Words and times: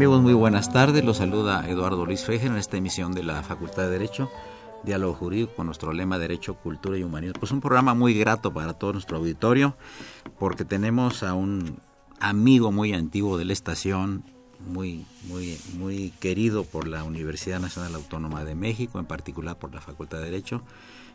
Amigos? 0.00 0.22
Muy 0.22 0.32
buenas 0.32 0.72
tardes. 0.72 1.04
Los 1.04 1.18
saluda 1.18 1.68
Eduardo 1.68 2.06
Luis 2.06 2.24
Fejer 2.24 2.50
en 2.50 2.56
esta 2.56 2.78
emisión 2.78 3.12
de 3.12 3.22
la 3.22 3.42
Facultad 3.42 3.82
de 3.82 3.90
Derecho, 3.90 4.30
Diálogo 4.82 5.12
Jurídico 5.12 5.52
con 5.54 5.66
nuestro 5.66 5.92
lema 5.92 6.18
Derecho, 6.18 6.54
Cultura 6.54 6.96
y 6.96 7.02
Humanismo. 7.02 7.38
Pues 7.38 7.52
un 7.52 7.60
programa 7.60 7.92
muy 7.92 8.14
grato 8.14 8.50
para 8.50 8.72
todo 8.72 8.94
nuestro 8.94 9.18
auditorio 9.18 9.76
porque 10.38 10.64
tenemos 10.64 11.22
a 11.22 11.34
un 11.34 11.80
amigo 12.18 12.72
muy 12.72 12.94
antiguo 12.94 13.36
de 13.36 13.44
la 13.44 13.52
estación, 13.52 14.24
muy, 14.66 15.04
muy, 15.24 15.58
muy 15.74 16.14
querido 16.18 16.64
por 16.64 16.88
la 16.88 17.04
Universidad 17.04 17.60
Nacional 17.60 17.94
Autónoma 17.94 18.42
de 18.42 18.54
México, 18.54 19.00
en 19.00 19.04
particular 19.04 19.58
por 19.58 19.74
la 19.74 19.82
Facultad 19.82 20.20
de 20.20 20.24
Derecho, 20.24 20.62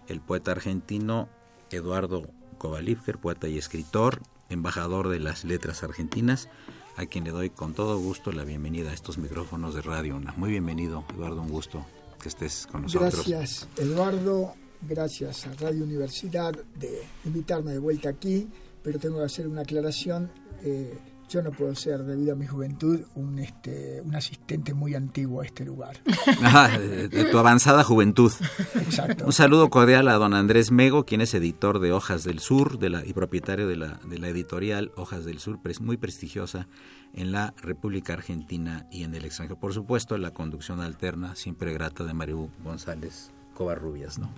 el 0.08 0.22
poeta 0.22 0.52
argentino 0.52 1.28
Eduardo 1.72 2.28
Kovalivker, 2.60 3.18
poeta 3.18 3.48
y 3.48 3.58
escritor, 3.58 4.22
embajador 4.50 5.10
de 5.10 5.18
las 5.18 5.44
letras 5.44 5.82
argentinas 5.82 6.50
a 6.98 7.06
quien 7.06 7.24
le 7.26 7.32
doy 7.32 7.50
con 7.50 7.74
todo 7.74 8.00
gusto 8.00 8.32
la 8.32 8.44
bienvenida 8.44 8.92
a 8.92 8.94
estos 8.94 9.18
micrófonos 9.18 9.76
de 9.76 9.82
Radio 9.82 10.16
Una. 10.16 10.34
Muy 10.38 10.50
bienvenido, 10.50 11.04
Eduardo, 11.14 11.42
un 11.42 11.50
gusto 11.50 11.86
que 12.22 12.30
estés 12.30 12.68
con 12.72 12.84
nosotros. 12.84 13.28
Gracias, 13.28 13.68
Eduardo. 13.78 14.54
Gracias 14.82 15.48
a 15.48 15.54
Radio 15.54 15.84
Universidad 15.84 16.54
de 16.54 17.04
invitarme 17.26 17.72
de 17.72 17.80
vuelta 17.80 18.10
aquí, 18.10 18.48
pero 18.84 19.00
tengo 19.00 19.18
que 19.18 19.26
hacer 19.26 19.48
una 19.48 19.62
aclaración. 19.62 20.32
Eh, 20.64 20.98
yo 21.36 21.42
no 21.42 21.52
puedo 21.52 21.76
ser, 21.76 22.04
debido 22.06 22.32
a 22.32 22.36
mi 22.38 22.48
juventud, 22.48 23.02
un, 23.14 23.40
este, 23.40 24.02
un 24.06 24.16
asistente 24.16 24.74
muy 24.74 24.96
antiguo 24.96 25.42
a 25.42 25.46
este 25.46 25.66
lugar. 25.66 25.98
Ah, 26.42 26.70
de, 26.78 27.26
tu 27.26 27.38
avanzada 27.38 27.84
juventud. 27.84 28.32
Exacto. 28.76 29.26
Un 29.26 29.34
saludo 29.34 29.70
cordial 29.70 30.08
a 30.08 30.14
don 30.14 30.34
Andrés 30.34 30.72
Mego, 30.72 31.06
quien 31.06 31.22
es 31.22 31.34
editor 31.34 31.80
de 31.80 31.92
Hojas 31.92 32.24
del 32.24 32.40
Sur 32.40 32.78
de 32.80 32.90
la, 32.90 33.06
y 33.06 33.14
propietario 33.14 33.68
de 33.68 33.76
la, 33.76 34.00
de 34.08 34.20
la 34.20 34.30
editorial 34.30 34.92
Hojas 34.96 35.26
del 35.26 35.40
Sur, 35.40 35.60
muy 35.82 35.98
prestigiosa 35.98 36.68
en 37.14 37.32
la 37.32 37.54
República 37.62 38.14
Argentina 38.14 38.88
y 38.92 39.04
en 39.04 39.14
el 39.16 39.26
extranjero. 39.26 39.60
Por 39.60 39.74
supuesto, 39.74 40.18
la 40.18 40.32
conducción 40.32 40.80
alterna, 40.80 41.36
siempre 41.36 41.74
grata, 41.74 42.06
de 42.06 42.14
Mario 42.14 42.50
González 42.64 43.32
Covarrubias, 43.54 44.20
¿no? 44.20 44.30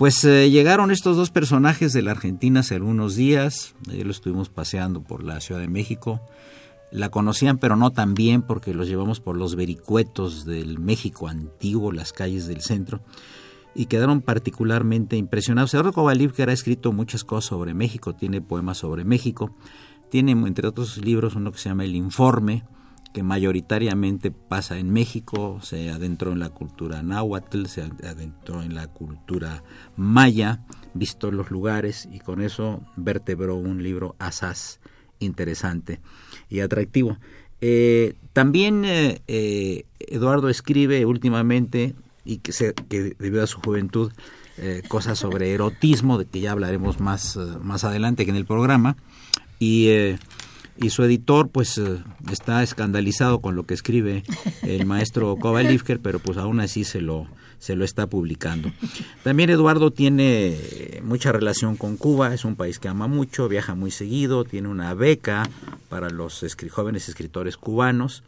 Pues 0.00 0.24
eh, 0.24 0.48
llegaron 0.48 0.90
estos 0.90 1.18
dos 1.18 1.28
personajes 1.28 1.92
de 1.92 2.00
la 2.00 2.12
Argentina 2.12 2.60
hace 2.60 2.74
algunos 2.74 3.16
días, 3.16 3.74
ayer 3.86 4.06
lo 4.06 4.12
estuvimos 4.12 4.48
paseando 4.48 5.02
por 5.02 5.22
la 5.22 5.42
Ciudad 5.42 5.60
de 5.60 5.68
México, 5.68 6.22
la 6.90 7.10
conocían 7.10 7.58
pero 7.58 7.76
no 7.76 7.90
tan 7.90 8.14
bien 8.14 8.40
porque 8.40 8.72
los 8.72 8.88
llevamos 8.88 9.20
por 9.20 9.36
los 9.36 9.56
vericuetos 9.56 10.46
del 10.46 10.78
México 10.78 11.28
antiguo, 11.28 11.92
las 11.92 12.14
calles 12.14 12.46
del 12.46 12.62
centro, 12.62 13.02
y 13.74 13.86
quedaron 13.86 14.22
particularmente 14.22 15.18
impresionados. 15.18 15.74
Eduardo 15.74 15.92
Kovalivker 15.92 16.48
ha 16.48 16.54
escrito 16.54 16.92
muchas 16.92 17.22
cosas 17.22 17.50
sobre 17.50 17.74
México, 17.74 18.14
tiene 18.14 18.40
poemas 18.40 18.78
sobre 18.78 19.04
México, 19.04 19.54
tiene 20.08 20.32
entre 20.32 20.66
otros 20.66 20.96
libros 20.96 21.34
uno 21.34 21.52
que 21.52 21.58
se 21.58 21.68
llama 21.68 21.84
El 21.84 21.94
Informe, 21.94 22.64
que 23.12 23.22
mayoritariamente 23.22 24.30
pasa 24.30 24.78
en 24.78 24.92
México, 24.92 25.58
se 25.62 25.90
adentró 25.90 26.32
en 26.32 26.38
la 26.38 26.50
cultura 26.50 27.02
náhuatl, 27.02 27.66
se 27.66 27.82
adentró 27.82 28.62
en 28.62 28.74
la 28.74 28.86
cultura 28.86 29.64
maya, 29.96 30.64
visto 30.94 31.30
los 31.30 31.50
lugares 31.50 32.08
y 32.12 32.20
con 32.20 32.40
eso 32.40 32.82
vertebró 32.96 33.56
un 33.56 33.82
libro 33.82 34.14
asaz 34.18 34.80
interesante 35.18 36.00
y 36.48 36.60
atractivo. 36.60 37.18
Eh, 37.60 38.14
también 38.32 38.84
eh, 38.84 39.20
eh, 39.28 39.84
Eduardo 39.98 40.48
escribe 40.48 41.04
últimamente, 41.04 41.94
y 42.24 42.38
que, 42.38 42.52
se, 42.52 42.74
que 42.74 43.14
debido 43.18 43.42
a 43.42 43.46
su 43.46 43.60
juventud, 43.60 44.12
cosas 44.88 45.18
sobre 45.18 45.54
erotismo, 45.54 46.18
de 46.18 46.26
que 46.26 46.40
ya 46.40 46.52
hablaremos 46.52 47.00
más, 47.00 47.38
más 47.62 47.82
adelante 47.84 48.26
que 48.26 48.30
en 48.30 48.36
el 48.36 48.44
programa, 48.44 48.98
y 49.58 49.88
y 50.80 50.90
su 50.90 51.02
editor 51.04 51.50
pues 51.50 51.78
eh, 51.78 51.98
está 52.30 52.62
escandalizado 52.62 53.40
con 53.40 53.54
lo 53.54 53.64
que 53.64 53.74
escribe 53.74 54.24
el 54.62 54.86
maestro 54.86 55.36
Kovalivker, 55.40 56.00
pero 56.00 56.18
pues 56.18 56.38
aún 56.38 56.60
así 56.60 56.84
se 56.84 57.00
lo 57.00 57.28
se 57.58 57.76
lo 57.76 57.84
está 57.84 58.06
publicando. 58.06 58.72
También 59.22 59.50
Eduardo 59.50 59.90
tiene 59.90 60.56
mucha 61.04 61.30
relación 61.30 61.76
con 61.76 61.98
Cuba, 61.98 62.32
es 62.32 62.46
un 62.46 62.56
país 62.56 62.78
que 62.78 62.88
ama 62.88 63.06
mucho, 63.06 63.48
viaja 63.48 63.74
muy 63.74 63.90
seguido, 63.90 64.44
tiene 64.44 64.68
una 64.68 64.94
beca 64.94 65.48
para 65.90 66.08
los 66.08 66.42
jóvenes 66.70 67.10
escritores 67.10 67.58
cubanos 67.58 68.22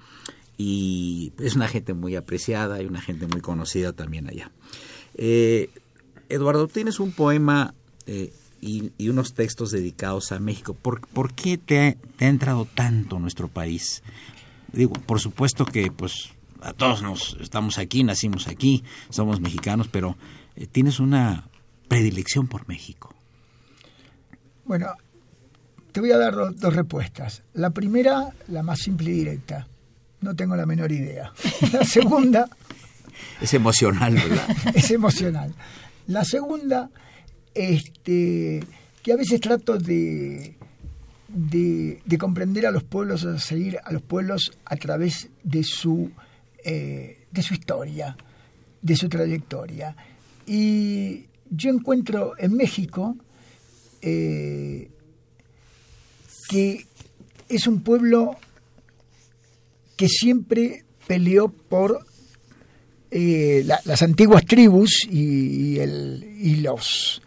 y 0.58 1.32
es 1.40 1.56
una 1.56 1.66
gente 1.66 1.94
muy 1.94 2.14
apreciada 2.14 2.82
y 2.82 2.86
una 2.86 3.00
gente 3.00 3.26
muy 3.26 3.40
conocida 3.40 3.94
también 3.94 4.28
allá. 4.28 4.50
Eh, 5.14 5.70
Eduardo, 6.28 6.68
tienes 6.68 7.00
un 7.00 7.12
poema 7.12 7.74
eh, 8.06 8.34
y, 8.62 9.08
unos 9.08 9.34
textos 9.34 9.72
dedicados 9.72 10.30
a 10.32 10.38
México. 10.38 10.72
¿Por, 10.72 11.06
por 11.08 11.34
qué 11.34 11.58
te 11.58 11.80
ha, 11.80 11.96
entrado 12.26 12.64
tanto 12.64 13.18
nuestro 13.18 13.48
país? 13.48 14.02
Digo, 14.72 14.94
por 14.94 15.20
supuesto 15.20 15.66
que 15.66 15.90
pues 15.90 16.30
a 16.62 16.72
todos 16.72 17.02
nos 17.02 17.36
estamos 17.40 17.76
aquí, 17.78 18.04
nacimos 18.04 18.46
aquí, 18.46 18.84
somos 19.10 19.40
mexicanos, 19.40 19.88
pero 19.88 20.16
eh, 20.54 20.66
tienes 20.66 21.00
una 21.00 21.48
predilección 21.88 22.46
por 22.46 22.68
México. 22.68 23.12
Bueno, 24.64 24.86
te 25.90 26.00
voy 26.00 26.12
a 26.12 26.18
dar 26.18 26.34
dos, 26.54 26.74
respuestas. 26.74 27.42
La 27.54 27.70
primera, 27.70 28.30
la 28.46 28.62
más 28.62 28.78
simple 28.78 29.10
y 29.10 29.14
directa. 29.14 29.66
No 30.20 30.36
tengo 30.36 30.54
la 30.54 30.66
menor 30.66 30.92
idea. 30.92 31.32
La 31.72 31.84
segunda... 31.84 32.48
es 33.40 33.52
emocional, 33.54 34.14
¿verdad? 34.14 34.56
es 34.74 34.88
emocional. 34.92 35.52
La 36.06 36.24
segunda 36.24 36.90
este, 37.54 38.60
que 39.02 39.12
a 39.12 39.16
veces 39.16 39.40
trato 39.40 39.78
de, 39.78 40.54
de, 41.28 42.18
comprender 42.18 42.66
a 42.66 42.70
los 42.70 42.84
pueblos, 42.84 43.24
a 43.24 43.38
seguir 43.38 43.78
a 43.82 43.92
los 43.92 44.02
pueblos 44.02 44.52
a 44.64 44.76
través 44.76 45.28
de 45.42 45.64
su, 45.64 46.10
eh, 46.64 47.26
de 47.30 47.42
su 47.42 47.54
historia, 47.54 48.16
de 48.80 48.96
su 48.96 49.08
trayectoria. 49.08 49.96
Y 50.46 51.26
yo 51.50 51.70
encuentro 51.70 52.34
en 52.38 52.54
México 52.56 53.16
eh, 54.00 54.90
que 56.48 56.84
es 57.48 57.66
un 57.66 57.82
pueblo 57.82 58.36
que 59.96 60.08
siempre 60.08 60.84
peleó 61.06 61.48
por 61.48 62.04
eh, 63.10 63.64
las 63.64 64.02
antiguas 64.02 64.44
tribus 64.44 65.06
y, 65.08 65.78
el, 65.78 66.24
y 66.40 66.56
los 66.56 67.22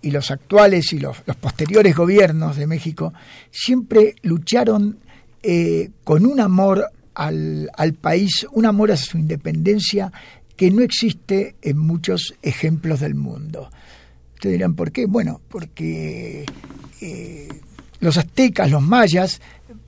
y 0.00 0.10
los 0.10 0.30
actuales 0.30 0.92
y 0.92 0.98
los, 0.98 1.18
posteriores 1.40 1.96
gobiernos 1.96 2.56
de 2.56 2.66
México 2.66 3.12
siempre 3.50 4.14
lucharon 4.22 4.98
eh, 5.42 5.90
con 6.04 6.26
un 6.26 6.40
amor 6.40 6.90
al, 7.14 7.70
al, 7.76 7.94
país, 7.94 8.46
un 8.52 8.66
amor 8.66 8.92
a 8.92 8.96
su 8.96 9.18
independencia 9.18 10.12
que 10.56 10.70
no 10.70 10.82
existe 10.82 11.54
en 11.62 11.78
muchos 11.78 12.34
ejemplos 12.42 13.00
del 13.00 13.14
mundo. 13.14 13.70
Ustedes 14.34 14.54
dirán, 14.54 14.74
¿por 14.74 14.92
qué? 14.92 15.06
Bueno, 15.06 15.40
porque 15.48 16.44
eh, 17.00 17.48
los 18.00 18.16
aztecas, 18.16 18.70
los 18.70 18.82
mayas, 18.82 19.40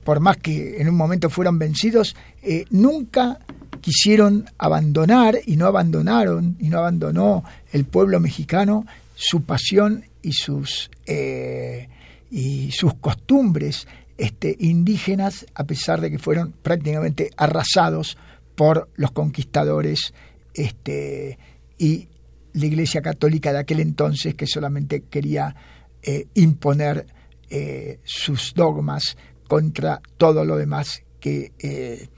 por 0.03 0.19
más 0.19 0.37
que 0.37 0.81
en 0.81 0.89
un 0.89 0.95
momento 0.95 1.29
fueron 1.29 1.59
vencidos, 1.59 2.15
eh, 2.41 2.65
nunca 2.69 3.39
quisieron 3.81 4.45
abandonar 4.57 5.39
y 5.45 5.57
no 5.57 5.65
abandonaron 5.65 6.55
y 6.59 6.69
no 6.69 6.79
abandonó 6.79 7.43
el 7.71 7.85
pueblo 7.85 8.19
mexicano 8.19 8.85
su 9.21 9.43
pasión 9.43 10.05
y 10.23 10.33
sus, 10.33 10.89
eh, 11.05 11.87
y 12.31 12.71
sus 12.71 12.95
costumbres 12.95 13.87
este, 14.17 14.55
indígenas, 14.59 15.45
a 15.53 15.63
pesar 15.65 16.01
de 16.01 16.09
que 16.09 16.17
fueron 16.17 16.53
prácticamente 16.53 17.29
arrasados 17.37 18.17
por 18.55 18.89
los 18.95 19.11
conquistadores 19.11 20.13
este, 20.55 21.37
y 21.77 22.07
la 22.53 22.65
Iglesia 22.65 23.03
Católica 23.03 23.53
de 23.53 23.59
aquel 23.59 23.79
entonces, 23.79 24.33
que 24.33 24.47
solamente 24.47 25.03
quería 25.03 25.55
eh, 26.01 26.25
imponer 26.33 27.05
eh, 27.47 27.99
sus 28.03 28.55
dogmas 28.55 29.17
contra 29.47 30.01
todo 30.17 30.45
lo 30.45 30.57
demás 30.57 31.03
que... 31.19 32.09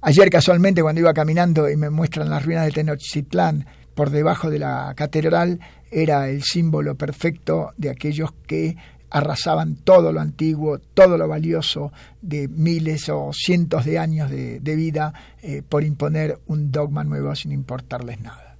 ayer 0.00 0.28
casualmente 0.28 0.82
cuando 0.82 1.00
iba 1.00 1.14
caminando 1.14 1.70
y 1.70 1.76
me 1.76 1.88
muestran 1.88 2.28
las 2.28 2.44
ruinas 2.44 2.64
de 2.64 2.72
Tenochtitlán 2.72 3.66
por 3.94 4.10
debajo 4.10 4.50
de 4.50 4.58
la 4.58 4.94
catedral, 4.96 5.60
era 5.92 6.28
el 6.30 6.42
símbolo 6.42 6.96
perfecto 6.96 7.72
de 7.76 7.90
aquellos 7.90 8.32
que 8.46 8.76
arrasaban 9.10 9.76
todo 9.76 10.10
lo 10.10 10.20
antiguo, 10.20 10.78
todo 10.78 11.18
lo 11.18 11.28
valioso 11.28 11.92
de 12.22 12.48
miles 12.48 13.10
o 13.10 13.30
cientos 13.34 13.84
de 13.84 13.98
años 13.98 14.30
de, 14.30 14.58
vida 14.74 15.12
eh, 15.42 15.62
por 15.68 15.84
imponer 15.84 16.38
un 16.46 16.72
dogma 16.72 17.04
nuevo 17.04 17.34
sin 17.36 17.52
importarles 17.52 18.22
nada. 18.22 18.56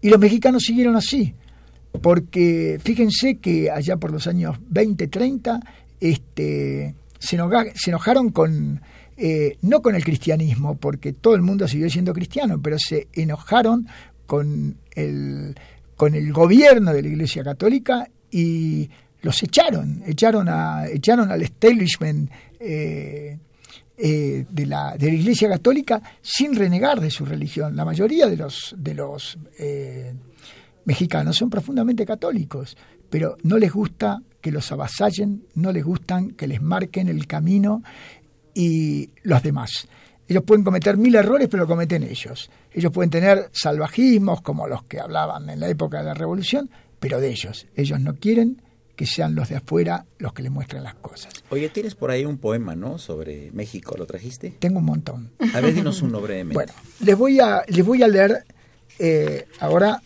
Y 0.00 0.08
los 0.08 0.18
mexicanos 0.18 0.62
siguieron 0.62 0.96
así, 0.96 1.34
porque 2.00 2.80
fíjense 2.82 3.36
que 3.38 3.70
allá 3.70 3.98
por 3.98 4.10
los 4.10 4.26
años 4.26 4.56
20, 4.70 5.06
30, 5.08 5.60
este, 6.00 6.94
se, 7.18 7.36
enojaron 7.36 8.30
con, 8.30 8.80
eh, 9.18 9.58
no 9.60 9.82
con 9.82 9.94
el 9.94 10.04
cristianismo, 10.04 10.78
porque 10.78 11.12
todo 11.12 11.34
el 11.34 11.42
mundo 11.42 11.68
siguió 11.68 11.90
siendo 11.90 12.14
cristiano, 12.14 12.58
pero 12.62 12.78
se 12.78 13.08
enojaron 13.12 13.86
con 14.26 14.78
el, 14.94 15.56
con 15.98 16.14
el 16.14 16.32
gobierno 16.32 16.92
de 16.94 17.02
la 17.02 17.08
Iglesia 17.08 17.42
Católica 17.42 18.08
y 18.30 18.88
los 19.20 19.42
echaron, 19.42 20.00
echaron, 20.06 20.48
a, 20.48 20.86
echaron 20.86 21.28
al 21.32 21.42
establishment 21.42 22.30
eh, 22.60 23.36
eh, 23.96 24.46
de, 24.48 24.66
la, 24.66 24.96
de 24.96 25.08
la 25.08 25.14
Iglesia 25.14 25.48
Católica 25.48 26.00
sin 26.22 26.54
renegar 26.54 27.00
de 27.00 27.10
su 27.10 27.26
religión. 27.26 27.74
La 27.74 27.84
mayoría 27.84 28.28
de 28.28 28.36
los, 28.36 28.76
de 28.78 28.94
los 28.94 29.40
eh, 29.58 30.14
mexicanos 30.84 31.36
son 31.36 31.50
profundamente 31.50 32.06
católicos, 32.06 32.76
pero 33.10 33.36
no 33.42 33.58
les 33.58 33.72
gusta 33.72 34.22
que 34.40 34.52
los 34.52 34.70
avasallen, 34.70 35.46
no 35.56 35.72
les 35.72 35.82
gustan 35.82 36.30
que 36.30 36.46
les 36.46 36.62
marquen 36.62 37.08
el 37.08 37.26
camino 37.26 37.82
y 38.54 39.10
los 39.24 39.42
demás. 39.42 39.88
Ellos 40.28 40.44
pueden 40.44 40.62
cometer 40.62 40.96
mil 40.98 41.14
errores, 41.14 41.48
pero 41.50 41.62
lo 41.62 41.66
cometen 41.66 42.02
ellos. 42.02 42.50
Ellos 42.72 42.92
pueden 42.92 43.10
tener 43.10 43.48
salvajismos 43.52 44.42
como 44.42 44.66
los 44.66 44.82
que 44.84 45.00
hablaban 45.00 45.48
en 45.48 45.58
la 45.58 45.68
época 45.68 45.98
de 45.98 46.04
la 46.04 46.14
Revolución, 46.14 46.68
pero 47.00 47.18
de 47.18 47.30
ellos. 47.30 47.66
Ellos 47.74 47.98
no 48.00 48.14
quieren 48.16 48.60
que 48.94 49.06
sean 49.06 49.34
los 49.34 49.48
de 49.48 49.56
afuera 49.56 50.04
los 50.18 50.32
que 50.34 50.42
les 50.42 50.50
muestren 50.50 50.82
las 50.82 50.96
cosas. 50.96 51.32
Oye, 51.50 51.68
tienes 51.68 51.94
por 51.94 52.10
ahí 52.10 52.24
un 52.24 52.36
poema, 52.36 52.74
¿no? 52.74 52.98
Sobre 52.98 53.50
México, 53.52 53.94
¿lo 53.96 54.06
trajiste? 54.06 54.54
Tengo 54.58 54.80
un 54.80 54.84
montón. 54.84 55.30
A 55.54 55.60
ver, 55.60 55.72
dinos 55.72 56.02
uno 56.02 56.20
brevemente. 56.20 56.54
Bueno, 56.54 56.72
les 57.00 57.16
voy 57.16 57.38
a, 57.40 57.62
les 57.68 57.86
voy 57.86 58.02
a 58.02 58.08
leer 58.08 58.44
eh, 58.98 59.46
ahora, 59.60 60.02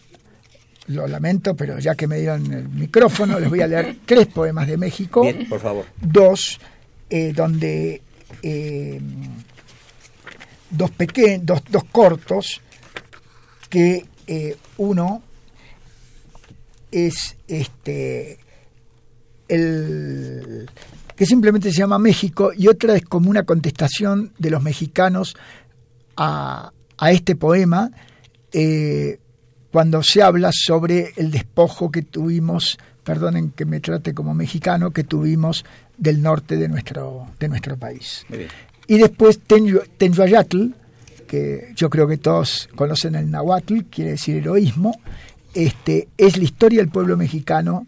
lo 0.88 1.06
lamento, 1.08 1.56
pero 1.56 1.78
ya 1.78 1.94
que 1.94 2.06
me 2.06 2.18
dieron 2.18 2.52
el 2.52 2.68
micrófono, 2.68 3.40
les 3.40 3.48
voy 3.48 3.62
a 3.62 3.66
leer 3.66 3.96
tres 4.06 4.26
poemas 4.26 4.68
de 4.68 4.76
México. 4.76 5.22
Bien, 5.22 5.48
por 5.48 5.58
favor. 5.58 5.86
Dos, 6.00 6.60
eh, 7.10 7.32
donde... 7.34 8.02
Eh, 8.42 9.00
dos, 10.72 10.90
pequeños, 10.90 11.46
dos, 11.46 11.62
dos 11.70 11.84
cortos, 11.84 12.60
que 13.68 14.04
eh, 14.26 14.56
uno 14.78 15.22
es 16.90 17.36
este 17.48 18.38
el 19.48 20.68
que 21.16 21.26
simplemente 21.26 21.70
se 21.70 21.78
llama 21.78 21.98
México 21.98 22.52
y 22.56 22.68
otra 22.68 22.96
es 22.96 23.04
como 23.04 23.30
una 23.30 23.44
contestación 23.44 24.32
de 24.38 24.50
los 24.50 24.62
mexicanos 24.62 25.36
a, 26.16 26.72
a 26.98 27.12
este 27.12 27.36
poema 27.36 27.90
eh, 28.52 29.18
cuando 29.70 30.02
se 30.02 30.22
habla 30.22 30.50
sobre 30.52 31.12
el 31.16 31.30
despojo 31.30 31.90
que 31.90 32.02
tuvimos, 32.02 32.78
perdonen 33.02 33.50
que 33.50 33.64
me 33.64 33.80
trate 33.80 34.12
como 34.12 34.34
mexicano, 34.34 34.90
que 34.90 35.02
tuvimos 35.02 35.64
del 35.96 36.20
norte 36.22 36.56
de 36.56 36.68
nuestro, 36.68 37.28
de 37.40 37.48
nuestro 37.48 37.78
país. 37.78 38.26
Y 38.86 38.98
después 38.98 39.40
Tenyuayatl, 39.40 40.68
que 41.26 41.72
yo 41.74 41.88
creo 41.88 42.06
que 42.06 42.18
todos 42.18 42.68
conocen 42.74 43.14
el 43.14 43.30
nahuatl, 43.30 43.84
quiere 43.90 44.12
decir 44.12 44.36
heroísmo, 44.36 45.00
este, 45.54 46.08
es 46.16 46.36
la 46.36 46.44
historia 46.44 46.80
del 46.80 46.88
pueblo 46.88 47.16
mexicano 47.16 47.86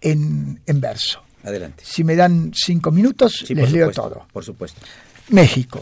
en, 0.00 0.60
en 0.66 0.80
verso. 0.80 1.22
Adelante. 1.42 1.84
Si 1.86 2.02
me 2.02 2.16
dan 2.16 2.52
cinco 2.54 2.90
minutos, 2.90 3.44
les 3.48 3.70
leo 3.70 3.90
todo. 3.92 4.26
Por 4.32 4.44
supuesto. 4.44 4.80
México. 5.28 5.80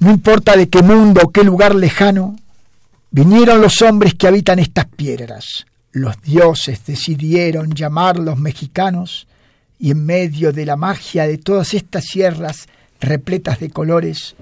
No 0.00 0.10
importa 0.10 0.56
de 0.56 0.68
qué 0.68 0.82
mundo 0.82 1.22
o 1.24 1.30
qué 1.30 1.44
lugar 1.44 1.74
lejano, 1.74 2.36
vinieron 3.10 3.60
los 3.60 3.80
hombres 3.82 4.14
que 4.14 4.26
habitan 4.26 4.58
estas 4.58 4.86
piedras. 4.86 5.66
Los 5.92 6.20
dioses 6.22 6.84
decidieron 6.86 7.72
llamarlos 7.72 8.38
mexicanos 8.38 9.26
y 9.80 9.90
en 9.90 10.04
medio 10.04 10.52
de 10.52 10.66
la 10.66 10.76
magia 10.76 11.26
de 11.26 11.38
todas 11.38 11.72
estas 11.72 12.04
sierras 12.04 12.68
repletas 13.00 13.58
de 13.60 13.70
colores, 13.70 14.36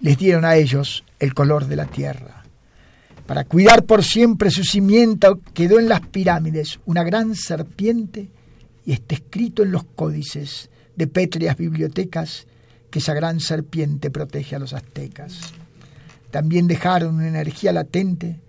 les 0.00 0.18
dieron 0.18 0.44
a 0.44 0.54
ellos 0.56 1.02
el 1.18 1.32
color 1.32 1.66
de 1.66 1.76
la 1.76 1.86
tierra. 1.86 2.42
Para 3.26 3.44
cuidar 3.44 3.84
por 3.84 4.04
siempre 4.04 4.50
su 4.50 4.62
cimiento 4.62 5.40
quedó 5.54 5.78
en 5.78 5.88
las 5.88 6.02
pirámides 6.02 6.78
una 6.84 7.02
gran 7.04 7.34
serpiente 7.34 8.28
y 8.84 8.92
está 8.92 9.14
escrito 9.14 9.62
en 9.62 9.72
los 9.72 9.84
códices 9.84 10.68
de 10.94 11.06
pétreas 11.06 11.56
bibliotecas 11.56 12.46
que 12.90 12.98
esa 12.98 13.14
gran 13.14 13.40
serpiente 13.40 14.10
protege 14.10 14.56
a 14.56 14.58
los 14.58 14.74
aztecas. 14.74 15.54
También 16.30 16.66
dejaron 16.66 17.14
una 17.14 17.28
energía 17.28 17.72
latente 17.72 18.40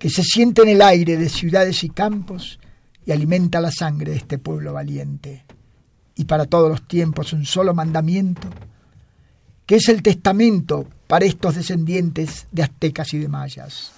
que 0.00 0.10
se 0.10 0.24
siente 0.24 0.62
en 0.62 0.68
el 0.68 0.82
aire 0.82 1.16
de 1.16 1.28
ciudades 1.28 1.84
y 1.84 1.90
campos 1.90 2.58
y 3.04 3.12
alimenta 3.12 3.60
la 3.60 3.70
sangre 3.70 4.10
de 4.10 4.16
este 4.16 4.38
pueblo 4.38 4.72
valiente 4.72 5.45
y 6.16 6.24
para 6.24 6.46
todos 6.46 6.68
los 6.70 6.88
tiempos 6.88 7.32
un 7.32 7.44
solo 7.44 7.74
mandamiento, 7.74 8.48
que 9.66 9.76
es 9.76 9.88
el 9.88 10.02
testamento 10.02 10.86
para 11.06 11.26
estos 11.26 11.54
descendientes 11.54 12.46
de 12.50 12.62
aztecas 12.62 13.12
y 13.14 13.18
de 13.18 13.28
mayas. 13.28 13.92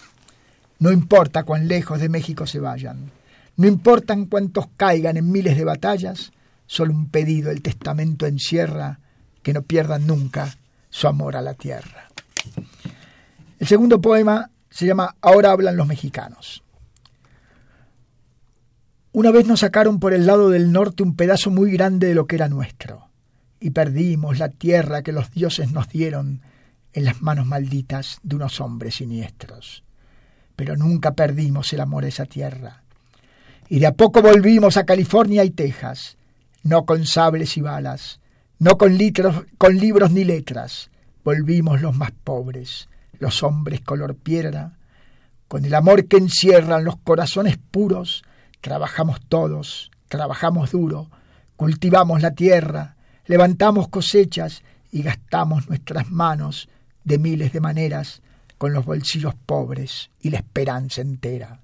No 0.80 0.92
importa 0.92 1.44
cuán 1.44 1.68
lejos 1.68 2.00
de 2.00 2.08
México 2.08 2.46
se 2.46 2.60
vayan, 2.60 3.10
no 3.56 3.66
importan 3.66 4.26
cuántos 4.26 4.66
caigan 4.76 5.16
en 5.16 5.30
miles 5.30 5.56
de 5.56 5.64
batallas, 5.64 6.32
solo 6.66 6.92
un 6.92 7.08
pedido 7.08 7.50
el 7.50 7.62
testamento 7.62 8.26
encierra 8.26 9.00
que 9.42 9.52
no 9.52 9.62
pierdan 9.62 10.06
nunca 10.06 10.56
su 10.90 11.08
amor 11.08 11.36
a 11.36 11.42
la 11.42 11.54
tierra. 11.54 12.08
El 13.58 13.66
segundo 13.66 14.00
poema 14.00 14.50
se 14.70 14.86
llama 14.86 15.16
Ahora 15.20 15.50
hablan 15.50 15.76
los 15.76 15.86
mexicanos. 15.86 16.62
Una 19.12 19.30
vez 19.30 19.46
nos 19.46 19.60
sacaron 19.60 20.00
por 20.00 20.12
el 20.12 20.26
lado 20.26 20.50
del 20.50 20.70
norte 20.70 21.02
un 21.02 21.16
pedazo 21.16 21.50
muy 21.50 21.70
grande 21.72 22.08
de 22.08 22.14
lo 22.14 22.26
que 22.26 22.36
era 22.36 22.48
nuestro, 22.48 23.08
y 23.58 23.70
perdimos 23.70 24.38
la 24.38 24.50
tierra 24.50 25.02
que 25.02 25.12
los 25.12 25.30
dioses 25.30 25.72
nos 25.72 25.88
dieron 25.88 26.42
en 26.92 27.04
las 27.04 27.22
manos 27.22 27.46
malditas 27.46 28.18
de 28.22 28.36
unos 28.36 28.60
hombres 28.60 28.96
siniestros. 28.96 29.82
Pero 30.56 30.76
nunca 30.76 31.12
perdimos 31.12 31.72
el 31.72 31.80
amor 31.80 32.04
a 32.04 32.08
esa 32.08 32.26
tierra. 32.26 32.82
Y 33.68 33.78
de 33.78 33.86
a 33.86 33.92
poco 33.92 34.20
volvimos 34.20 34.76
a 34.76 34.84
California 34.84 35.44
y 35.44 35.50
Texas, 35.50 36.16
no 36.62 36.84
con 36.84 37.06
sables 37.06 37.56
y 37.56 37.62
balas, 37.62 38.20
no 38.58 38.76
con, 38.76 38.98
litros, 38.98 39.44
con 39.56 39.76
libros 39.76 40.10
ni 40.10 40.24
letras, 40.24 40.90
volvimos 41.24 41.80
los 41.80 41.96
más 41.96 42.10
pobres, 42.10 42.88
los 43.18 43.42
hombres 43.42 43.80
color 43.80 44.16
piedra, 44.16 44.72
con 45.46 45.64
el 45.64 45.74
amor 45.74 46.06
que 46.06 46.18
encierran 46.18 46.84
los 46.84 46.96
corazones 46.98 47.56
puros, 47.56 48.22
Trabajamos 48.60 49.20
todos, 49.28 49.90
trabajamos 50.08 50.72
duro, 50.72 51.10
cultivamos 51.56 52.22
la 52.22 52.32
tierra, 52.32 52.96
levantamos 53.26 53.88
cosechas 53.88 54.62
y 54.90 55.02
gastamos 55.02 55.68
nuestras 55.68 56.10
manos 56.10 56.68
de 57.04 57.18
miles 57.18 57.52
de 57.52 57.60
maneras 57.60 58.22
con 58.58 58.72
los 58.72 58.84
bolsillos 58.84 59.34
pobres 59.34 60.10
y 60.20 60.30
la 60.30 60.38
esperanza 60.38 61.00
entera. 61.00 61.60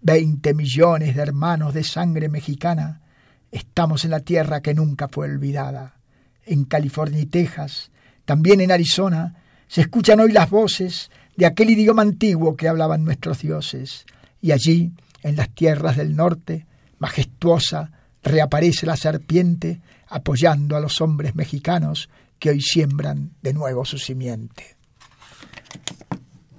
Veinte 0.00 0.54
millones 0.54 1.14
de 1.14 1.22
hermanos 1.22 1.74
de 1.74 1.84
sangre 1.84 2.28
mexicana, 2.28 3.02
estamos 3.50 4.04
en 4.04 4.12
la 4.12 4.20
tierra 4.20 4.60
que 4.60 4.74
nunca 4.74 5.08
fue 5.08 5.26
olvidada. 5.26 5.96
En 6.44 6.64
California 6.64 7.20
y 7.20 7.26
Texas, 7.26 7.90
también 8.24 8.60
en 8.60 8.72
Arizona, 8.72 9.34
se 9.68 9.82
escuchan 9.82 10.20
hoy 10.20 10.32
las 10.32 10.48
voces 10.48 11.10
de 11.36 11.46
aquel 11.46 11.70
idioma 11.70 12.02
antiguo 12.02 12.56
que 12.56 12.68
hablaban 12.68 13.04
nuestros 13.04 13.40
dioses. 13.40 14.06
Y 14.40 14.52
allí, 14.52 14.92
en 15.22 15.36
las 15.36 15.50
tierras 15.50 15.96
del 15.96 16.16
norte, 16.16 16.66
majestuosa, 16.98 17.90
reaparece 18.22 18.86
la 18.86 18.96
serpiente 18.96 19.80
apoyando 20.08 20.76
a 20.76 20.80
los 20.80 21.00
hombres 21.00 21.34
mexicanos 21.34 22.08
que 22.38 22.50
hoy 22.50 22.60
siembran 22.60 23.32
de 23.42 23.54
nuevo 23.54 23.84
su 23.84 23.98
simiente. 23.98 24.76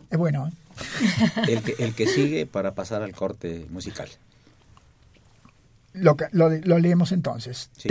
Es 0.09 0.17
bueno. 0.17 0.47
¿eh? 0.47 0.51
El, 1.79 1.93
que, 1.93 2.07
sigue 2.07 2.45
para 2.45 2.75
pasar 2.75 3.01
al 3.01 3.13
corte 3.13 3.65
musical. 3.69 4.09
Lo, 5.93 6.15
lo, 6.31 6.79
leemos 6.79 7.11
entonces. 7.11 7.69
Sí. 7.75 7.89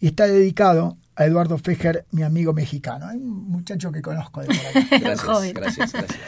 Y 0.00 0.06
está 0.06 0.26
dedicado 0.26 0.96
a 1.14 1.26
Eduardo 1.26 1.58
Fejer, 1.58 2.06
mi 2.10 2.22
amigo 2.22 2.52
mexicano. 2.52 3.06
un 3.12 3.50
muchacho 3.50 3.92
que 3.92 4.02
conozco 4.02 4.40
de 4.40 4.46
por 4.46 4.56
gracias, 5.00 5.52
gracias, 5.52 5.92
gracias. 5.92 6.20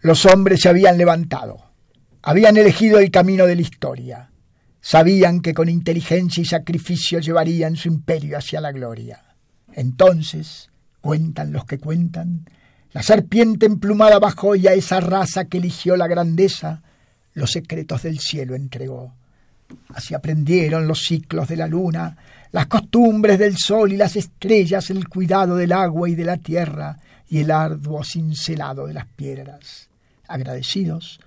Los 0.00 0.24
hombres 0.26 0.60
se 0.60 0.68
habían 0.68 0.96
levantado. 0.96 1.69
Habían 2.22 2.56
elegido 2.56 2.98
el 2.98 3.10
camino 3.10 3.46
de 3.46 3.56
la 3.56 3.62
historia. 3.62 4.30
Sabían 4.80 5.40
que 5.40 5.54
con 5.54 5.68
inteligencia 5.68 6.42
y 6.42 6.44
sacrificio 6.44 7.18
llevarían 7.18 7.76
su 7.76 7.88
imperio 7.88 8.36
hacia 8.36 8.60
la 8.60 8.72
gloria. 8.72 9.22
Entonces, 9.72 10.70
cuentan 11.00 11.52
los 11.52 11.64
que 11.64 11.78
cuentan, 11.78 12.44
la 12.92 13.02
serpiente 13.02 13.66
emplumada 13.66 14.18
bajó 14.18 14.56
y 14.56 14.66
a 14.66 14.74
esa 14.74 15.00
raza 15.00 15.44
que 15.44 15.58
eligió 15.58 15.96
la 15.96 16.08
grandeza, 16.08 16.82
los 17.34 17.52
secretos 17.52 18.02
del 18.02 18.18
cielo 18.18 18.54
entregó. 18.54 19.14
Así 19.94 20.14
aprendieron 20.14 20.88
los 20.88 21.04
ciclos 21.04 21.48
de 21.48 21.56
la 21.56 21.68
luna, 21.68 22.16
las 22.50 22.66
costumbres 22.66 23.38
del 23.38 23.56
sol 23.56 23.92
y 23.92 23.96
las 23.96 24.16
estrellas, 24.16 24.90
el 24.90 25.08
cuidado 25.08 25.56
del 25.56 25.72
agua 25.72 26.08
y 26.08 26.16
de 26.16 26.24
la 26.24 26.38
tierra 26.38 26.98
y 27.28 27.38
el 27.38 27.50
arduo 27.52 28.02
cincelado 28.02 28.88
de 28.88 28.94
las 28.94 29.06
piedras. 29.06 29.88
Agradecidos, 30.26 31.20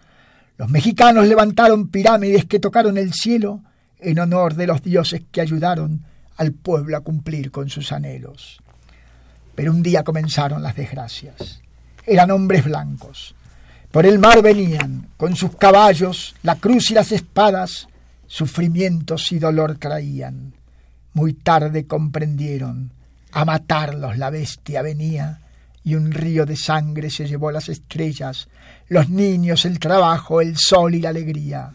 los 0.63 0.71
mexicanos 0.71 1.27
levantaron 1.27 1.89
pirámides 1.89 2.45
que 2.45 2.57
tocaron 2.57 2.97
el 2.97 3.11
cielo 3.11 3.59
en 3.99 4.17
honor 4.17 4.53
de 4.53 4.65
los 4.65 4.81
dioses 4.81 5.21
que 5.29 5.41
ayudaron 5.41 6.05
al 6.37 6.53
pueblo 6.53 6.95
a 6.95 7.01
cumplir 7.01 7.51
con 7.51 7.69
sus 7.69 7.91
anhelos. 7.91 8.61
Pero 9.55 9.73
un 9.73 9.83
día 9.83 10.05
comenzaron 10.05 10.63
las 10.63 10.77
desgracias. 10.77 11.59
Eran 12.05 12.31
hombres 12.31 12.63
blancos. 12.63 13.35
Por 13.91 14.05
el 14.05 14.19
mar 14.19 14.41
venían, 14.41 15.09
con 15.17 15.35
sus 15.35 15.53
caballos, 15.57 16.33
la 16.43 16.55
cruz 16.55 16.91
y 16.91 16.93
las 16.93 17.11
espadas, 17.11 17.89
sufrimientos 18.25 19.33
y 19.33 19.39
dolor 19.39 19.77
traían. 19.77 20.53
Muy 21.11 21.33
tarde 21.33 21.87
comprendieron, 21.87 22.89
a 23.33 23.43
matarlos 23.43 24.17
la 24.17 24.29
bestia 24.29 24.81
venía, 24.81 25.41
y 25.83 25.95
un 25.95 26.11
río 26.11 26.45
de 26.45 26.55
sangre 26.55 27.09
se 27.09 27.27
llevó 27.27 27.51
las 27.51 27.69
estrellas, 27.69 28.47
los 28.87 29.09
niños, 29.09 29.65
el 29.65 29.79
trabajo, 29.79 30.41
el 30.41 30.57
sol 30.57 30.95
y 30.95 31.01
la 31.01 31.09
alegría. 31.09 31.71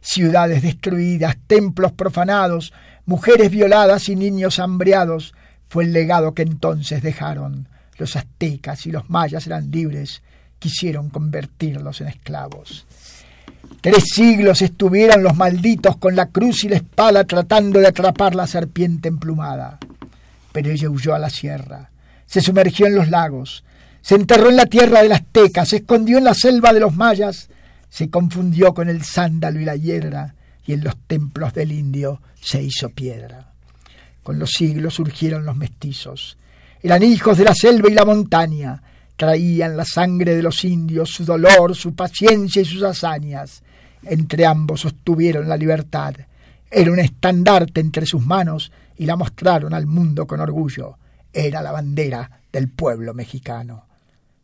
Ciudades 0.00 0.62
destruidas, 0.62 1.36
templos 1.46 1.92
profanados, 1.92 2.72
mujeres 3.06 3.50
violadas 3.50 4.08
y 4.08 4.16
niños 4.16 4.58
hambreados, 4.58 5.34
fue 5.68 5.84
el 5.84 5.92
legado 5.92 6.34
que 6.34 6.42
entonces 6.42 7.02
dejaron. 7.02 7.68
Los 7.98 8.16
aztecas 8.16 8.86
y 8.86 8.90
los 8.90 9.08
mayas 9.10 9.46
eran 9.46 9.70
libres, 9.70 10.22
quisieron 10.58 11.08
convertirlos 11.08 12.00
en 12.00 12.08
esclavos. 12.08 12.86
Tres 13.80 14.04
siglos 14.14 14.62
estuvieron 14.62 15.22
los 15.22 15.36
malditos 15.36 15.96
con 15.96 16.14
la 16.14 16.26
cruz 16.26 16.64
y 16.64 16.68
la 16.68 16.76
espada 16.76 17.24
tratando 17.24 17.80
de 17.80 17.88
atrapar 17.88 18.34
la 18.34 18.46
serpiente 18.46 19.08
emplumada. 19.08 19.78
Pero 20.52 20.70
ella 20.70 20.90
huyó 20.90 21.14
a 21.14 21.18
la 21.18 21.30
sierra, 21.30 21.90
se 22.32 22.40
sumergió 22.40 22.86
en 22.86 22.94
los 22.94 23.10
lagos, 23.10 23.62
se 24.00 24.14
enterró 24.14 24.48
en 24.48 24.56
la 24.56 24.64
tierra 24.64 25.02
del 25.02 25.12
azteca, 25.12 25.66
se 25.66 25.76
escondió 25.76 26.16
en 26.16 26.24
la 26.24 26.32
selva 26.32 26.72
de 26.72 26.80
los 26.80 26.96
mayas, 26.96 27.50
se 27.90 28.08
confundió 28.08 28.72
con 28.72 28.88
el 28.88 29.04
sándalo 29.04 29.60
y 29.60 29.66
la 29.66 29.76
hiedra, 29.76 30.34
y 30.64 30.72
en 30.72 30.82
los 30.82 30.96
templos 31.06 31.52
del 31.52 31.72
indio 31.72 32.22
se 32.40 32.62
hizo 32.62 32.88
piedra. 32.88 33.52
Con 34.22 34.38
los 34.38 34.48
siglos 34.48 34.94
surgieron 34.94 35.44
los 35.44 35.56
mestizos. 35.56 36.38
Eran 36.82 37.02
hijos 37.02 37.36
de 37.36 37.44
la 37.44 37.54
selva 37.54 37.90
y 37.90 37.92
la 37.92 38.06
montaña, 38.06 38.82
traían 39.14 39.76
la 39.76 39.84
sangre 39.84 40.34
de 40.34 40.42
los 40.42 40.64
indios, 40.64 41.10
su 41.10 41.26
dolor, 41.26 41.76
su 41.76 41.94
paciencia 41.94 42.62
y 42.62 42.64
sus 42.64 42.82
hazañas. 42.82 43.62
Entre 44.04 44.46
ambos 44.46 44.80
sostuvieron 44.80 45.50
la 45.50 45.58
libertad. 45.58 46.14
Era 46.70 46.90
un 46.90 46.98
estandarte 46.98 47.82
entre 47.82 48.06
sus 48.06 48.24
manos 48.24 48.72
y 48.96 49.04
la 49.04 49.16
mostraron 49.16 49.74
al 49.74 49.84
mundo 49.84 50.26
con 50.26 50.40
orgullo. 50.40 50.96
Era 51.32 51.62
la 51.62 51.72
bandera 51.72 52.42
del 52.52 52.68
pueblo 52.68 53.14
mexicano. 53.14 53.86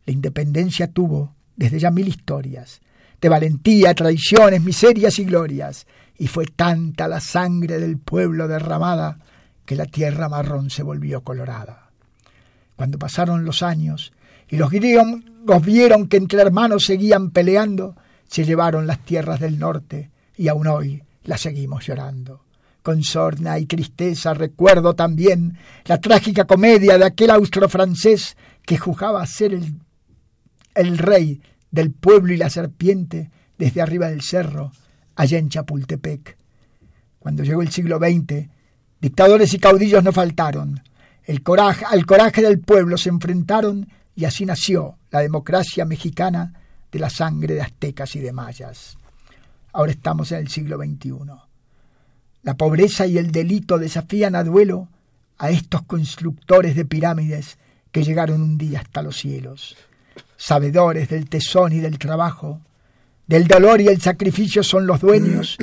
La 0.05 0.13
independencia 0.13 0.91
tuvo 0.91 1.35
desde 1.55 1.79
ya 1.79 1.91
mil 1.91 2.07
historias, 2.07 2.81
de 3.19 3.29
valentía, 3.29 3.93
traiciones, 3.93 4.63
miserias 4.63 5.19
y 5.19 5.25
glorias, 5.25 5.85
y 6.17 6.27
fue 6.27 6.45
tanta 6.45 7.07
la 7.07 7.19
sangre 7.19 7.79
del 7.79 7.97
pueblo 7.97 8.47
derramada 8.47 9.19
que 9.65 9.75
la 9.75 9.85
tierra 9.85 10.29
marrón 10.29 10.69
se 10.69 10.83
volvió 10.83 11.21
colorada. 11.21 11.89
Cuando 12.75 12.97
pasaron 12.97 13.45
los 13.45 13.61
años 13.61 14.13
y 14.47 14.55
los 14.57 14.71
griegos 14.71 15.21
vieron 15.63 16.07
que 16.07 16.17
entre 16.17 16.41
hermanos 16.41 16.85
seguían 16.85 17.31
peleando, 17.31 17.95
se 18.27 18.45
llevaron 18.45 18.87
las 18.87 18.99
tierras 18.99 19.39
del 19.39 19.59
norte 19.59 20.11
y 20.37 20.47
aún 20.47 20.67
hoy 20.67 21.03
las 21.23 21.41
seguimos 21.41 21.85
llorando. 21.85 22.41
Con 22.81 23.03
sorna 23.03 23.59
y 23.59 23.65
tristeza 23.65 24.33
recuerdo 24.33 24.95
también 24.95 25.57
la 25.85 25.99
trágica 25.99 26.45
comedia 26.45 26.97
de 26.97 27.05
aquel 27.05 27.31
austro-francés 27.31 28.37
que 28.65 28.77
jugaba 28.77 29.21
a 29.21 29.27
ser 29.27 29.53
el, 29.53 29.75
el 30.75 30.97
rey 30.97 31.41
del 31.71 31.91
pueblo 31.91 32.33
y 32.33 32.37
la 32.37 32.49
serpiente 32.49 33.29
desde 33.57 33.81
arriba 33.81 34.09
del 34.09 34.21
cerro, 34.21 34.71
allá 35.15 35.37
en 35.37 35.49
Chapultepec. 35.49 36.37
Cuando 37.19 37.43
llegó 37.43 37.61
el 37.61 37.69
siglo 37.69 37.97
XX, 37.97 38.47
dictadores 39.01 39.53
y 39.53 39.59
caudillos 39.59 40.03
no 40.03 40.11
faltaron. 40.13 40.81
El 41.23 41.43
coraje, 41.43 41.85
al 41.85 42.05
coraje 42.05 42.41
del 42.41 42.59
pueblo 42.59 42.97
se 42.97 43.09
enfrentaron 43.09 43.87
y 44.15 44.25
así 44.25 44.45
nació 44.45 44.97
la 45.11 45.19
democracia 45.19 45.85
mexicana 45.85 46.53
de 46.91 46.99
la 46.99 47.09
sangre 47.09 47.55
de 47.55 47.61
aztecas 47.61 48.15
y 48.15 48.19
de 48.19 48.31
mayas. 48.31 48.97
Ahora 49.73 49.91
estamos 49.91 50.31
en 50.31 50.39
el 50.39 50.47
siglo 50.47 50.77
XXI. 50.77 51.48
La 52.43 52.55
pobreza 52.55 53.05
y 53.05 53.17
el 53.17 53.31
delito 53.31 53.77
desafían 53.77 54.35
a 54.35 54.43
duelo 54.43 54.87
a 55.37 55.49
estos 55.49 55.83
constructores 55.83 56.75
de 56.75 56.85
pirámides 56.85 57.57
que 57.91 58.03
llegaron 58.03 58.41
un 58.41 58.57
día 58.57 58.79
hasta 58.79 59.01
los 59.01 59.17
cielos. 59.17 59.75
Sabedores 60.37 61.09
del 61.09 61.27
tesón 61.27 61.73
y 61.73 61.79
del 61.79 61.97
trabajo, 61.97 62.61
del 63.27 63.47
dolor 63.47 63.81
y 63.81 63.87
el 63.87 64.01
sacrificio 64.01 64.63
son 64.63 64.87
los 64.87 65.01
dueños, 65.01 65.57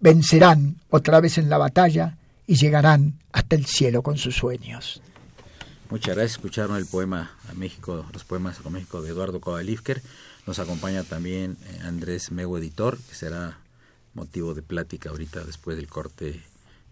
vencerán 0.00 0.76
otra 0.90 1.20
vez 1.20 1.38
en 1.38 1.48
la 1.48 1.58
batalla 1.58 2.16
y 2.46 2.56
llegarán 2.56 3.14
hasta 3.32 3.56
el 3.56 3.66
cielo 3.66 4.02
con 4.02 4.16
sus 4.16 4.36
sueños. 4.36 5.00
Muchas 5.90 6.16
gracias. 6.16 6.32
Escucharon 6.32 6.76
el 6.76 6.86
poema 6.86 7.30
a 7.48 7.54
México, 7.54 8.04
los 8.12 8.24
poemas 8.24 8.58
a 8.64 8.70
México 8.70 9.02
de 9.02 9.10
Eduardo 9.10 9.40
Kovalivker. 9.40 10.02
Nos 10.46 10.58
acompaña 10.58 11.04
también 11.04 11.56
eh, 11.64 11.80
Andrés 11.84 12.30
Mego, 12.32 12.58
editor, 12.58 12.98
que 12.98 13.14
será 13.14 13.58
motivo 14.16 14.54
de 14.54 14.62
plática 14.62 15.10
ahorita 15.10 15.44
después 15.44 15.76
del 15.76 15.86
corte 15.88 16.42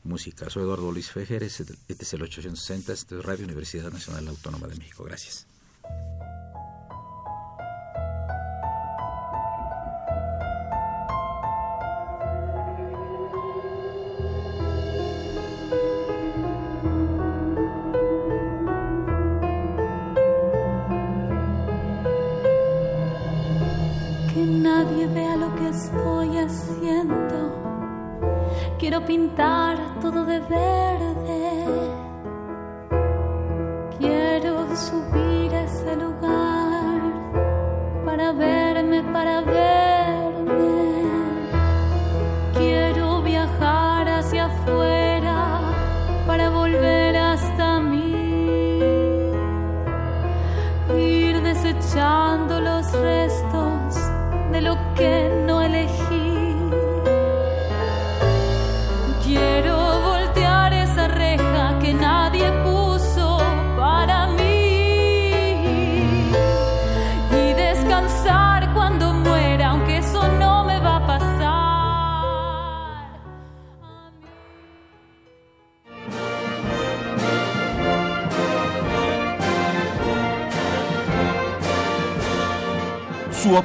música. 0.05 0.49
Soy 0.51 0.63
Eduardo 0.63 0.93
Luis 0.93 1.11
Fejer, 1.11 1.43
este 1.43 1.65
es 1.89 2.13
el 2.13 2.23
860, 2.23 2.93
este 2.93 3.19
es 3.19 3.25
Radio 3.25 3.45
Universidad 3.45 3.91
Nacional 3.91 4.29
Autónoma 4.29 4.69
de 4.69 4.77
México. 4.77 5.03
Gracias. 5.03 5.47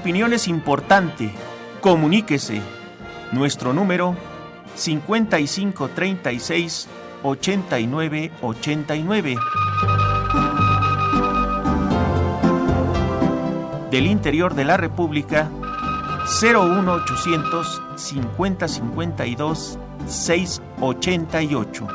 Opinión 0.10 0.34
es 0.34 0.48
importante. 0.48 1.30
Comuníquese. 1.82 2.64
Nuestro 3.32 3.74
número 3.74 4.16
5536 4.74 6.88
8989. 7.22 9.38
Del 13.92 14.08
interior 14.08 14.56
de 14.56 14.66
la 14.66 14.78
República 14.78 15.52
01800 16.42 17.80
5052 17.96 19.78
688. 20.08 21.88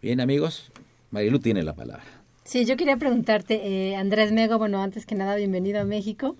Bien, 0.00 0.20
amigos, 0.20 0.70
Marilu 1.14 1.38
tiene 1.38 1.62
la 1.62 1.76
palabra. 1.76 2.04
Sí, 2.42 2.64
yo 2.64 2.76
quería 2.76 2.96
preguntarte, 2.96 3.54
eh, 3.64 3.94
Andrés 3.94 4.32
Mego, 4.32 4.58
bueno, 4.58 4.82
antes 4.82 5.06
que 5.06 5.14
nada, 5.14 5.36
bienvenido 5.36 5.80
a 5.80 5.84
México. 5.84 6.36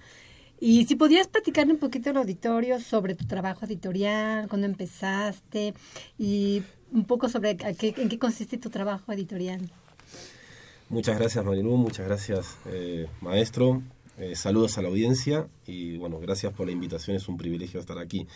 Y 0.59 0.85
si 0.87 0.97
podías 0.97 1.29
platicar 1.29 1.69
un 1.69 1.79
poquito 1.79 2.11
al 2.11 2.17
auditorio 2.17 2.81
sobre 2.81 3.15
tu 3.15 3.25
trabajo 3.25 3.65
editorial, 3.67 4.49
cuándo 4.49 4.67
empezaste 4.67 5.75
y 6.19 6.65
un 6.91 7.05
poco 7.05 7.29
sobre 7.29 7.51
a 7.51 7.73
qué, 7.73 7.95
en 7.97 8.09
qué 8.09 8.19
consiste 8.19 8.59
tu 8.59 8.69
trabajo 8.69 9.13
editorial. 9.13 9.71
Muchas 10.89 11.21
gracias 11.21 11.45
Marilu, 11.45 11.77
muchas 11.77 12.07
gracias 12.07 12.57
eh, 12.67 13.07
maestro, 13.21 13.81
Eh, 14.17 14.37
saludos 14.37 14.79
a 14.79 14.83
la 14.83 14.89
audiencia 14.89 15.49
y 15.67 15.97
bueno, 15.99 16.21
gracias 16.21 16.53
por 16.53 16.67
la 16.67 16.73
invitación, 16.73 17.17
es 17.17 17.29
un 17.29 17.37
privilegio 17.37 17.81
estar 17.81 17.99
aquí. 17.99 18.27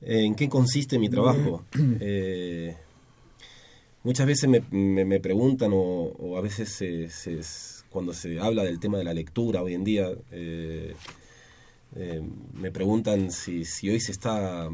¿En 0.00 0.34
qué 0.34 0.48
consiste 0.48 0.98
mi 0.98 1.08
trabajo? 1.08 1.64
Eh, 2.00 2.76
muchas 4.04 4.26
veces 4.26 4.48
me, 4.48 4.60
me- 4.70 5.04
me 5.04 5.20
preguntan 5.20 5.72
o, 5.72 5.78
o 5.80 6.36
a 6.36 6.40
veces 6.40 6.70
se- 6.70 7.08
se- 7.10 7.40
cuando 7.90 8.12
se 8.14 8.38
habla 8.40 8.64
del 8.64 8.80
tema 8.80 8.98
de 8.98 9.04
la 9.04 9.14
lectura 9.14 9.62
hoy 9.62 9.74
en 9.74 9.84
día, 9.84 10.10
eh, 10.30 10.94
eh, 11.96 12.22
me 12.54 12.70
preguntan 12.70 13.30
si, 13.30 13.64
si 13.64 13.90
hoy 13.90 14.00
se 14.00 14.12
está, 14.12 14.68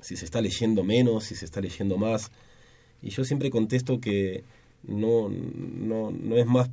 si 0.00 0.16
se 0.16 0.24
está 0.24 0.40
leyendo 0.40 0.82
menos, 0.82 1.24
si 1.24 1.34
se 1.34 1.44
está 1.44 1.60
leyendo 1.60 1.98
más. 1.98 2.30
Y 3.02 3.10
yo 3.10 3.24
siempre 3.24 3.50
contesto 3.50 4.00
que 4.00 4.44
no, 4.82 5.28
no, 5.28 6.10
no 6.10 6.36
es 6.36 6.46
más, 6.46 6.70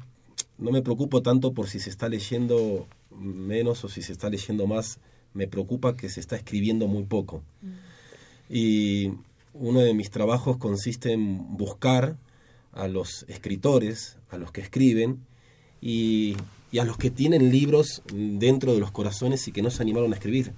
no 0.58 0.72
me 0.72 0.81
preocupo 0.81 1.22
tanto 1.22 1.51
por 1.53 1.67
si 1.67 1.79
se 1.79 1.89
está 1.89 2.08
leyendo 2.08 2.88
menos 3.13 3.84
o 3.84 3.89
si 3.89 4.01
se 4.01 4.13
está 4.13 4.29
leyendo 4.29 4.65
más, 4.65 5.00
me 5.34 5.48
preocupa 5.48 5.98
que 5.98 6.08
se 6.10 6.22
está 6.22 6.38
escribiendo 6.38 6.88
muy 6.88 7.03
poco. 7.03 7.43
Y 8.50 9.12
uno 9.53 9.81
de 9.81 9.93
mis 9.93 10.10
trabajos 10.12 10.58
consiste 10.58 11.12
en 11.13 11.58
buscar 11.58 12.17
a 12.74 12.88
los 12.88 13.25
escritores, 13.27 14.17
a 14.29 14.38
los 14.38 14.52
que 14.52 14.62
escriben 14.62 15.19
y, 15.82 16.38
y 16.71 16.80
a 16.80 16.86
los 16.86 16.97
que 16.97 17.10
tienen 17.10 17.52
libros 17.52 18.02
dentro 18.13 18.73
de 18.73 18.80
los 18.80 18.91
corazones 18.91 19.47
y 19.47 19.52
que 19.52 19.62
no 19.62 19.69
se 19.69 19.84
animaron 19.84 20.12
a 20.13 20.15
escribir. 20.15 20.54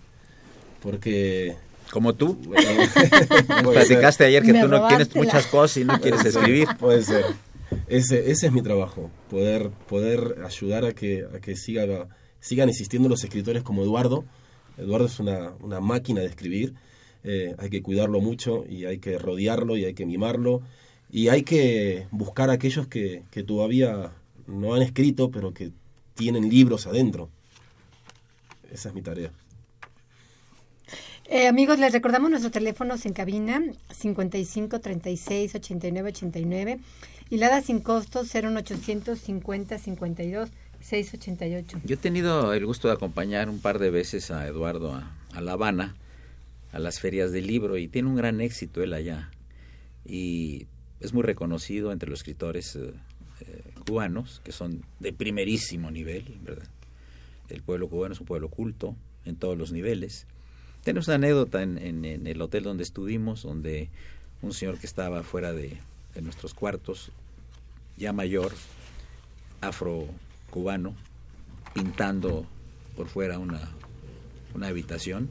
Porque... 0.82 1.56
Como 1.92 2.14
tú. 2.14 2.38
Bueno, 2.48 3.64
Nos 3.64 3.74
platicaste 3.74 4.26
ayer 4.26 4.44
que 4.44 4.54
Me 4.54 4.62
tú 4.62 4.68
no 4.68 4.88
tienes 4.88 5.14
muchas 5.16 5.46
cosas 5.48 5.78
y 5.78 5.86
no 5.86 6.00
quieres 6.00 6.22
ser, 6.22 6.30
escribir. 6.30 6.68
Puede 6.80 7.04
ser. 7.04 7.26
Ese, 7.88 8.32
ese 8.32 8.48
es 8.48 8.52
mi 8.52 8.62
trabajo, 8.62 9.12
poder, 9.30 9.70
poder 9.88 10.38
ayudar 10.46 10.86
a 10.86 10.94
que, 10.94 11.26
a 11.36 11.40
que 11.40 11.56
siga, 11.56 12.08
sigan 12.40 12.70
existiendo 12.70 13.10
los 13.10 13.24
escritores 13.24 13.64
como 13.64 13.84
Eduardo. 13.84 14.26
Eduardo 14.78 15.06
es 15.06 15.20
una, 15.20 15.54
una 15.60 15.80
máquina 15.80 16.22
de 16.22 16.28
escribir, 16.28 16.74
eh, 17.24 17.56
hay 17.58 17.70
que 17.70 17.82
cuidarlo 17.82 18.20
mucho 18.20 18.66
y 18.68 18.86
hay 18.86 19.00
que 19.00 19.18
rodearlo 19.18 19.78
y 19.78 19.86
hay 19.86 19.94
que 19.94 20.06
mimarlo 20.06 20.62
y 21.10 21.30
hay 21.30 21.44
que 21.44 22.08
buscar 22.12 22.50
a 22.50 22.54
aquellos 22.54 22.88
que, 22.88 23.24
que 23.32 23.44
todavía 23.44 24.12
no 24.48 24.74
han 24.74 24.82
escrito 24.82 25.32
pero 25.32 25.54
que 25.54 25.72
tienen 26.16 26.50
libros 26.50 26.88
adentro. 26.88 27.30
Esa 28.72 28.90
es 28.90 28.96
mi 28.96 29.02
tarea. 29.02 29.32
Eh, 31.26 31.48
amigos, 31.48 31.80
les 31.80 31.94
recordamos 31.94 32.30
nuestros 32.30 32.52
teléfonos 32.52 33.06
en 33.06 33.14
cabina 33.14 33.64
55 33.92 34.82
36 34.82 35.56
89 35.56 36.10
89 36.10 36.80
y 37.30 37.38
la 37.38 37.50
da 37.50 37.62
sin 37.62 37.80
costo 37.80 38.24
01800 38.24 39.18
50 39.18 39.78
52 39.78 40.50
688. 40.82 41.80
Yo 41.86 41.94
he 41.94 41.98
tenido 41.98 42.54
el 42.54 42.66
gusto 42.66 42.90
de 42.90 42.96
acompañar 42.96 43.50
un 43.50 43.60
par 43.60 43.80
de 43.80 43.90
veces 43.90 44.32
a 44.32 44.46
Eduardo 44.48 44.94
a, 44.94 45.16
a 45.34 45.42
La 45.42 45.54
Habana, 45.54 45.96
a 46.74 46.80
las 46.80 47.00
ferias 47.00 47.32
del 47.32 47.48
libro, 47.48 47.78
y 47.78 47.88
tiene 47.88 48.10
un 48.10 48.16
gran 48.16 48.42
éxito 48.42 48.84
él 48.84 48.94
allá. 48.94 49.32
Y 50.06 50.68
es 51.00 51.14
muy 51.14 51.24
reconocido 51.24 51.92
entre 51.92 52.10
los 52.10 52.20
escritores 52.20 52.76
eh, 52.76 52.92
eh, 53.42 53.64
cubanos, 53.86 54.42
que 54.44 54.52
son 54.52 54.84
de 55.00 55.14
primerísimo 55.14 55.92
nivel, 55.92 56.26
¿verdad? 56.44 56.68
El 57.50 57.62
pueblo 57.62 57.88
cubano 57.88 58.14
es 58.14 58.20
un 58.20 58.26
pueblo 58.26 58.50
culto 58.50 58.96
en 59.26 59.36
todos 59.36 59.58
los 59.58 59.72
niveles. 59.72 60.26
Tenemos 60.84 61.08
una 61.08 61.16
anécdota 61.16 61.62
en, 61.62 62.04
el 62.06 62.42
hotel 62.42 62.64
donde 62.64 62.84
estuvimos, 62.84 63.44
donde 63.44 63.90
un 64.42 64.54
señor 64.54 64.80
que 64.80 64.88
estaba 64.88 65.24
fuera 65.24 65.54
de, 65.54 65.78
de 66.16 66.22
nuestros 66.22 66.54
cuartos, 66.54 67.12
ya 67.96 68.12
mayor, 68.12 68.52
afro-cubano, 69.62 70.96
pintando 71.74 72.46
por 72.96 73.08
fuera 73.08 73.40
una, 73.40 73.70
una 74.54 74.68
habitación. 74.68 75.30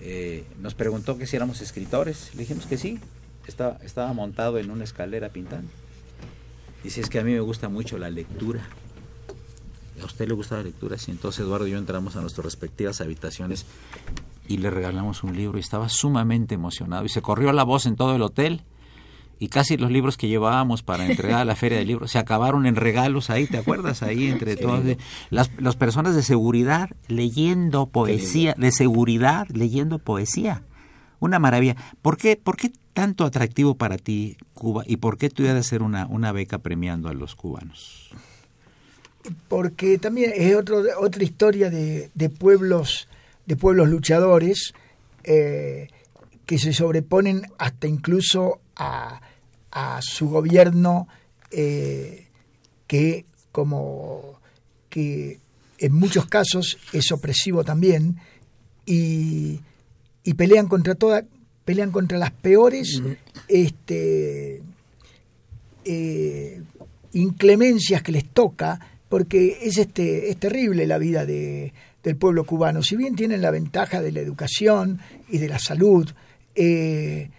Eh, 0.00 0.44
nos 0.60 0.74
preguntó 0.74 1.18
que 1.18 1.26
si 1.26 1.36
éramos 1.36 1.60
escritores. 1.60 2.30
Le 2.34 2.40
dijimos 2.40 2.66
que 2.66 2.78
sí. 2.78 3.00
Estaba, 3.46 3.78
estaba 3.82 4.12
montado 4.12 4.58
en 4.58 4.70
una 4.70 4.84
escalera 4.84 5.30
pintando. 5.30 5.70
Dice, 6.84 7.00
es 7.00 7.08
que 7.08 7.18
a 7.18 7.24
mí 7.24 7.32
me 7.32 7.40
gusta 7.40 7.68
mucho 7.68 7.98
la 7.98 8.10
lectura. 8.10 8.62
¿A 10.00 10.04
usted 10.04 10.28
le 10.28 10.34
gusta 10.34 10.56
la 10.56 10.62
lectura? 10.62 10.96
Sí, 10.98 11.10
entonces 11.10 11.40
Eduardo 11.40 11.66
y 11.66 11.72
yo 11.72 11.78
entramos 11.78 12.14
a 12.16 12.20
nuestras 12.20 12.44
respectivas 12.44 13.00
habitaciones 13.00 13.66
y 14.46 14.58
le 14.58 14.70
regalamos 14.70 15.24
un 15.24 15.36
libro 15.36 15.58
y 15.58 15.60
estaba 15.60 15.88
sumamente 15.88 16.54
emocionado. 16.54 17.04
Y 17.04 17.08
se 17.08 17.22
corrió 17.22 17.52
la 17.52 17.64
voz 17.64 17.86
en 17.86 17.96
todo 17.96 18.14
el 18.14 18.22
hotel 18.22 18.62
y 19.38 19.48
casi 19.48 19.76
los 19.76 19.90
libros 19.90 20.16
que 20.16 20.28
llevábamos 20.28 20.82
para 20.82 21.06
entregar 21.06 21.40
a 21.40 21.44
la 21.44 21.54
feria 21.56 21.78
del 21.78 21.86
libro 21.88 22.08
se 22.08 22.18
acabaron 22.18 22.66
en 22.66 22.76
regalos 22.76 23.30
ahí, 23.30 23.46
¿te 23.46 23.58
acuerdas? 23.58 24.02
Ahí 24.02 24.26
entre 24.28 24.56
todos. 24.56 24.84
de- 24.84 24.98
Las, 25.30 25.50
las 25.58 25.76
personas 25.76 26.14
de 26.16 26.22
seguridad 26.22 26.90
leyendo 27.08 27.86
poesía, 27.86 28.54
de 28.58 28.72
seguridad 28.72 29.46
leyendo 29.48 29.98
poesía. 29.98 30.62
Una 31.20 31.38
maravilla. 31.38 31.76
¿Por 32.02 32.16
qué, 32.16 32.36
¿Por 32.36 32.56
qué 32.56 32.70
tanto 32.92 33.24
atractivo 33.24 33.74
para 33.76 33.96
ti 33.98 34.36
Cuba 34.54 34.82
y 34.86 34.96
por 34.98 35.18
qué 35.18 35.30
tú 35.30 35.42
ibas 35.42 35.54
a 35.56 35.58
hacer 35.58 35.82
una, 35.82 36.06
una 36.06 36.32
beca 36.32 36.58
premiando 36.58 37.08
a 37.08 37.12
los 37.14 37.34
cubanos? 37.34 38.10
porque 39.48 39.98
también 39.98 40.32
es 40.34 40.54
otro, 40.54 40.82
otra 41.00 41.22
historia 41.22 41.70
de, 41.70 42.10
de 42.14 42.30
pueblos 42.30 43.08
de 43.46 43.56
pueblos 43.56 43.88
luchadores 43.88 44.72
eh, 45.24 45.88
que 46.46 46.58
se 46.58 46.72
sobreponen 46.72 47.42
hasta 47.58 47.86
incluso 47.86 48.60
a, 48.76 49.20
a 49.70 50.00
su 50.02 50.28
gobierno 50.28 51.08
eh, 51.50 52.26
que 52.86 53.24
como 53.52 54.40
que 54.88 55.40
en 55.78 55.92
muchos 55.92 56.26
casos 56.26 56.78
es 56.92 57.12
opresivo 57.12 57.64
también 57.64 58.16
y, 58.86 59.60
y 60.24 60.34
pelean 60.34 60.68
contra 60.68 60.94
toda 60.94 61.24
pelean 61.64 61.90
contra 61.90 62.18
las 62.18 62.30
peores 62.30 63.02
este 63.48 64.62
eh, 65.84 66.62
inclemencias 67.12 68.02
que 68.02 68.12
les 68.12 68.26
toca, 68.26 68.78
porque 69.08 69.58
es, 69.62 69.78
este, 69.78 70.30
es 70.30 70.36
terrible 70.36 70.86
la 70.86 70.98
vida 70.98 71.24
de, 71.24 71.72
del 72.02 72.16
pueblo 72.16 72.44
cubano. 72.44 72.82
Si 72.82 72.96
bien 72.96 73.16
tienen 73.16 73.40
la 73.40 73.50
ventaja 73.50 74.02
de 74.02 74.12
la 74.12 74.20
educación 74.20 75.00
y 75.28 75.38
de 75.38 75.48
la 75.48 75.58
salud, 75.58 76.10
eh, 76.54 77.30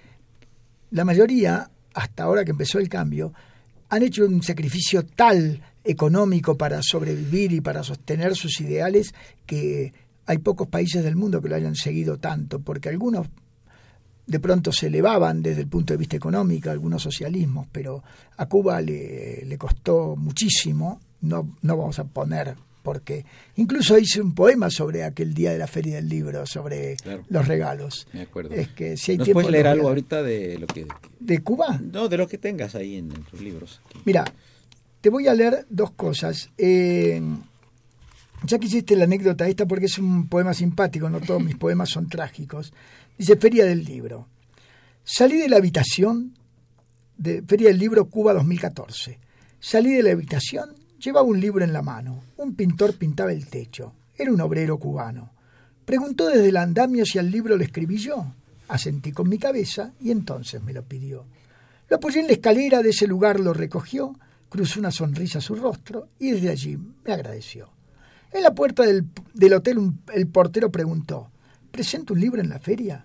la 0.92 1.06
mayoría, 1.06 1.70
hasta 2.00 2.24
ahora 2.24 2.46
que 2.46 2.52
empezó 2.52 2.80
el 2.80 2.90
cambio, 2.90 3.34
han 3.90 4.04
hecho 4.04 4.26
un 4.26 4.42
sacrificio 4.42 5.06
tal 5.06 5.62
económico 5.84 6.58
para 6.58 6.82
sobrevivir 6.82 7.52
y 7.52 7.62
para 7.62 7.84
sostener 7.84 8.36
sus 8.36 8.60
ideales 8.62 9.14
que 9.46 9.94
hay 10.26 10.38
pocos 10.38 10.68
países 10.68 11.04
del 11.04 11.16
mundo 11.16 11.42
que 11.42 11.50
lo 11.50 11.56
hayan 11.56 11.76
seguido 11.76 12.18
tanto, 12.18 12.60
porque 12.60 12.90
algunos 12.90 13.28
de 14.28 14.40
pronto 14.40 14.72
se 14.72 14.88
elevaban 14.88 15.42
desde 15.42 15.62
el 15.62 15.68
punto 15.68 15.94
de 15.94 15.98
vista 15.98 16.16
económico 16.16 16.70
algunos 16.70 17.02
socialismos, 17.02 17.68
pero 17.72 18.04
a 18.38 18.46
Cuba 18.46 18.80
le, 18.80 19.44
le 19.46 19.58
costó 19.58 20.16
muchísimo 20.16 21.00
no, 21.22 21.58
no 21.62 21.78
vamos 21.78 22.00
a 22.00 22.06
poner 22.06 22.56
porque 22.90 23.24
incluso 23.58 24.00
hice 24.00 24.20
un 24.20 24.34
poema 24.34 24.72
sobre 24.72 25.04
aquel 25.04 25.36
día 25.36 25.52
de 25.52 25.60
la 25.60 25.68
feria 25.68 25.98
del 25.98 26.10
libro, 26.10 26.44
sobre 26.48 26.96
Claro. 26.96 27.24
los 27.30 27.48
regalos. 27.48 28.08
Me 28.14 28.22
acuerdo. 28.22 28.56
Es 28.56 28.70
que 28.70 28.98
si 28.98 29.12
hay 29.12 29.18
¿Nos 29.20 29.26
tiempo 29.26 29.42
puedes 29.42 29.52
leer 29.52 29.68
algo 29.68 29.90
ahorita 29.90 30.24
de 30.24 30.58
lo 30.58 30.66
que... 30.66 30.88
¿De 31.20 31.40
Cuba? 31.44 31.80
No, 31.94 32.10
de 32.10 32.18
lo 32.18 32.28
que 32.28 32.40
tengas 32.40 32.74
ahí 32.74 32.96
en, 32.96 33.12
en 33.12 33.24
tus 33.26 33.40
libros. 33.42 33.80
Mira, 34.06 34.26
te 35.02 35.10
voy 35.12 35.28
a 35.28 35.36
leer 35.36 35.68
dos 35.70 35.92
cosas. 35.92 36.50
Eh, 36.58 37.22
ya 38.44 38.58
que 38.58 38.66
hiciste 38.66 38.96
la 38.96 39.04
anécdota 39.04 39.48
esta, 39.48 39.68
porque 39.68 39.86
es 39.86 40.00
un 40.00 40.28
poema 40.28 40.56
simpático, 40.56 41.12
no 41.12 41.22
todos 41.22 41.44
mis 41.44 41.56
poemas 41.58 41.90
son 41.90 42.10
trágicos. 42.10 42.74
Dice 43.20 43.36
Feria 43.36 43.66
del 43.66 43.84
Libro. 43.86 44.28
Salí 45.04 45.38
de 45.38 45.48
la 45.50 45.58
habitación 45.58 46.34
de 47.18 47.44
Feria 47.44 47.68
del 47.68 47.78
Libro 47.78 48.06
Cuba 48.10 48.34
2014. 48.34 49.20
Salí 49.60 49.92
de 49.94 50.02
la 50.04 50.12
habitación, 50.12 50.74
llevaba 51.00 51.26
un 51.26 51.40
libro 51.40 51.64
en 51.64 51.74
la 51.74 51.82
mano. 51.82 52.24
Un 52.38 52.56
pintor 52.56 52.96
pintaba 52.96 53.32
el 53.32 53.48
techo. 53.48 53.94
Era 54.18 54.32
un 54.32 54.42
obrero 54.42 54.78
cubano. 54.78 55.32
Preguntó 55.86 56.28
desde 56.28 56.50
el 56.50 56.58
andamio 56.58 57.06
si 57.06 57.18
al 57.18 57.32
libro 57.32 57.58
lo 57.58 57.64
escribí 57.64 57.98
yo. 57.98 58.34
Asentí 58.68 59.12
con 59.12 59.28
mi 59.28 59.40
cabeza 59.40 59.94
y 60.00 60.12
entonces 60.12 60.62
me 60.62 60.74
lo 60.74 60.84
pidió. 60.84 61.26
Lo 61.90 61.96
apoyé 61.96 62.20
en 62.20 62.28
la 62.28 62.34
escalera, 62.34 62.84
de 62.84 62.90
ese 62.90 63.08
lugar 63.08 63.40
lo 63.40 63.54
recogió, 63.54 64.14
cruzó 64.48 64.80
una 64.80 64.92
sonrisa 64.92 65.42
su 65.42 65.56
rostro 65.56 66.10
y 66.20 66.32
desde 66.32 66.50
allí 66.50 66.78
me 66.78 67.14
agradeció. 67.14 67.72
En 68.32 68.44
la 68.44 68.54
puerta 68.54 68.84
del, 68.84 69.08
del 69.34 69.54
hotel 69.54 69.94
el 70.14 70.28
portero 70.28 70.72
preguntó, 70.72 71.32
¿presento 71.72 72.14
un 72.14 72.20
libro 72.20 72.42
en 72.42 72.50
la 72.50 72.60
feria? 72.60 73.04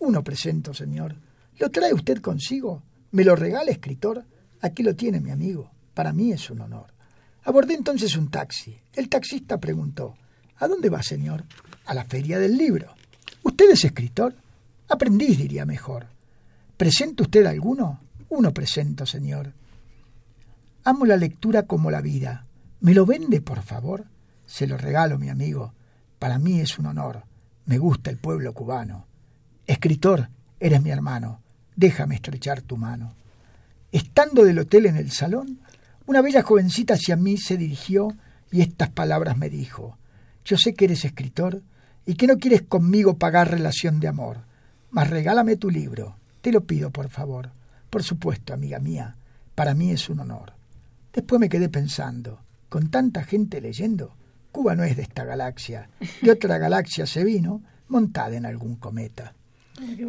Uno 0.00 0.22
presento, 0.22 0.74
señor. 0.74 1.16
¿Lo 1.58 1.70
trae 1.70 1.94
usted 1.94 2.20
consigo? 2.20 2.82
¿Me 3.12 3.24
lo 3.24 3.34
regala, 3.34 3.70
escritor? 3.70 4.22
Aquí 4.60 4.82
lo 4.82 4.94
tiene, 4.94 5.20
mi 5.20 5.30
amigo. 5.30 5.70
Para 5.94 6.12
mí 6.12 6.32
es 6.32 6.50
un 6.50 6.60
honor. 6.60 6.95
Abordé 7.46 7.74
entonces 7.74 8.16
un 8.16 8.28
taxi. 8.28 8.76
El 8.92 9.08
taxista 9.08 9.58
preguntó, 9.58 10.16
¿A 10.58 10.66
dónde 10.66 10.90
va, 10.90 11.00
señor? 11.02 11.44
A 11.84 11.94
la 11.94 12.04
feria 12.04 12.40
del 12.40 12.58
libro. 12.58 12.92
¿Usted 13.44 13.70
es 13.70 13.84
escritor? 13.84 14.34
Aprendiz, 14.88 15.38
diría 15.38 15.64
mejor. 15.64 16.06
¿Presenta 16.76 17.22
usted 17.22 17.46
alguno? 17.46 18.00
Uno 18.30 18.52
presento, 18.52 19.06
señor. 19.06 19.52
Amo 20.82 21.06
la 21.06 21.16
lectura 21.16 21.62
como 21.62 21.88
la 21.90 22.00
vida. 22.00 22.46
¿Me 22.80 22.94
lo 22.94 23.06
vende, 23.06 23.40
por 23.40 23.62
favor? 23.62 24.06
Se 24.44 24.66
lo 24.66 24.76
regalo, 24.76 25.16
mi 25.16 25.28
amigo. 25.28 25.72
Para 26.18 26.40
mí 26.40 26.58
es 26.58 26.80
un 26.80 26.86
honor. 26.86 27.22
Me 27.64 27.78
gusta 27.78 28.10
el 28.10 28.16
pueblo 28.16 28.54
cubano. 28.54 29.06
Escritor, 29.68 30.30
eres 30.58 30.82
mi 30.82 30.90
hermano. 30.90 31.40
Déjame 31.76 32.16
estrechar 32.16 32.62
tu 32.62 32.76
mano. 32.76 33.14
Estando 33.92 34.44
del 34.44 34.58
hotel 34.58 34.86
en 34.86 34.96
el 34.96 35.12
salón, 35.12 35.60
una 36.06 36.22
bella 36.22 36.42
jovencita 36.42 36.94
hacia 36.94 37.16
mí 37.16 37.36
se 37.36 37.56
dirigió 37.56 38.08
y 38.50 38.60
estas 38.60 38.90
palabras 38.90 39.36
me 39.36 39.50
dijo. 39.50 39.98
Yo 40.44 40.56
sé 40.56 40.74
que 40.74 40.84
eres 40.84 41.04
escritor 41.04 41.62
y 42.06 42.14
que 42.14 42.28
no 42.28 42.38
quieres 42.38 42.62
conmigo 42.62 43.18
pagar 43.18 43.50
relación 43.50 43.98
de 43.98 44.08
amor, 44.08 44.38
mas 44.90 45.10
regálame 45.10 45.56
tu 45.56 45.70
libro. 45.70 46.16
Te 46.40 46.52
lo 46.52 46.62
pido, 46.62 46.90
por 46.90 47.08
favor. 47.08 47.50
Por 47.90 48.04
supuesto, 48.04 48.54
amiga 48.54 48.78
mía, 48.78 49.16
para 49.54 49.74
mí 49.74 49.90
es 49.90 50.08
un 50.08 50.20
honor. 50.20 50.52
Después 51.12 51.40
me 51.40 51.48
quedé 51.48 51.68
pensando, 51.68 52.40
con 52.68 52.90
tanta 52.90 53.24
gente 53.24 53.60
leyendo, 53.60 54.14
Cuba 54.52 54.76
no 54.76 54.84
es 54.84 54.96
de 54.96 55.02
esta 55.02 55.24
galaxia, 55.24 55.90
de 56.22 56.30
otra 56.30 56.58
galaxia 56.58 57.06
se 57.06 57.24
vino 57.24 57.62
montada 57.88 58.36
en 58.36 58.46
algún 58.46 58.76
cometa. 58.76 59.34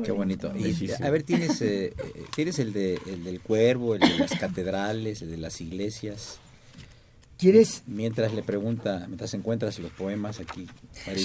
Qué 0.03 0.11
bonito. 0.11 0.53
Y, 0.55 0.91
a 0.91 1.09
ver, 1.09 1.23
tienes, 1.23 1.61
eh, 1.61 1.93
tienes 2.35 2.59
el, 2.59 2.73
de, 2.73 2.99
el 3.05 3.23
del 3.23 3.41
cuervo, 3.41 3.95
el 3.95 4.01
de 4.01 4.17
las 4.17 4.35
catedrales, 4.35 5.21
el 5.21 5.31
de 5.31 5.37
las 5.37 5.59
iglesias. 5.61 6.39
¿Quieres? 7.37 7.83
Mientras 7.85 8.33
le 8.33 8.41
pregunta, 8.41 9.05
mientras 9.07 9.33
encuentras 9.33 9.77
los 9.79 9.91
poemas 9.91 10.39
aquí. 10.39 10.67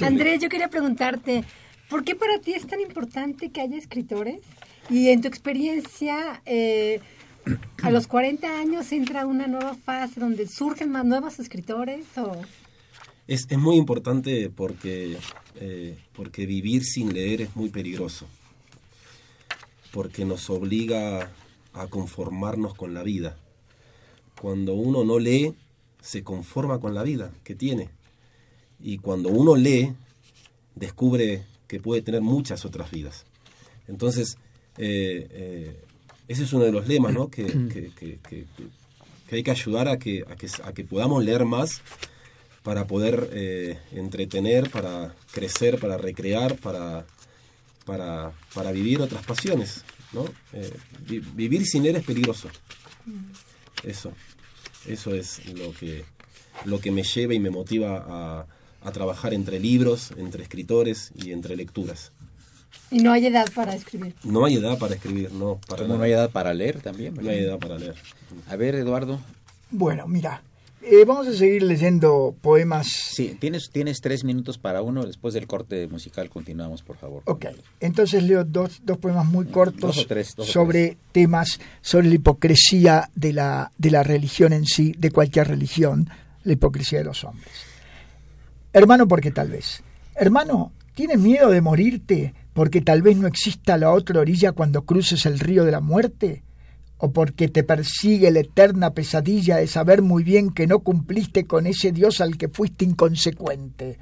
Andrés, 0.03 0.41
yo 0.41 0.49
quería 0.49 0.69
preguntarte, 0.69 1.45
¿por 1.89 2.05
qué 2.05 2.15
para 2.15 2.39
ti 2.39 2.53
es 2.53 2.67
tan 2.67 2.81
importante 2.81 3.51
que 3.51 3.61
haya 3.61 3.79
escritores? 3.79 4.41
Y 4.91 5.09
en 5.09 5.23
tu 5.23 5.29
experiencia, 5.29 6.43
eh, 6.45 7.01
a 7.83 7.91
los 7.91 8.07
40 8.07 8.61
años 8.61 8.93
entra 8.93 9.27
una 9.27 9.47
nueva 9.47 9.75
fase 9.75 10.21
donde 10.21 10.47
surgen 10.47 10.91
más 10.91 11.05
nuevos 11.05 11.39
escritores 11.39 12.05
o 12.17 12.43
Es, 13.33 13.47
es 13.49 13.59
muy 13.59 13.77
importante 13.77 14.51
porque, 14.51 15.17
eh, 15.61 15.97
porque 16.13 16.45
vivir 16.47 16.85
sin 16.85 17.13
leer 17.15 17.41
es 17.43 17.57
muy 17.57 17.71
peligroso. 17.71 18.27
Porque 19.93 20.25
nos 20.25 20.49
obliga 20.51 21.31
a 21.73 21.87
conformarnos 21.89 22.75
con 22.75 22.95
la 22.95 23.03
vida. 23.03 23.37
Cuando 24.41 24.75
uno 24.75 25.05
no 25.05 25.19
lee, 25.19 25.55
se 26.01 26.23
conforma 26.23 26.81
con 26.81 26.95
la 26.95 27.03
vida 27.03 27.31
que 27.45 27.55
tiene. 27.55 27.89
Y 28.81 28.99
cuando 28.99 29.29
uno 29.29 29.55
lee, 29.57 29.93
descubre 30.75 31.45
que 31.69 31.81
puede 31.81 32.03
tener 32.03 32.21
muchas 32.23 32.65
otras 32.65 32.91
vidas. 32.91 33.25
Entonces, 33.89 34.37
eh, 34.79 35.29
eh, 35.31 35.81
ese 36.29 36.43
es 36.45 36.53
uno 36.53 36.65
de 36.65 36.73
los 36.73 36.89
lemas, 36.89 37.13
¿no? 37.15 37.29
Que, 37.29 37.45
que- 37.47 37.91
que- 37.95 38.19
que- 38.29 38.47
hay 39.37 39.43
que 39.43 39.51
ayudar 39.51 39.89
a 39.89 39.99
que, 39.99 40.25
a 40.29 40.37
que, 40.37 40.47
a 40.63 40.73
que 40.75 40.85
podamos 40.85 41.25
leer 41.25 41.47
más 41.47 41.81
para 42.63 42.87
poder 42.87 43.29
eh, 43.33 43.79
entretener, 43.93 44.71
para 44.71 45.15
crecer, 45.33 45.79
para 45.81 45.97
recrear, 45.99 46.57
para, 46.57 47.05
para, 47.85 48.33
para 48.55 48.73
vivir 48.73 49.01
otras 49.01 49.25
pasiones. 49.25 49.85
¿no? 50.13 50.25
Eh, 50.53 50.73
vi- 51.09 51.19
vivir 51.35 51.67
sin 51.67 51.83
leer 51.83 51.97
es 51.97 52.05
peligroso. 52.05 52.49
Eso, 53.83 54.13
eso 54.87 55.15
es 55.15 55.45
lo 55.55 55.73
que, 55.73 56.05
lo 56.65 56.81
que 56.81 56.91
me 56.91 57.03
lleva 57.03 57.35
y 57.35 57.41
me 57.41 57.51
motiva 57.51 58.05
a, 58.07 58.47
a 58.87 58.93
trabajar 58.93 59.35
entre 59.35 59.59
libros, 59.59 60.13
entre 60.17 60.43
escritores 60.45 61.11
y 61.17 61.33
entre 61.33 61.57
lecturas. 61.57 62.13
y 62.93 62.99
no 62.99 63.13
hay 63.13 63.27
edad 63.27 63.51
para 63.55 63.75
escribir. 63.75 64.15
No 64.23 64.45
hay 64.45 64.55
edad 64.57 64.79
para 64.79 64.95
escribir, 64.95 65.33
no. 65.33 65.59
Para 65.67 65.87
no 65.89 66.01
hay 66.01 66.13
edad 66.13 66.31
para 66.31 66.55
leer 66.55 66.81
también. 66.81 67.15
No 67.15 67.29
hay 67.31 67.39
edad 67.41 67.59
para 67.59 67.77
leer. 67.79 67.95
A 68.49 68.55
ver, 68.57 68.75
Eduardo. 68.77 69.19
Bueno, 69.71 70.07
mira, 70.07 70.43
eh, 70.83 71.05
vamos 71.07 71.27
a 71.27 71.33
seguir 71.33 71.63
leyendo 71.63 72.35
poemas. 72.41 72.89
Sí, 72.89 73.37
tienes, 73.39 73.71
tienes 73.71 74.01
tres 74.01 74.25
minutos 74.25 74.59
para 74.59 74.83
uno. 74.83 75.05
Después 75.05 75.35
del 75.35 75.47
corte 75.47 75.87
musical 75.89 76.29
continuamos, 76.29 76.83
por 76.83 76.97
favor. 76.97 77.23
Ok, 77.27 77.47
entonces 77.81 78.23
leo 78.23 78.45
dos, 78.45 78.81
dos 78.85 78.99
poemas 78.99 79.27
muy 79.27 79.47
cortos 79.47 79.97
Dos 79.97 80.05
o 80.05 80.07
tres, 80.07 80.35
dos 80.37 80.49
o 80.49 80.53
sobre 80.53 80.97
temas, 81.13 81.61
sobre 81.81 82.09
la 82.09 82.15
hipocresía 82.15 83.11
de 83.15 83.33
la, 83.33 83.73
de 83.79 83.91
la 83.91 84.03
religión 84.03 84.53
en 84.53 84.65
sí, 84.65 84.95
de 84.99 85.11
cualquier 85.11 85.49
religión, 85.49 86.09
la 86.45 86.53
hipocresía 86.53 86.99
de 86.99 87.05
los 87.05 87.25
hombres. 87.25 87.53
Hermano, 88.73 89.07
porque 89.07 89.31
tal 89.31 89.51
vez. 89.51 89.83
Hermano, 90.15 90.73
¿tienes 90.95 91.19
miedo 91.19 91.51
de 91.51 91.61
morirte 91.61 92.35
porque 92.53 92.81
tal 92.81 93.03
vez 93.03 93.17
no 93.17 93.27
exista 93.29 93.77
la 93.77 93.93
otra 93.93 94.21
orilla 94.21 94.53
cuando 94.53 94.83
cruces 94.83 95.27
el 95.27 95.39
río 95.39 95.65
de 95.65 95.73
la 95.73 95.81
muerte? 95.81 96.43
¿O 97.05 97.11
porque 97.11 97.49
te 97.49 97.65
persigue 97.65 98.31
la 98.31 98.39
eterna 98.39 98.95
pesadilla 98.95 99.57
de 99.57 99.67
saber 99.67 100.03
muy 100.03 100.23
bien 100.23 100.51
que 100.51 100.69
no 100.69 100.79
cumpliste 100.79 101.47
con 101.47 101.67
ese 101.67 101.91
Dios 101.91 102.21
al 102.21 102.37
que 102.37 102.47
fuiste 102.47 102.85
inconsecuente? 102.85 103.99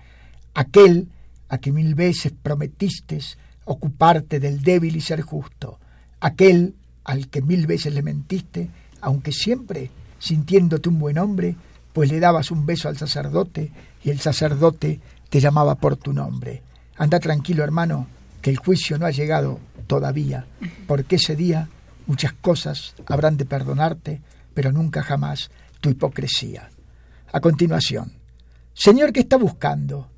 Aquel 0.52 1.08
a 1.48 1.56
que 1.56 1.72
mil 1.72 1.94
veces 1.94 2.34
prometiste 2.42 3.20
ocuparte 3.64 4.38
del 4.38 4.62
débil 4.62 4.96
y 4.96 5.00
ser 5.00 5.22
justo. 5.22 5.78
Aquel 6.20 6.74
al 7.04 7.28
que 7.28 7.40
mil 7.40 7.66
veces 7.66 7.94
le 7.94 8.02
mentiste, 8.02 8.68
aunque 9.00 9.32
siempre 9.32 9.90
sintiéndote 10.18 10.90
un 10.90 10.98
buen 10.98 11.16
hombre, 11.16 11.56
pues 11.94 12.10
le 12.12 12.20
dabas 12.20 12.50
un 12.50 12.66
beso 12.66 12.90
al 12.90 12.98
sacerdote 12.98 13.72
y 14.04 14.10
el 14.10 14.20
sacerdote 14.20 15.00
te 15.30 15.40
llamaba 15.40 15.76
por 15.76 15.96
tu 15.96 16.12
nombre. 16.12 16.60
Anda 16.98 17.18
tranquilo, 17.18 17.64
hermano, 17.64 18.08
que 18.42 18.50
el 18.50 18.58
juicio 18.58 18.98
no 18.98 19.06
ha 19.06 19.10
llegado 19.10 19.58
todavía, 19.86 20.44
porque 20.86 21.16
ese 21.16 21.34
día 21.34 21.70
muchas 22.10 22.32
cosas 22.32 22.96
habrán 23.06 23.36
de 23.36 23.44
perdonarte, 23.44 24.20
pero 24.52 24.72
nunca 24.72 25.00
jamás 25.00 25.48
tu 25.80 25.90
hipocresía. 25.90 26.68
A 27.32 27.38
continuación, 27.38 28.14
Señor, 28.74 29.12
¿qué 29.12 29.20
está 29.20 29.36
buscando? 29.36 30.10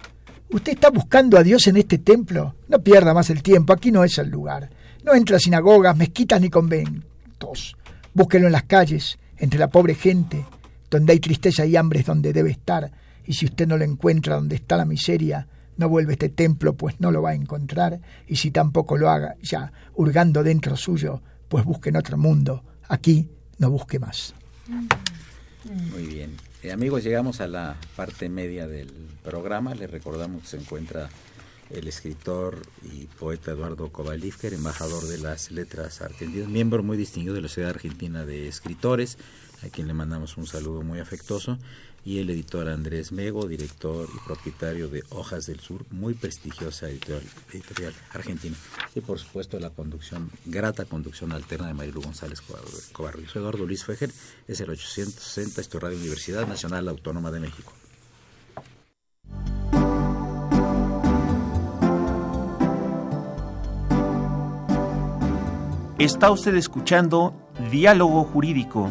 ¿Usted 0.50 0.72
está 0.72 0.88
buscando 0.88 1.36
a 1.36 1.42
Dios 1.42 1.66
en 1.66 1.76
este 1.76 1.98
templo? 1.98 2.54
No 2.66 2.78
pierda 2.82 3.12
más 3.12 3.28
el 3.28 3.42
tiempo, 3.42 3.74
aquí 3.74 3.92
no 3.92 4.04
es 4.04 4.16
el 4.16 4.30
lugar. 4.30 4.70
No 5.04 5.12
entra 5.12 5.36
a 5.36 5.38
sinagogas, 5.38 5.94
mezquitas 5.94 6.40
ni 6.40 6.48
conventos. 6.48 7.76
Búsquelo 8.14 8.46
en 8.46 8.52
las 8.52 8.62
calles, 8.62 9.18
entre 9.36 9.60
la 9.60 9.68
pobre 9.68 9.94
gente, 9.94 10.46
donde 10.90 11.12
hay 11.12 11.20
tristeza 11.20 11.66
y 11.66 11.76
hambre 11.76 12.00
es 12.00 12.06
donde 12.06 12.32
debe 12.32 12.52
estar. 12.52 12.90
Y 13.26 13.34
si 13.34 13.44
usted 13.44 13.66
no 13.66 13.76
lo 13.76 13.84
encuentra 13.84 14.36
donde 14.36 14.56
está 14.56 14.78
la 14.78 14.86
miseria, 14.86 15.46
no 15.76 15.90
vuelve 15.90 16.12
a 16.12 16.14
este 16.14 16.30
templo, 16.30 16.72
pues 16.72 17.00
no 17.00 17.10
lo 17.10 17.20
va 17.20 17.30
a 17.30 17.34
encontrar. 17.34 18.00
Y 18.26 18.36
si 18.36 18.50
tampoco 18.50 18.96
lo 18.96 19.10
haga 19.10 19.36
ya, 19.42 19.74
hurgando 19.94 20.42
dentro 20.42 20.74
suyo, 20.74 21.20
pues 21.52 21.66
busque 21.66 21.90
en 21.90 21.96
otro 21.96 22.16
mundo. 22.16 22.64
Aquí 22.88 23.28
no 23.58 23.68
busque 23.68 23.98
más. 23.98 24.34
Muy 25.90 26.06
bien. 26.06 26.34
Eh, 26.62 26.72
amigos, 26.72 27.04
llegamos 27.04 27.42
a 27.42 27.46
la 27.46 27.76
parte 27.94 28.30
media 28.30 28.66
del 28.66 28.90
programa. 29.22 29.74
Les 29.74 29.90
recordamos 29.90 30.40
que 30.40 30.48
se 30.48 30.56
encuentra 30.56 31.10
el 31.68 31.88
escritor 31.88 32.62
y 32.90 33.04
poeta 33.04 33.50
Eduardo 33.50 33.92
Kovalivker, 33.92 34.54
embajador 34.54 35.04
de 35.04 35.18
las 35.18 35.50
letras 35.50 36.00
argentinas, 36.00 36.48
miembro 36.48 36.82
muy 36.82 36.96
distinguido 36.96 37.34
de 37.34 37.42
la 37.42 37.48
Sociedad 37.48 37.72
Argentina 37.72 38.24
de 38.24 38.48
Escritores, 38.48 39.18
a 39.64 39.68
quien 39.68 39.86
le 39.86 39.94
mandamos 39.94 40.36
un 40.36 40.46
saludo 40.46 40.82
muy 40.82 41.00
afectuoso, 41.00 41.58
y 42.04 42.18
el 42.18 42.30
editor 42.30 42.68
Andrés 42.68 43.12
Mego, 43.12 43.46
director 43.46 44.08
y 44.12 44.26
propietario 44.26 44.88
de 44.88 45.04
Hojas 45.10 45.46
del 45.46 45.60
Sur, 45.60 45.84
muy 45.90 46.14
prestigiosa 46.14 46.88
editorial, 46.88 47.94
argentina, 48.12 48.56
y 48.94 49.00
por 49.00 49.18
supuesto 49.18 49.58
la 49.60 49.70
conducción, 49.70 50.30
grata 50.44 50.84
conducción 50.84 51.32
alterna 51.32 51.68
de 51.68 51.74
Marilu 51.74 52.02
González 52.02 52.40
Covarrubias. 52.92 53.36
Eduardo 53.36 53.66
Luis 53.66 53.84
Fejer 53.84 54.10
es 54.48 54.60
el 54.60 54.70
860, 54.70 55.60
esto 55.60 55.78
Radio 55.78 55.98
Universidad 55.98 56.46
Nacional 56.46 56.88
Autónoma 56.88 57.30
de 57.30 57.40
México. 57.40 57.72
Está 65.98 66.32
usted 66.32 66.56
escuchando 66.56 67.32
Diálogo 67.70 68.24
Jurídico, 68.24 68.90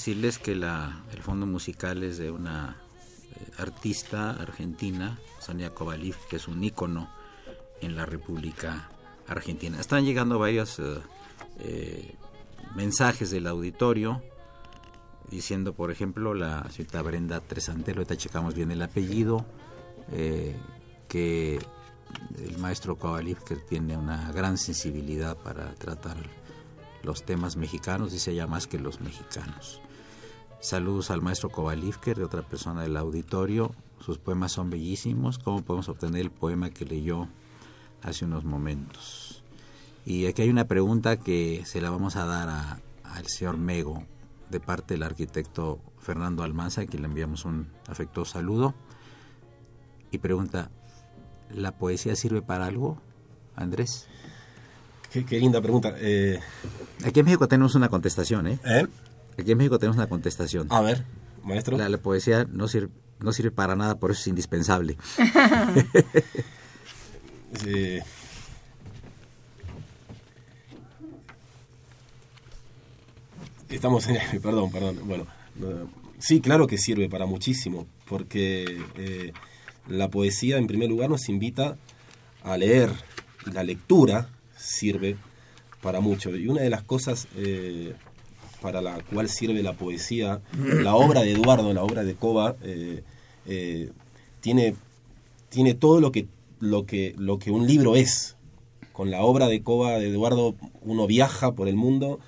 Decirles 0.00 0.38
que 0.38 0.54
la, 0.54 1.04
el 1.12 1.20
fondo 1.20 1.44
musical 1.44 2.02
es 2.02 2.16
de 2.16 2.30
una 2.30 2.74
eh, 3.36 3.50
artista 3.58 4.30
argentina, 4.30 5.18
Sonia 5.40 5.74
Kovaliv, 5.74 6.16
que 6.30 6.36
es 6.36 6.48
un 6.48 6.64
ícono 6.64 7.10
en 7.82 7.96
la 7.96 8.06
República 8.06 8.88
Argentina. 9.28 9.78
Están 9.78 10.06
llegando 10.06 10.38
varios 10.38 10.78
eh, 10.78 10.84
eh, 11.58 12.14
mensajes 12.74 13.30
del 13.30 13.46
auditorio 13.46 14.22
diciendo, 15.28 15.74
por 15.74 15.90
ejemplo, 15.90 16.32
la 16.32 16.66
señorita 16.70 17.02
Brenda 17.02 17.40
Tresantelo, 17.40 17.98
ahorita 17.98 18.16
checamos 18.16 18.54
bien 18.54 18.70
el 18.70 18.80
apellido, 18.80 19.44
que 21.08 21.60
el 22.38 22.58
maestro 22.58 22.96
Kovaliv 22.96 23.44
que 23.44 23.54
tiene 23.54 23.98
una 23.98 24.32
gran 24.32 24.56
sensibilidad 24.56 25.36
para 25.36 25.74
tratar 25.74 26.16
los 27.02 27.22
temas 27.22 27.56
mexicanos, 27.56 28.12
dice 28.12 28.34
ya 28.34 28.46
más 28.46 28.66
que 28.66 28.78
los 28.78 29.00
mexicanos. 29.00 29.80
Saludos 30.60 31.10
al 31.10 31.22
maestro 31.22 31.48
Kovalivker, 31.48 32.16
de 32.18 32.24
otra 32.24 32.42
persona 32.42 32.82
del 32.82 32.96
auditorio. 32.96 33.74
Sus 34.04 34.18
poemas 34.18 34.52
son 34.52 34.70
bellísimos. 34.70 35.38
¿Cómo 35.38 35.62
podemos 35.62 35.88
obtener 35.88 36.20
el 36.20 36.30
poema 36.30 36.70
que 36.70 36.84
leyó 36.84 37.28
hace 38.02 38.24
unos 38.26 38.44
momentos? 38.44 39.42
Y 40.04 40.26
aquí 40.26 40.42
hay 40.42 40.50
una 40.50 40.66
pregunta 40.66 41.16
que 41.18 41.62
se 41.66 41.80
la 41.80 41.90
vamos 41.90 42.16
a 42.16 42.24
dar 42.26 42.48
a- 42.48 42.80
al 43.04 43.26
señor 43.26 43.56
Mego, 43.56 44.04
de 44.50 44.60
parte 44.60 44.94
del 44.94 45.02
arquitecto 45.02 45.78
Fernando 45.98 46.42
Almanza, 46.42 46.82
a 46.82 46.86
quien 46.86 47.02
le 47.02 47.08
enviamos 47.08 47.44
un 47.44 47.68
afectuoso 47.88 48.32
saludo. 48.32 48.74
Y 50.10 50.18
pregunta, 50.18 50.70
¿la 51.50 51.72
poesía 51.72 52.16
sirve 52.16 52.42
para 52.42 52.66
algo, 52.66 53.00
Andrés? 53.56 54.08
Qué, 55.12 55.24
qué 55.24 55.38
linda 55.40 55.60
pregunta. 55.60 55.94
Eh, 55.98 56.40
Aquí 57.04 57.20
en 57.20 57.26
México 57.26 57.48
tenemos 57.48 57.74
una 57.74 57.88
contestación, 57.88 58.46
¿eh? 58.46 58.58
¿eh? 58.64 58.86
Aquí 59.40 59.52
en 59.52 59.58
México 59.58 59.78
tenemos 59.78 59.96
una 59.96 60.08
contestación. 60.08 60.66
A 60.70 60.80
ver, 60.80 61.04
maestro. 61.44 61.76
La, 61.76 61.88
la 61.88 61.98
poesía 61.98 62.46
no 62.50 62.68
sirve, 62.68 62.88
no 63.20 63.32
sirve 63.32 63.50
para 63.50 63.76
nada, 63.76 63.98
por 63.98 64.10
eso 64.10 64.20
es 64.20 64.26
indispensable. 64.28 64.96
Estamos 73.70 74.08
en 74.08 74.18
perdón, 74.42 74.70
perdón. 74.70 74.98
Bueno, 75.04 75.26
no, 75.56 75.90
sí, 76.18 76.40
claro 76.40 76.66
que 76.66 76.76
sirve 76.76 77.08
para 77.08 77.26
muchísimo, 77.26 77.86
porque 78.06 78.82
eh, 78.96 79.32
la 79.88 80.08
poesía, 80.08 80.58
en 80.58 80.66
primer 80.66 80.88
lugar, 80.88 81.08
nos 81.08 81.28
invita 81.28 81.76
a 82.42 82.56
leer. 82.56 82.90
La 83.52 83.62
lectura 83.62 84.28
sirve 84.56 85.16
para 85.80 86.00
mucho. 86.00 86.36
Y 86.36 86.48
una 86.48 86.62
de 86.62 86.70
las 86.70 86.82
cosas 86.82 87.28
eh, 87.36 87.94
para 88.60 88.80
la 88.82 89.02
cual 89.02 89.28
sirve 89.28 89.62
la 89.62 89.72
poesía, 89.72 90.40
la 90.52 90.94
obra 90.94 91.22
de 91.22 91.32
Eduardo, 91.32 91.72
la 91.72 91.82
obra 91.82 92.04
de 92.04 92.14
Cova, 92.14 92.56
eh, 92.62 93.02
eh, 93.46 93.90
tiene, 94.40 94.74
tiene 95.48 95.74
todo 95.74 96.00
lo 96.00 96.12
que, 96.12 96.26
lo, 96.60 96.84
que, 96.86 97.14
lo 97.18 97.38
que 97.38 97.50
un 97.50 97.66
libro 97.66 97.96
es. 97.96 98.36
Con 98.92 99.10
la 99.10 99.22
obra 99.22 99.46
de 99.48 99.62
Cova 99.62 99.98
de 99.98 100.08
Eduardo 100.08 100.54
uno 100.82 101.06
viaja 101.06 101.52
por 101.52 101.68
el 101.68 101.76
mundo, 101.76 102.20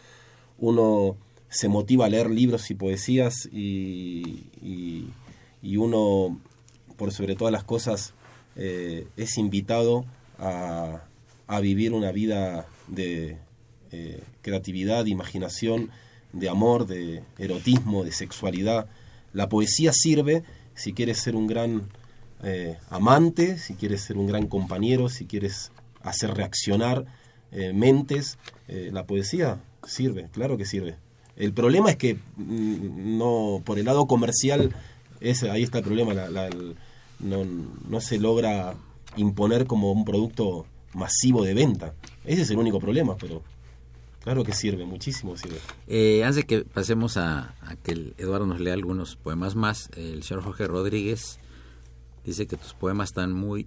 uno 0.59 1.17
se 1.51 1.69
motiva 1.69 2.07
a 2.07 2.09
leer 2.09 2.31
libros 2.31 2.71
y 2.71 2.75
poesías 2.75 3.47
y, 3.53 4.47
y- 4.63 5.77
uno, 5.77 6.41
por 6.97 7.13
sobre 7.13 7.35
todas 7.37 7.53
las 7.53 7.63
cosas, 7.65 8.15
eh, 8.57 9.07
es 9.17 9.37
invitado 9.39 10.05
a, 10.39 11.03
a 11.47 11.61
vivir 11.61 11.93
una 11.93 12.11
vida 12.11 12.67
de 12.89 13.37
eh, 13.91 14.23
creatividad, 14.43 15.07
imaginación, 15.07 15.91
de 16.33 16.49
amor, 16.49 16.87
de 16.87 17.23
erotismo, 17.39 18.05
de 18.05 18.13
sexualidad. 18.13 18.87
La 19.33 19.49
poesía 19.49 19.93
sirve 19.93 20.43
si 20.75 20.93
quieres 20.93 21.19
ser 21.19 21.37
un 21.37 21.47
gran 21.47 21.89
eh, 22.43 22.79
amante, 22.91 23.59
si 23.59 23.75
quieres 23.75 24.03
ser 24.03 24.19
un 24.19 24.27
gran 24.27 24.47
compañero, 24.47 25.09
si 25.09 25.27
quieres 25.27 25.71
hacer 26.03 26.35
reaccionar 26.35 27.05
eh, 27.53 27.73
mentes. 27.73 28.39
eh, 28.69 28.91
la 28.93 29.07
poesía 29.07 29.61
sirve, 29.87 30.29
claro 30.33 30.57
que 30.57 30.65
sirve. 30.65 30.97
El 31.37 31.53
problema 31.53 31.91
es 31.91 31.97
que 31.97 32.15
mm, 32.15 33.19
no 33.19 33.63
por 33.65 33.79
el 33.79 33.87
lado 33.87 34.07
comercial, 34.07 34.75
ese, 35.21 35.51
ahí 35.51 35.63
está 35.63 35.79
el 35.79 35.85
problema, 35.85 36.15
no, 37.21 37.45
no 37.89 38.01
se 38.01 38.19
logra 38.19 38.75
imponer 39.17 39.67
como 39.67 39.93
un 39.93 40.05
producto 40.05 40.67
masivo 40.95 41.45
de 41.45 41.55
venta. 41.55 41.95
Ese 42.25 42.43
es 42.43 42.51
el 42.51 42.59
único 42.59 42.81
problema, 42.81 43.17
pero 43.17 43.43
Claro 44.23 44.45
que 44.45 44.53
sirve, 44.53 44.85
muchísimo 44.85 45.37
sirve. 45.37 45.59
Eh, 45.89 46.23
antes 46.23 46.37
de 46.37 46.45
que 46.45 46.65
pasemos 46.65 47.17
a, 47.17 47.55
a 47.61 47.77
que 47.77 47.93
el 47.93 48.15
Eduardo 48.19 48.47
nos 48.47 48.61
lea 48.61 48.75
algunos 48.75 49.17
poemas 49.17 49.57
más, 49.57 49.91
el 49.97 50.23
señor 50.23 50.45
Jorge 50.45 50.67
Rodríguez 50.69 51.41
dice 52.25 52.47
que 52.47 52.57
tus 52.57 52.73
poemas 52.75 53.11
están 53.11 53.33
muy 53.33 53.67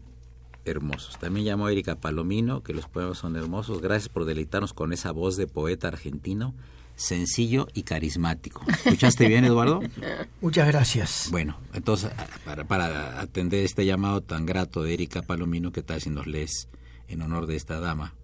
hermosos. 0.63 1.19
También 1.19 1.45
llamó 1.45 1.67
a 1.67 1.71
Erika 1.71 1.95
Palomino, 1.95 2.63
que 2.63 2.73
los 2.73 2.87
poemas 2.87 3.17
son 3.17 3.35
hermosos. 3.35 3.81
Gracias 3.81 4.09
por 4.09 4.25
deleitarnos 4.25 4.73
con 4.73 4.93
esa 4.93 5.11
voz 5.11 5.35
de 5.35 5.45
poeta 5.47 5.89
argentino, 5.89 6.55
sencillo 6.95 7.67
y 7.73 7.83
carismático. 7.83 8.63
¿Escuchaste 8.67 9.27
bien, 9.27 9.43
Eduardo? 9.45 9.81
Muchas 10.41 10.67
gracias. 10.67 11.27
Bueno, 11.31 11.57
entonces, 11.73 12.11
para, 12.45 12.63
para 12.63 13.19
atender 13.19 13.63
este 13.65 13.85
llamado 13.85 14.21
tan 14.21 14.45
grato 14.45 14.83
de 14.83 14.93
Erika 14.93 15.21
Palomino, 15.21 15.71
¿qué 15.73 15.83
tal 15.83 16.01
si 16.01 16.09
nos 16.09 16.27
lees 16.27 16.69
en 17.07 17.21
honor 17.21 17.45
de 17.45 17.57
esta 17.57 17.79
dama 17.79 18.15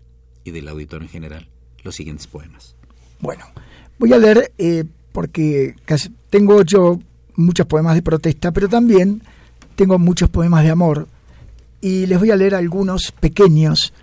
y 0.44 0.52
del 0.52 0.68
auditorio 0.68 1.06
en 1.06 1.12
general 1.12 1.50
los 1.84 1.96
siguientes 1.96 2.28
poemas? 2.28 2.76
Bueno, 3.20 3.46
voy 4.00 4.14
a 4.14 4.18
leer 4.18 4.52
eh, 4.58 4.84
porque 5.12 5.76
casi 5.86 6.10
tengo 6.30 6.56
ocho, 6.56 7.00
muchos 7.36 7.66
poemas 7.68 7.96
de 7.96 8.02
protesta, 8.02 8.52
pero 8.52 8.68
también 8.68 9.22
tengo 9.76 10.00
muchos 10.00 10.30
poemas 10.30 10.64
de 10.64 10.72
amor 10.72 11.08
y 11.82 12.06
les 12.06 12.20
voy 12.20 12.32
a 12.32 12.36
leer 12.36 12.56
algunos 12.56 13.12
pequeños 13.20 13.94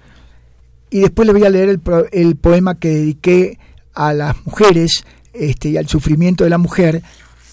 y 0.91 1.01
después 1.01 1.27
les 1.27 1.35
voy 1.35 1.45
a 1.45 1.51
leer 1.51 1.69
el, 1.69 1.81
el 2.13 2.37
poema 2.37 2.79
que 2.79 2.89
dediqué 2.89 3.59
a 3.95 4.13
las 4.15 4.45
mujeres 4.47 5.05
este, 5.33 5.71
y 5.71 5.77
al 5.77 5.89
sufrimiento 5.89 6.45
de 6.45 6.51
la 6.51 6.59
mujer 6.59 7.03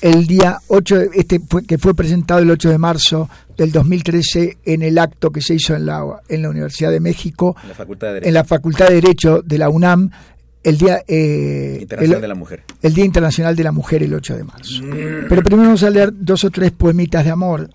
el 0.02 0.28
día 0.28 0.60
8, 0.68 0.96
de- 0.98 1.10
este 1.16 1.40
fue, 1.40 1.64
que 1.66 1.78
fue 1.78 1.94
presentado 1.96 2.40
el 2.42 2.50
8 2.52 2.70
de 2.70 2.78
marzo 2.78 3.30
del 3.58 3.72
2013 3.72 4.58
en 4.66 4.82
el 4.82 4.98
acto 4.98 5.32
que 5.32 5.42
se 5.42 5.56
hizo 5.56 5.76
en 5.76 5.86
la, 5.86 6.04
en 6.28 6.42
la 6.42 6.50
Universidad 6.50 6.92
de 6.92 7.00
México, 7.00 7.56
En 7.64 7.70
la 7.70 7.76
Facultad 7.76 8.08
de 8.08 8.14
Derecho 8.14 8.28
en 8.28 8.34
la 8.34 8.44
Facultad 8.44 8.88
de 8.88 8.94
Derecho 8.96 9.42
de 9.42 9.58
la 9.58 9.70
UNAM, 9.70 10.10
el 10.64 10.78
día 10.78 11.04
eh, 11.08 11.78
Internacional 11.82 12.16
el- 12.18 12.22
de 12.22 12.28
la 12.28 12.36
Mujer. 12.36 12.64
el 12.82 12.94
Día 12.94 13.06
Internacional 13.06 13.56
de 13.56 13.64
la 13.64 13.72
Mujer 13.72 14.04
el 14.04 14.14
8 14.14 14.36
de 14.36 14.44
marzo. 14.44 14.82
Pero 15.30 15.42
primero 15.44 15.64
vamos 15.68 15.84
a 15.84 15.90
leer 15.90 16.12
dos 16.14 16.44
o 16.44 16.50
tres 16.52 16.72
poemitas 16.72 17.24
de 17.24 17.32
amor 17.32 17.70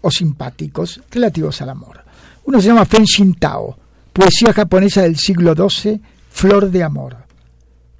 o 0.00 0.10
simpáticos 0.10 1.00
relativos 1.10 1.60
al 1.62 1.70
amor. 1.70 2.00
Uno 2.44 2.60
se 2.60 2.68
llama 2.68 2.84
Fenshin 2.84 3.34
Tao, 3.34 3.76
poesía 4.12 4.52
japonesa 4.52 5.02
del 5.02 5.16
siglo 5.16 5.54
XII, 5.54 6.00
Flor 6.30 6.70
de 6.70 6.82
amor. 6.84 7.16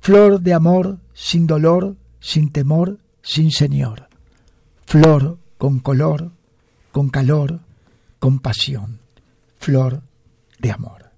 Flor 0.01 0.41
de 0.41 0.55
amor, 0.55 0.99
sin 1.13 1.47
dolor, 1.47 1.97
sin 2.21 2.51
temor, 2.53 2.99
sin 3.27 3.51
señor. 3.51 4.09
Flor 4.87 5.39
con 5.59 5.81
color, 5.81 6.31
con 6.93 7.11
calor, 7.11 7.61
con 8.19 8.39
pasión. 8.39 9.01
Flor 9.59 10.03
de 10.59 10.71
amor. 10.71 11.11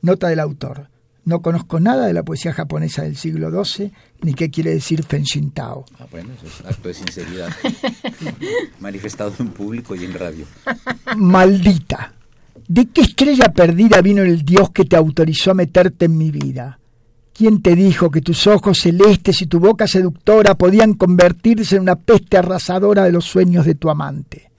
Nota 0.00 0.28
del 0.28 0.40
autor. 0.40 0.88
No 1.26 1.40
conozco 1.40 1.80
nada 1.80 2.06
de 2.06 2.12
la 2.12 2.22
poesía 2.22 2.52
japonesa 2.52 3.02
del 3.02 3.16
siglo 3.16 3.50
XII, 3.64 3.92
ni 4.22 4.34
qué 4.34 4.50
quiere 4.50 4.70
decir 4.70 5.02
Fenshin 5.02 5.52
Tao. 5.52 5.86
Ah, 5.98 6.06
bueno, 6.10 6.30
eso 6.34 6.46
es 6.46 6.66
acto 6.66 6.88
de 6.88 6.94
sinceridad. 6.94 7.48
Manifestado 8.80 9.32
en 9.38 9.48
público 9.48 9.94
y 9.94 10.04
en 10.04 10.14
radio. 10.14 10.46
Maldita. 11.16 12.12
¿De 12.68 12.86
qué 12.86 13.02
estrella 13.02 13.52
perdida 13.52 14.00
vino 14.00 14.22
el 14.22 14.42
Dios 14.44 14.70
que 14.70 14.84
te 14.84 14.96
autorizó 14.96 15.50
a 15.50 15.54
meterte 15.54 16.06
en 16.06 16.16
mi 16.16 16.30
vida? 16.30 16.78
¿Quién 17.34 17.60
te 17.60 17.74
dijo 17.74 18.10
que 18.10 18.20
tus 18.20 18.46
ojos 18.46 18.78
celestes 18.78 19.42
y 19.42 19.46
tu 19.46 19.58
boca 19.60 19.86
seductora 19.86 20.54
podían 20.54 20.94
convertirse 20.94 21.76
en 21.76 21.82
una 21.82 21.96
peste 21.96 22.38
arrasadora 22.38 23.04
de 23.04 23.12
los 23.12 23.24
sueños 23.24 23.66
de 23.66 23.74
tu 23.74 23.90
amante? 23.90 24.50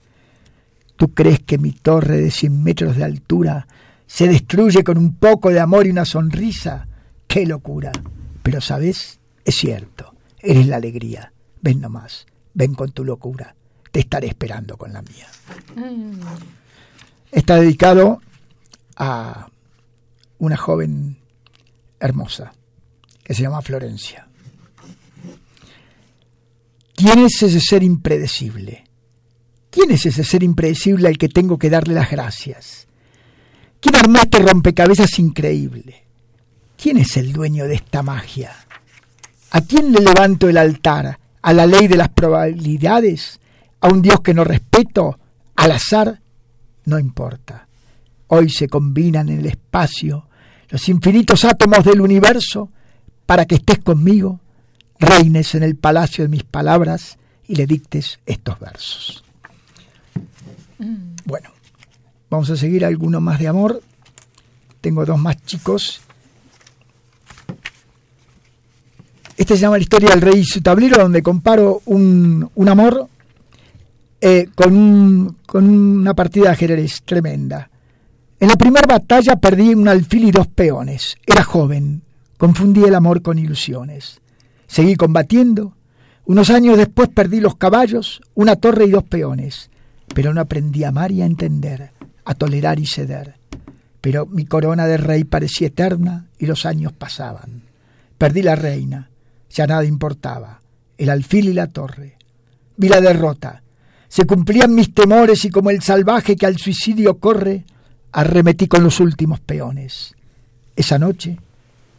¿Tú 0.96 1.12
crees 1.12 1.40
que 1.40 1.58
mi 1.58 1.72
torre 1.72 2.18
de 2.18 2.30
cien 2.30 2.62
metros 2.62 2.96
de 2.96 3.04
altura 3.04 3.66
se 4.06 4.28
destruye 4.28 4.84
con 4.84 4.98
un 4.98 5.16
poco 5.16 5.50
de 5.50 5.60
amor 5.60 5.86
y 5.86 5.90
una 5.90 6.04
sonrisa? 6.04 6.86
¡Qué 7.26 7.46
locura! 7.46 7.92
Pero, 8.42 8.60
¿sabes? 8.60 9.18
Es 9.44 9.56
cierto, 9.56 10.14
eres 10.38 10.66
la 10.66 10.76
alegría. 10.76 11.32
Ven 11.62 11.80
nomás, 11.80 12.26
ven 12.54 12.74
con 12.74 12.92
tu 12.92 13.04
locura. 13.04 13.54
Te 13.90 14.00
estaré 14.00 14.28
esperando 14.28 14.76
con 14.76 14.92
la 14.92 15.02
mía 15.02 15.26
está 17.36 17.56
dedicado 17.56 18.22
a 18.96 19.48
una 20.38 20.56
joven 20.56 21.18
hermosa 22.00 22.52
que 23.26 23.34
se 23.34 23.42
llama 23.42 23.60
Florencia. 23.60 24.28
¿Quién 26.94 27.18
es 27.18 27.42
ese 27.42 27.58
ser 27.60 27.82
impredecible? 27.82 28.84
¿Quién 29.68 29.90
es 29.90 30.06
ese 30.06 30.22
ser 30.22 30.44
impredecible 30.44 31.08
al 31.08 31.18
que 31.18 31.28
tengo 31.28 31.58
que 31.58 31.68
darle 31.68 31.94
las 31.94 32.08
gracias? 32.08 32.86
¿Quién 33.80 33.96
armó 33.96 34.18
este 34.18 34.38
rompecabezas 34.38 35.18
increíble? 35.18 36.04
¿Quién 36.80 36.98
es 36.98 37.16
el 37.16 37.32
dueño 37.32 37.66
de 37.66 37.74
esta 37.74 38.04
magia? 38.04 38.52
¿A 39.50 39.60
quién 39.62 39.92
le 39.92 40.02
levanto 40.02 40.48
el 40.48 40.56
altar? 40.56 41.18
¿A 41.42 41.52
la 41.52 41.66
ley 41.66 41.88
de 41.88 41.96
las 41.96 42.10
probabilidades? 42.10 43.40
¿A 43.80 43.88
un 43.88 44.02
Dios 44.02 44.20
que 44.20 44.34
no 44.34 44.44
respeto? 44.44 45.18
¿Al 45.56 45.72
azar? 45.72 46.20
no 46.84 47.00
importa. 47.00 47.66
Hoy 48.28 48.50
se 48.50 48.68
combinan 48.68 49.28
en 49.30 49.40
el 49.40 49.46
espacio 49.46 50.28
los 50.68 50.88
infinitos 50.88 51.44
átomos 51.44 51.84
del 51.84 52.00
universo 52.00 52.70
para 53.26 53.44
que 53.46 53.56
estés 53.56 53.78
conmigo, 53.80 54.40
reines 54.98 55.54
en 55.54 55.62
el 55.62 55.76
palacio 55.76 56.24
de 56.24 56.28
mis 56.28 56.44
palabras 56.44 57.18
y 57.46 57.56
le 57.56 57.66
dictes 57.66 58.18
estos 58.26 58.58
versos. 58.58 59.24
Bueno, 61.24 61.50
vamos 62.30 62.48
a 62.50 62.56
seguir 62.56 62.84
alguno 62.84 63.20
más 63.20 63.38
de 63.40 63.48
amor. 63.48 63.82
Tengo 64.80 65.04
dos 65.04 65.18
más 65.18 65.36
chicos. 65.44 66.00
Este 69.36 69.54
se 69.54 69.60
llama 69.62 69.76
la 69.76 69.82
historia 69.82 70.10
del 70.10 70.20
rey 70.22 70.38
y 70.40 70.44
su 70.44 70.62
tablero, 70.62 71.02
donde 71.02 71.22
comparo 71.22 71.82
un, 71.86 72.48
un 72.54 72.68
amor 72.68 73.08
eh, 74.20 74.48
con, 74.54 74.74
un- 74.76 75.36
con 75.46 75.68
una 75.68 76.14
partida 76.14 76.44
de 76.46 76.50
ajedrez 76.52 77.02
tremenda. 77.04 77.68
En 78.40 78.48
la 78.48 78.56
primera 78.56 78.86
batalla 78.86 79.36
perdí 79.36 79.74
un 79.74 79.88
alfil 79.88 80.24
y 80.24 80.30
dos 80.30 80.46
peones. 80.46 81.16
Era 81.26 81.42
joven, 81.42 82.02
confundí 82.36 82.84
el 82.84 82.94
amor 82.94 83.22
con 83.22 83.38
ilusiones. 83.38 84.20
Seguí 84.66 84.96
combatiendo. 84.96 85.74
Unos 86.24 86.50
años 86.50 86.76
después 86.76 87.08
perdí 87.08 87.40
los 87.40 87.56
caballos, 87.56 88.20
una 88.34 88.56
torre 88.56 88.86
y 88.86 88.90
dos 88.90 89.04
peones. 89.04 89.70
Pero 90.14 90.34
no 90.34 90.40
aprendí 90.40 90.84
a 90.84 90.88
amar 90.88 91.12
y 91.12 91.22
a 91.22 91.26
entender, 91.26 91.90
a 92.24 92.34
tolerar 92.34 92.78
y 92.78 92.86
ceder. 92.86 93.36
Pero 94.00 94.26
mi 94.26 94.44
corona 94.44 94.86
de 94.86 94.96
rey 94.96 95.24
parecía 95.24 95.68
eterna 95.68 96.26
y 96.38 96.46
los 96.46 96.66
años 96.66 96.92
pasaban. 96.92 97.62
Perdí 98.18 98.42
la 98.42 98.56
reina, 98.56 99.10
ya 99.50 99.66
nada 99.66 99.84
importaba, 99.84 100.60
el 100.96 101.10
alfil 101.10 101.48
y 101.48 101.52
la 101.52 101.66
torre. 101.66 102.16
Vi 102.76 102.88
la 102.88 103.00
derrota, 103.00 103.62
se 104.08 104.24
cumplían 104.24 104.74
mis 104.74 104.94
temores 104.94 105.44
y 105.44 105.50
como 105.50 105.70
el 105.70 105.82
salvaje 105.82 106.36
que 106.36 106.46
al 106.46 106.56
suicidio 106.56 107.18
corre, 107.18 107.64
arremetí 108.12 108.66
con 108.68 108.82
los 108.82 109.00
últimos 109.00 109.40
peones. 109.40 110.14
Esa 110.74 110.98
noche, 110.98 111.38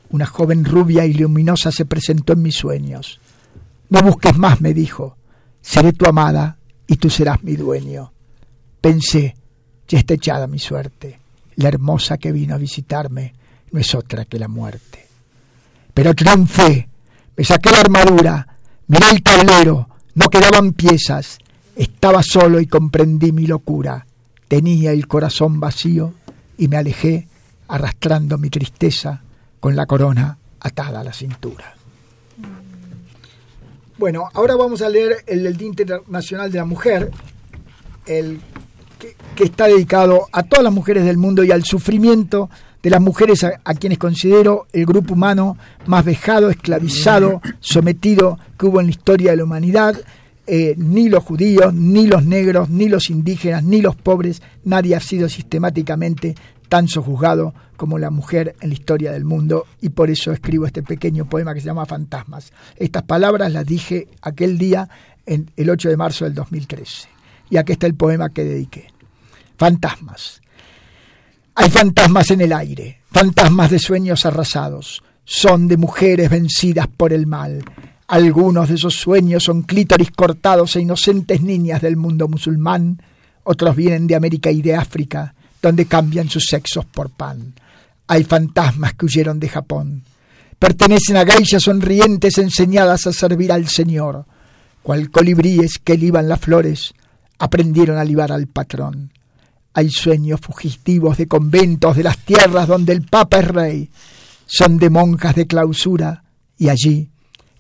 una 0.10 0.26
joven 0.26 0.64
rubia 0.66 1.06
y 1.06 1.14
luminosa 1.14 1.72
se 1.72 1.86
presentó 1.86 2.34
en 2.34 2.42
mis 2.42 2.56
sueños. 2.56 3.20
No 3.90 4.02
busques 4.02 4.38
más, 4.38 4.62
me 4.62 4.74
dijo, 4.74 5.18
seré 5.62 5.94
tu 5.94 6.06
amada 6.08 6.58
y 6.88 6.96
tú 6.98 7.10
serás 7.10 7.44
mi 7.44 7.56
dueño. 7.56 8.12
Pensé, 8.82 9.36
ya 9.88 10.00
está 10.00 10.14
echada 10.14 10.48
mi 10.48 10.60
suerte. 10.60 11.20
La 11.56 11.70
hermosa 11.70 12.18
que 12.18 12.32
vino 12.32 12.56
a 12.56 12.58
visitarme 12.58 13.34
no 13.72 13.80
es 13.80 13.94
otra 13.96 14.26
que 14.26 14.40
la 14.40 14.48
muerte. 14.48 15.06
Pero 15.94 16.14
triunfé, 16.14 16.88
me 17.36 17.44
saqué 17.44 17.72
la 17.72 17.82
armadura, 17.82 18.48
miré 18.88 19.10
el 19.12 19.24
tablero, 19.24 19.90
no 20.16 20.30
quedaban 20.30 20.74
piezas, 20.74 21.40
estaba 21.76 22.22
solo 22.24 22.60
y 22.60 22.68
comprendí 22.68 23.32
mi 23.32 23.48
locura. 23.48 24.06
Tenía 24.48 24.92
el 24.92 25.08
corazón 25.08 25.60
vacío 25.60 26.14
y 26.58 26.68
me 26.68 26.78
alejé 26.78 27.28
arrastrando 27.68 28.38
mi 28.38 28.50
tristeza 28.50 29.24
con 29.60 29.76
la 29.76 29.86
corona 29.86 30.38
atada 30.60 31.02
a 31.02 31.04
la 31.04 31.14
cintura. 31.14 31.76
Bueno, 33.98 34.30
ahora 34.34 34.56
vamos 34.56 34.82
a 34.82 34.90
leer 34.90 35.24
el 35.26 35.44
del 35.44 35.58
Día 35.58 35.70
Internacional 35.70 36.52
de 36.52 36.58
la 36.60 36.66
Mujer, 36.66 37.10
el 38.06 38.40
que, 39.36 39.44
está 39.44 39.66
dedicado 39.68 40.28
a 40.32 40.44
todas 40.44 40.64
las 40.64 40.74
mujeres 40.74 41.06
del 41.06 41.18
mundo 41.18 41.44
y 41.44 41.52
al 41.52 41.64
sufrimiento 41.64 42.50
de 42.84 42.90
las 42.90 43.02
mujeres 43.02 43.44
a, 43.44 43.60
a 43.64 43.74
quienes 43.74 43.98
considero 43.98 44.68
el 44.72 44.86
grupo 44.86 45.14
humano 45.14 45.58
más 45.88 46.06
vejado, 46.06 46.50
esclavizado, 46.50 47.42
sometido 47.60 48.38
que 48.58 48.68
hubo 48.68 48.80
en 48.80 48.88
la 48.88 48.92
historia 48.92 49.32
de 49.32 49.38
la 49.38 49.44
humanidad. 49.44 49.96
Eh, 50.50 50.76
ni 50.78 51.10
los 51.10 51.26
judíos, 51.26 51.74
ni 51.74 52.08
los 52.08 52.24
negros, 52.24 52.70
ni 52.70 52.88
los 52.88 53.10
indígenas, 53.10 53.64
ni 53.66 53.82
los 53.82 53.98
pobres, 53.98 54.42
nadie 54.64 54.96
ha 54.96 55.02
sido 55.02 55.28
sistemáticamente 55.28 56.36
tan 56.70 56.88
sojuzgado 56.88 57.54
como 57.78 57.98
la 57.98 58.10
mujer 58.10 58.56
en 58.60 58.70
la 58.70 58.76
historia 58.76 59.12
del 59.12 59.24
mundo 59.24 59.66
y 59.82 59.90
por 59.90 60.10
eso 60.10 60.34
escribo 60.34 60.66
este 60.66 60.84
pequeño 60.84 61.30
poema 61.30 61.54
que 61.54 61.62
se 61.62 61.68
llama 61.68 61.86
Fantasmas. 61.86 62.52
Estas 62.76 63.04
palabras 63.04 63.52
las 63.54 63.66
dije 63.66 64.10
aquel 64.22 64.58
día, 64.58 64.90
en 65.28 65.52
el 65.56 65.70
8 65.70 65.90
de 65.90 65.98
marzo 65.98 66.26
del 66.26 66.34
2013. 66.34 67.08
Y 67.50 67.58
aquí 67.58 67.74
está 67.74 67.86
el 67.86 67.94
poema 67.94 68.30
que 68.30 68.44
dediqué. 68.44 68.88
Fantasmas. 69.58 70.42
Hay 71.56 71.70
fantasmas 71.70 72.32
en 72.32 72.42
el 72.42 72.54
aire, 72.54 73.02
fantasmas 73.12 73.72
de 73.72 73.80
sueños 73.80 74.26
arrasados, 74.26 75.02
son 75.26 75.68
de 75.68 75.76
mujeres 75.76 76.30
vencidas 76.30 76.88
por 76.88 77.14
el 77.14 77.26
mal. 77.26 77.64
Algunos 78.08 78.70
de 78.70 78.76
esos 78.76 78.94
sueños 78.94 79.44
son 79.44 79.64
clítoris 79.64 80.12
cortados 80.12 80.76
e 80.76 80.82
inocentes 80.82 81.42
niñas 81.42 81.82
del 81.82 81.98
mundo 81.98 82.28
musulmán, 82.28 83.02
otros 83.44 83.76
vienen 83.76 84.08
de 84.08 84.16
América 84.16 84.52
y 84.52 84.62
de 84.62 84.76
África, 84.76 85.34
donde 85.62 85.86
cambian 85.88 86.30
sus 86.30 86.46
sexos 86.46 86.86
por 86.86 87.10
pan. 87.10 87.54
Hay 88.08 88.24
fantasmas 88.24 88.94
que 88.94 89.06
huyeron 89.06 89.40
de 89.40 89.50
Japón. 89.50 90.04
Pertenecen 90.58 91.18
a 91.18 91.24
gaillas 91.24 91.64
sonrientes 91.64 92.38
enseñadas 92.38 93.06
a 93.06 93.14
servir 93.14 93.52
al 93.52 93.68
Señor. 93.68 94.26
Cual 94.82 95.12
colibríes 95.12 95.80
que 95.84 95.98
liban 95.98 96.30
las 96.30 96.40
flores, 96.40 96.94
aprendieron 97.40 97.98
a 97.98 98.06
libar 98.06 98.32
al 98.32 98.48
patrón. 98.48 99.12
Hay 99.74 99.92
sueños 99.92 100.40
fugitivos 100.40 101.18
de 101.18 101.28
conventos 101.28 101.98
de 101.98 102.04
las 102.04 102.18
tierras 102.20 102.68
donde 102.68 102.94
el 102.94 103.04
Papa 103.04 103.40
es 103.40 103.48
rey. 103.48 103.90
Son 104.46 104.78
de 104.78 104.90
monjas 104.90 105.36
de 105.36 105.46
clausura 105.46 106.24
y 106.58 106.70
allí 106.70 107.10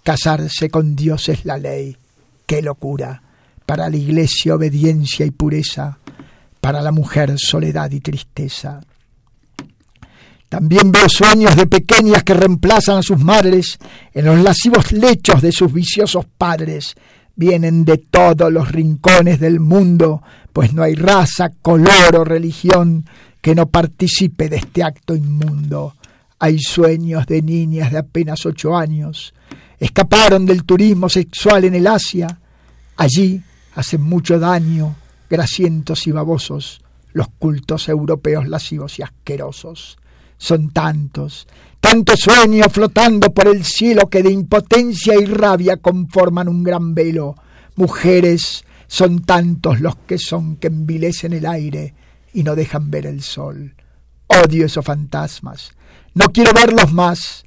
casarse 0.03 0.69
con 0.69 0.95
Dios 0.95 1.27
es 1.29 1.43
la 1.45 1.57
ley. 1.57 1.97
¡Qué 2.45 2.61
locura! 2.61 3.21
Para 3.65 3.89
la 3.89 3.97
iglesia 3.97 4.55
obediencia 4.55 5.25
y 5.25 5.31
pureza, 5.31 5.99
para 6.61 6.81
la 6.81 6.93
mujer 6.93 7.37
soledad 7.37 7.91
y 7.91 7.99
tristeza. 7.99 8.79
También 10.49 10.93
veo 10.93 11.09
sueños 11.09 11.57
de 11.57 11.67
pequeñas 11.67 12.23
que 12.23 12.33
reemplazan 12.33 12.97
a 12.97 13.03
sus 13.03 13.19
madres 13.19 13.77
en 14.13 14.25
los 14.25 14.39
lascivos 14.39 14.93
lechos 14.93 15.41
de 15.41 15.51
sus 15.51 15.73
viciosos 15.73 16.25
padres. 16.37 16.95
Vienen 17.35 17.83
de 17.83 17.97
todos 17.97 18.51
los 18.51 18.71
rincones 18.71 19.41
del 19.41 19.59
mundo, 19.59 20.23
pues 20.53 20.73
no 20.73 20.83
hay 20.83 20.95
raza, 20.95 21.51
color 21.61 22.15
o 22.15 22.23
religión 22.23 23.05
que 23.41 23.55
no 23.55 23.67
participe 23.67 24.47
de 24.47 24.57
este 24.57 24.83
acto 24.83 25.15
inmundo. 25.15 25.95
Hay 26.39 26.59
sueños 26.59 27.27
de 27.27 27.41
niñas 27.41 27.91
de 27.91 27.97
apenas 27.97 28.45
ocho 28.45 28.75
años. 28.75 29.33
Escaparon 29.79 30.45
del 30.45 30.63
turismo 30.63 31.09
sexual 31.09 31.65
en 31.65 31.75
el 31.75 31.87
Asia. 31.87 32.39
Allí 32.95 33.41
hacen 33.75 34.01
mucho 34.01 34.39
daño, 34.39 34.95
grasientos 35.29 36.07
y 36.07 36.11
babosos, 36.11 36.81
los 37.11 37.27
cultos 37.37 37.89
europeos 37.89 38.47
lascivos 38.47 38.97
y 38.97 39.03
asquerosos 39.03 39.97
son 40.37 40.69
tantos, 40.69 41.47
tantos 41.79 42.19
sueños 42.19 42.67
flotando 42.71 43.33
por 43.33 43.47
el 43.47 43.63
cielo 43.63 44.09
que 44.09 44.23
de 44.23 44.31
impotencia 44.31 45.15
y 45.19 45.25
rabia 45.25 45.77
conforman 45.77 46.47
un 46.47 46.63
gran 46.63 46.93
velo. 46.93 47.35
Mujeres, 47.75 48.63
son 48.87 49.21
tantos 49.21 49.81
los 49.81 49.95
que 50.07 50.17
son 50.17 50.55
que 50.55 50.67
envilecen 50.67 51.33
el 51.33 51.45
aire 51.45 51.93
y 52.33 52.43
no 52.43 52.55
dejan 52.55 52.89
ver 52.89 53.05
el 53.05 53.21
sol. 53.21 53.75
Odio 54.27 54.65
esos 54.65 54.85
fantasmas. 54.85 55.71
No 56.13 56.29
quiero 56.29 56.53
verlos 56.53 56.91
más. 56.93 57.45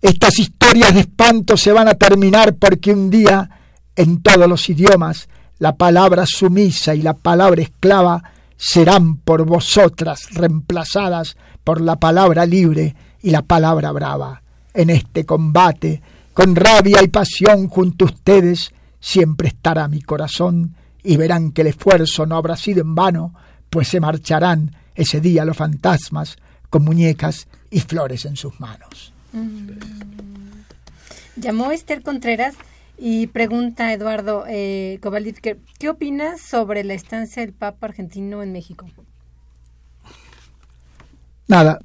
Estas 0.00 0.38
historias 0.38 0.94
de 0.94 1.00
espanto 1.00 1.56
se 1.56 1.72
van 1.72 1.88
a 1.88 1.94
terminar 1.94 2.54
porque 2.56 2.92
un 2.92 3.08
día, 3.08 3.48
en 3.94 4.22
todos 4.22 4.48
los 4.48 4.68
idiomas, 4.68 5.28
la 5.58 5.76
palabra 5.76 6.24
sumisa 6.26 6.94
y 6.94 7.02
la 7.02 7.14
palabra 7.14 7.62
esclava 7.62 8.22
serán 8.56 9.16
por 9.18 9.44
vosotras 9.44 10.28
reemplazadas 10.32 11.36
por 11.64 11.80
la 11.80 11.96
palabra 11.96 12.46
libre 12.46 12.94
y 13.22 13.30
la 13.30 13.42
palabra 13.42 13.92
brava. 13.92 14.42
En 14.74 14.90
este 14.90 15.24
combate, 15.24 16.02
con 16.32 16.56
rabia 16.56 17.02
y 17.02 17.08
pasión 17.08 17.68
junto 17.68 18.04
a 18.04 18.08
ustedes, 18.08 18.72
siempre 19.00 19.48
estará 19.48 19.88
mi 19.88 20.00
corazón 20.00 20.74
y 21.02 21.16
verán 21.16 21.52
que 21.52 21.62
el 21.62 21.68
esfuerzo 21.68 22.26
no 22.26 22.36
habrá 22.36 22.56
sido 22.56 22.80
en 22.80 22.94
vano, 22.94 23.34
pues 23.68 23.88
se 23.88 24.00
marcharán 24.00 24.74
ese 24.94 25.20
día 25.20 25.44
los 25.44 25.56
fantasmas 25.56 26.36
con 26.70 26.84
muñecas 26.84 27.48
y 27.70 27.80
flores 27.80 28.24
en 28.24 28.36
sus 28.36 28.58
manos. 28.60 29.12
Mm. 29.32 29.70
Llamó 31.36 31.72
Esther 31.72 32.02
Contreras 32.02 32.54
y 32.98 33.26
pregunta 33.28 33.92
Eduardo 33.92 34.44
eh, 34.48 35.00
¿qué 35.78 35.88
opinas 35.88 36.40
sobre 36.40 36.84
la 36.84 36.94
estancia 36.94 37.42
del 37.42 37.52
Papa 37.54 37.86
argentino 37.86 38.42
en 38.42 38.52
México? 38.52 38.86
Nada. 41.52 41.78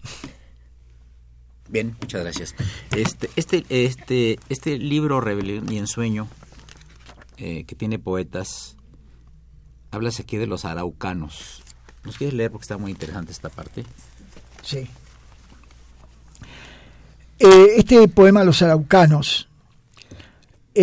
Bien, 1.67 1.93
muchas 1.99 2.21
gracias. 2.21 2.55
Este, 2.95 3.29
este, 3.35 3.65
este, 3.69 4.39
este 4.47 4.77
libro 4.77 5.19
Rebelión 5.19 5.69
y 5.69 5.77
Ensueño, 5.77 6.29
eh, 7.35 7.65
que 7.65 7.75
tiene 7.75 7.99
poetas, 7.99 8.77
hablas 9.91 10.21
aquí 10.21 10.37
de 10.37 10.47
los 10.47 10.63
araucanos. 10.63 11.63
¿Nos 12.05 12.17
quieres 12.17 12.33
leer 12.33 12.49
porque 12.49 12.63
está 12.63 12.77
muy 12.77 12.91
interesante 12.91 13.33
esta 13.33 13.49
parte? 13.49 13.83
Sí. 14.63 14.87
Eh, 17.39 17.67
este 17.75 18.07
poema 18.07 18.45
Los 18.45 18.61
araucanos 18.61 19.49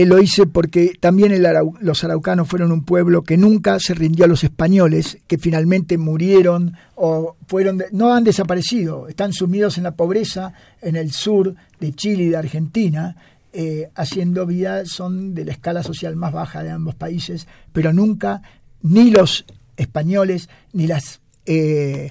lo 0.04 0.18
hice 0.18 0.46
porque 0.46 0.96
también 0.98 1.40
los 1.80 2.04
araucanos 2.04 2.48
fueron 2.48 2.72
un 2.72 2.84
pueblo 2.84 3.22
que 3.22 3.36
nunca 3.36 3.78
se 3.78 3.94
rindió 3.94 4.24
a 4.24 4.28
los 4.28 4.42
españoles, 4.42 5.18
que 5.26 5.38
finalmente 5.38 5.98
murieron 5.98 6.76
o 6.96 7.36
fueron, 7.46 7.82
no 7.92 8.12
han 8.12 8.24
desaparecido, 8.24 9.08
están 9.08 9.32
sumidos 9.32 9.78
en 9.78 9.84
la 9.84 9.94
pobreza 9.94 10.52
en 10.82 10.96
el 10.96 11.12
sur 11.12 11.54
de 11.78 11.92
Chile 11.92 12.24
y 12.24 12.28
de 12.30 12.36
Argentina, 12.36 13.16
eh, 13.52 13.90
haciendo 13.94 14.46
vida, 14.46 14.84
son 14.84 15.34
de 15.34 15.44
la 15.44 15.52
escala 15.52 15.82
social 15.84 16.16
más 16.16 16.32
baja 16.32 16.62
de 16.64 16.70
ambos 16.70 16.96
países, 16.96 17.46
pero 17.72 17.92
nunca 17.92 18.42
ni 18.82 19.10
los 19.10 19.44
españoles 19.76 20.48
ni 20.72 20.88
las 20.88 21.20
eh, 21.46 22.10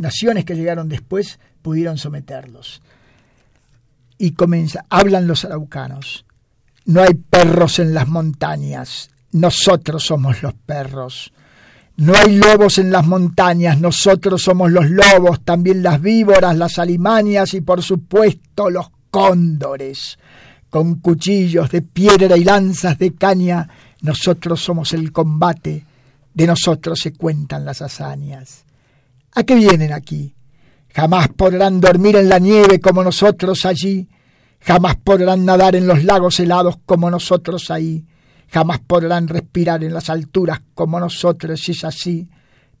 naciones 0.00 0.46
que 0.46 0.54
llegaron 0.54 0.88
después 0.88 1.38
pudieron 1.60 1.98
someterlos. 1.98 2.80
Y 4.18 4.32
comienza, 4.32 4.86
hablan 4.88 5.26
los 5.26 5.44
araucanos 5.44 6.25
no 6.86 7.02
hay 7.02 7.14
perros 7.14 7.78
en 7.78 7.94
las 7.94 8.08
montañas, 8.08 9.10
nosotros 9.32 10.04
somos 10.04 10.42
los 10.42 10.54
perros. 10.54 11.32
No 11.98 12.14
hay 12.14 12.36
lobos 12.36 12.78
en 12.78 12.90
las 12.90 13.06
montañas, 13.06 13.80
nosotros 13.80 14.42
somos 14.42 14.70
los 14.70 14.90
lobos, 14.90 15.40
también 15.40 15.82
las 15.82 16.00
víboras, 16.00 16.56
las 16.56 16.78
alimañas 16.78 17.54
y 17.54 17.62
por 17.62 17.82
supuesto 17.82 18.68
los 18.70 18.86
cóndores. 19.10 20.18
Con 20.68 20.96
cuchillos 20.96 21.70
de 21.70 21.82
piedra 21.82 22.36
y 22.36 22.44
lanzas 22.44 22.98
de 22.98 23.14
caña, 23.14 23.66
nosotros 24.02 24.60
somos 24.60 24.92
el 24.92 25.10
combate, 25.10 25.84
de 26.34 26.46
nosotros 26.46 27.00
se 27.00 27.14
cuentan 27.14 27.64
las 27.64 27.80
hazañas. 27.80 28.64
¿A 29.34 29.42
qué 29.44 29.54
vienen 29.54 29.92
aquí? 29.92 30.34
Jamás 30.94 31.28
podrán 31.30 31.80
dormir 31.80 32.16
en 32.16 32.28
la 32.28 32.38
nieve 32.38 32.78
como 32.78 33.02
nosotros 33.02 33.64
allí, 33.64 34.06
Jamás 34.66 34.96
podrán 34.96 35.44
nadar 35.44 35.76
en 35.76 35.86
los 35.86 36.02
lagos 36.02 36.40
helados 36.40 36.76
como 36.84 37.08
nosotros 37.08 37.70
ahí. 37.70 38.04
Jamás 38.50 38.80
podrán 38.80 39.28
respirar 39.28 39.84
en 39.84 39.94
las 39.94 40.10
alturas 40.10 40.60
como 40.74 40.98
nosotros 40.98 41.60
si 41.60 41.70
es 41.70 41.84
así, 41.84 42.28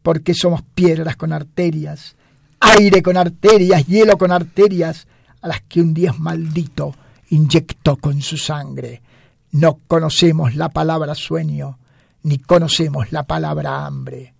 porque 0.02 0.34
somos 0.34 0.62
piedras 0.62 1.14
con 1.14 1.32
arterias, 1.32 2.16
aire 2.58 3.02
con 3.02 3.16
arterias, 3.16 3.86
hielo 3.86 4.18
con 4.18 4.32
arterias, 4.32 5.06
a 5.40 5.46
las 5.46 5.60
que 5.60 5.80
un 5.80 5.94
dios 5.94 6.18
maldito 6.18 6.92
inyectó 7.30 7.96
con 7.98 8.20
su 8.20 8.36
sangre. 8.36 9.00
No 9.52 9.78
conocemos 9.86 10.56
la 10.56 10.70
palabra 10.70 11.14
sueño, 11.14 11.78
ni 12.24 12.38
conocemos 12.38 13.12
la 13.12 13.22
palabra 13.28 13.86
hambre. 13.86 14.34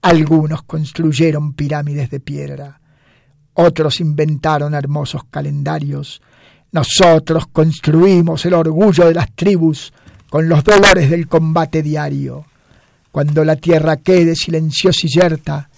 Algunos 0.00 0.64
construyeron 0.64 1.52
pirámides 1.52 2.10
de 2.10 2.18
piedra, 2.18 2.80
otros 3.54 4.00
inventaron 4.00 4.74
hermosos 4.74 5.22
calendarios, 5.30 6.20
nosotros 6.72 7.46
construimos 7.52 8.44
el 8.46 8.54
orgullo 8.54 9.06
de 9.06 9.14
las 9.14 9.32
tribus 9.32 9.92
con 10.28 10.48
los 10.48 10.64
dolores 10.64 11.10
del 11.10 11.28
combate 11.28 11.82
diario. 11.82 12.46
Cuando 13.10 13.44
la 13.44 13.56
tierra 13.56 13.98
quede 13.98 14.34
silenciosa 14.34 15.00
y 15.06 15.10
yerta, 15.10 15.68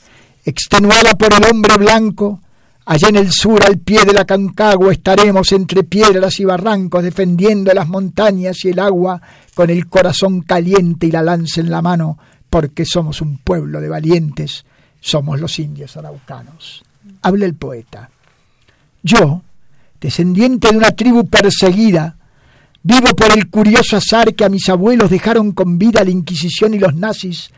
extenuada 0.45 1.15
por 1.15 1.33
el 1.33 1.51
hombre 1.51 1.77
blanco, 1.77 2.41
allá 2.87 3.09
en 3.09 3.17
el 3.17 3.33
sur, 3.33 3.65
al 3.65 3.79
pie 3.79 4.05
de 4.05 4.13
la 4.13 4.25
Cancagua, 4.25 4.93
estaremos 4.93 5.51
entre 5.51 5.83
piedras 5.83 6.39
y 6.39 6.45
barrancos 6.45 7.03
defendiendo 7.03 7.75
las 7.75 7.89
montañas 7.89 8.65
y 8.65 8.69
el 8.69 8.79
agua 8.79 9.21
con 9.55 9.71
el 9.71 9.89
corazón 9.89 10.43
caliente 10.43 11.09
y 11.09 11.11
la 11.11 11.23
lanza 11.23 11.61
en 11.61 11.71
la 11.71 11.83
mano, 11.83 12.17
porque 12.49 12.85
somos 12.85 13.21
un 13.21 13.39
pueblo 13.39 13.81
de 13.81 13.89
valientes, 13.89 14.65
somos 15.01 15.41
los 15.41 15.59
indios 15.59 15.97
araucanos. 15.97 16.85
Habla 17.23 17.47
el 17.47 17.55
poeta. 17.55 18.11
Yo, 19.03 19.43
descendiente 20.05 20.71
de 20.71 20.77
una 20.77 20.91
tribu 20.91 21.27
perseguida, 21.27 22.19
vivo 22.83 23.17
por 23.17 23.33
el 23.33 23.49
curioso 23.49 23.97
azar 23.97 24.35
que 24.35 24.45
a 24.45 24.51
mis 24.51 24.69
abuelos 24.69 25.09
dejaron 25.09 25.53
con 25.53 25.79
vida 25.79 26.05
la 26.05 26.11
Inquisición 26.11 26.75
y 26.75 26.79
los 26.79 26.95
nazis, 26.95 27.51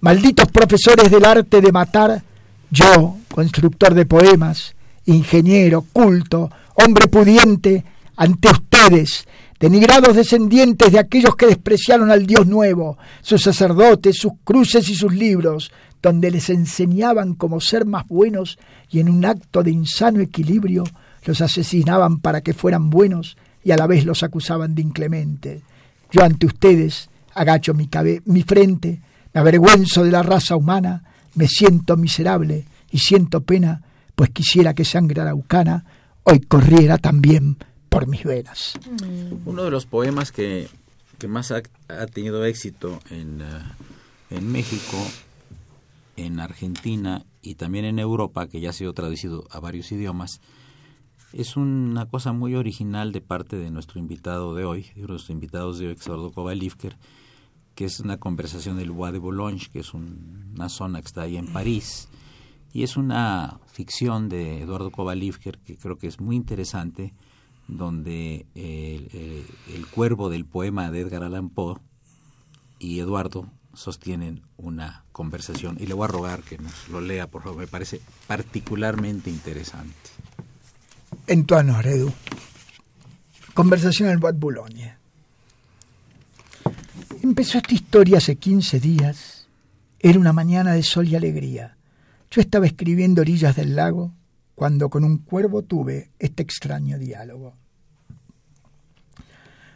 malditos 0.00 0.48
profesores 0.52 1.10
del 1.10 1.24
arte 1.24 1.62
de 1.62 1.72
matar, 1.72 2.22
yo, 2.70 3.16
constructor 3.34 3.94
de 3.94 4.04
poemas, 4.04 4.74
ingeniero, 5.06 5.86
culto, 5.94 6.50
hombre 6.74 7.08
pudiente, 7.08 7.82
ante 8.16 8.50
ustedes, 8.50 9.26
denigrados 9.58 10.14
descendientes 10.14 10.92
de 10.92 10.98
aquellos 10.98 11.34
que 11.36 11.46
despreciaron 11.46 12.10
al 12.10 12.26
Dios 12.26 12.46
nuevo, 12.46 12.98
sus 13.22 13.40
sacerdotes, 13.40 14.18
sus 14.18 14.32
cruces 14.44 14.90
y 14.90 14.94
sus 14.94 15.14
libros, 15.14 15.72
donde 16.02 16.30
les 16.30 16.50
enseñaban 16.50 17.32
cómo 17.32 17.62
ser 17.62 17.86
más 17.86 18.06
buenos 18.06 18.58
y 18.90 19.00
en 19.00 19.08
un 19.08 19.24
acto 19.24 19.62
de 19.62 19.70
insano 19.70 20.20
equilibrio 20.20 20.84
los 21.24 21.40
asesinaban 21.40 22.18
para 22.18 22.42
que 22.42 22.54
fueran 22.54 22.90
buenos 22.90 23.36
y 23.62 23.72
a 23.72 23.76
la 23.76 23.86
vez 23.86 24.04
los 24.04 24.22
acusaban 24.22 24.74
de 24.74 24.82
inclemente. 24.82 25.62
Yo 26.10 26.22
ante 26.22 26.46
ustedes 26.46 27.08
agacho 27.34 27.74
mi, 27.74 27.88
mi 28.26 28.42
frente, 28.42 29.00
me 29.32 29.40
avergüenzo 29.40 30.04
de 30.04 30.12
la 30.12 30.22
raza 30.22 30.56
humana, 30.56 31.02
me 31.34 31.48
siento 31.48 31.96
miserable 31.96 32.66
y 32.90 32.98
siento 32.98 33.42
pena, 33.42 33.82
pues 34.14 34.30
quisiera 34.30 34.74
que 34.74 34.84
sangre 34.84 35.20
araucana 35.20 35.84
hoy 36.24 36.40
corriera 36.40 36.98
también 36.98 37.56
por 37.88 38.06
mis 38.06 38.24
venas. 38.24 38.74
Uno 39.44 39.64
de 39.64 39.70
los 39.70 39.86
poemas 39.86 40.32
que, 40.32 40.68
más 41.28 41.52
ha, 41.52 41.62
tenido 42.12 42.44
éxito 42.44 43.00
en, 43.10 43.40
eh, 43.40 43.44
en 44.30 44.52
México, 44.52 44.96
en 46.16 46.38
Argentina 46.38 47.24
y 47.42 47.54
también 47.54 47.84
en 47.84 47.98
Europa, 47.98 48.46
que 48.46 48.60
ya 48.60 48.70
ha 48.70 48.72
sido 48.72 48.92
traducido 48.92 49.46
a 49.50 49.60
varios 49.60 49.90
idiomas, 49.92 50.40
es 51.34 51.56
una 51.56 52.06
cosa 52.06 52.32
muy 52.32 52.54
original 52.54 53.10
de 53.10 53.20
parte 53.20 53.56
de 53.56 53.70
nuestro 53.70 53.98
invitado 53.98 54.54
de 54.54 54.64
hoy, 54.64 54.86
de 54.94 55.02
nuestros 55.02 55.30
invitados 55.30 55.78
de 55.78 55.88
hoy, 55.88 55.96
Eduardo 56.00 56.30
Kovalivker, 56.30 56.96
que 57.74 57.86
es 57.86 57.98
una 57.98 58.18
conversación 58.18 58.76
del 58.76 58.92
Bois 58.92 59.12
de 59.12 59.18
Boulogne, 59.18 59.60
que 59.72 59.80
es 59.80 59.94
una 59.94 60.68
zona 60.68 61.00
que 61.00 61.08
está 61.08 61.22
ahí 61.22 61.36
en 61.36 61.52
París, 61.52 62.08
y 62.72 62.84
es 62.84 62.96
una 62.96 63.58
ficción 63.66 64.28
de 64.28 64.62
Eduardo 64.62 64.92
Kovalivker 64.92 65.58
que 65.58 65.76
creo 65.76 65.98
que 65.98 66.06
es 66.06 66.20
muy 66.20 66.36
interesante, 66.36 67.12
donde 67.66 68.46
el, 68.54 69.44
el 69.74 69.86
cuervo 69.88 70.30
del 70.30 70.44
poema 70.44 70.92
de 70.92 71.00
Edgar 71.00 71.24
Allan 71.24 71.48
Poe 71.48 71.80
y 72.78 73.00
Eduardo 73.00 73.50
sostienen 73.72 74.42
una 74.56 75.04
conversación 75.10 75.78
y 75.80 75.86
le 75.86 75.94
voy 75.94 76.04
a 76.04 76.08
rogar 76.08 76.42
que 76.42 76.58
nos 76.58 76.88
lo 76.90 77.00
lea, 77.00 77.28
por 77.28 77.42
favor, 77.42 77.58
me 77.58 77.66
parece 77.66 78.00
particularmente 78.28 79.30
interesante. 79.30 80.13
En 81.26 81.44
tu 81.44 81.54
honor, 81.54 81.86
Edu. 81.86 82.12
Conversación 83.54 84.10
en 84.10 84.20
Bois 84.20 84.38
Boulogne. 84.38 84.94
Empezó 87.22 87.58
esta 87.58 87.74
historia 87.74 88.18
hace 88.18 88.36
15 88.36 88.80
días. 88.80 89.46
Era 89.98 90.18
una 90.18 90.32
mañana 90.32 90.72
de 90.74 90.82
sol 90.82 91.08
y 91.08 91.16
alegría. 91.16 91.76
Yo 92.30 92.40
estaba 92.40 92.66
escribiendo 92.66 93.22
orillas 93.22 93.56
del 93.56 93.76
lago 93.76 94.12
cuando 94.54 94.88
con 94.88 95.04
un 95.04 95.18
cuervo 95.18 95.62
tuve 95.62 96.10
este 96.18 96.42
extraño 96.42 96.98
diálogo. 96.98 97.54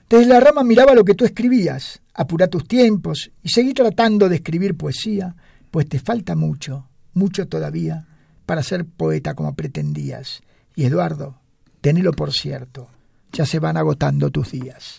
Desde 0.09 0.27
la 0.27 0.41
rama 0.41 0.65
miraba 0.65 0.95
lo 0.95 1.05
que 1.05 1.15
tú 1.15 1.25
escribías, 1.25 2.01
apura 2.15 2.49
tus 2.49 2.67
tiempos 2.67 3.31
y 3.43 3.51
seguí 3.51 3.75
tratando 3.75 4.29
de 4.29 4.37
escribir 4.37 4.77
poesía, 4.77 5.35
pues 5.71 5.89
te 5.89 5.99
falta 5.99 6.35
mucho, 6.35 6.89
mucho 7.15 7.47
todavía, 7.47 8.07
para 8.47 8.63
ser 8.63 8.87
poeta 8.87 9.35
como 9.35 9.55
pretendías. 9.55 10.43
Y 10.79 10.85
Eduardo, 10.85 11.35
tenelo 11.81 12.13
por 12.13 12.33
cierto, 12.33 12.89
ya 13.33 13.45
se 13.45 13.59
van 13.59 13.77
agotando 13.77 14.31
tus 14.31 14.53
días. 14.53 14.99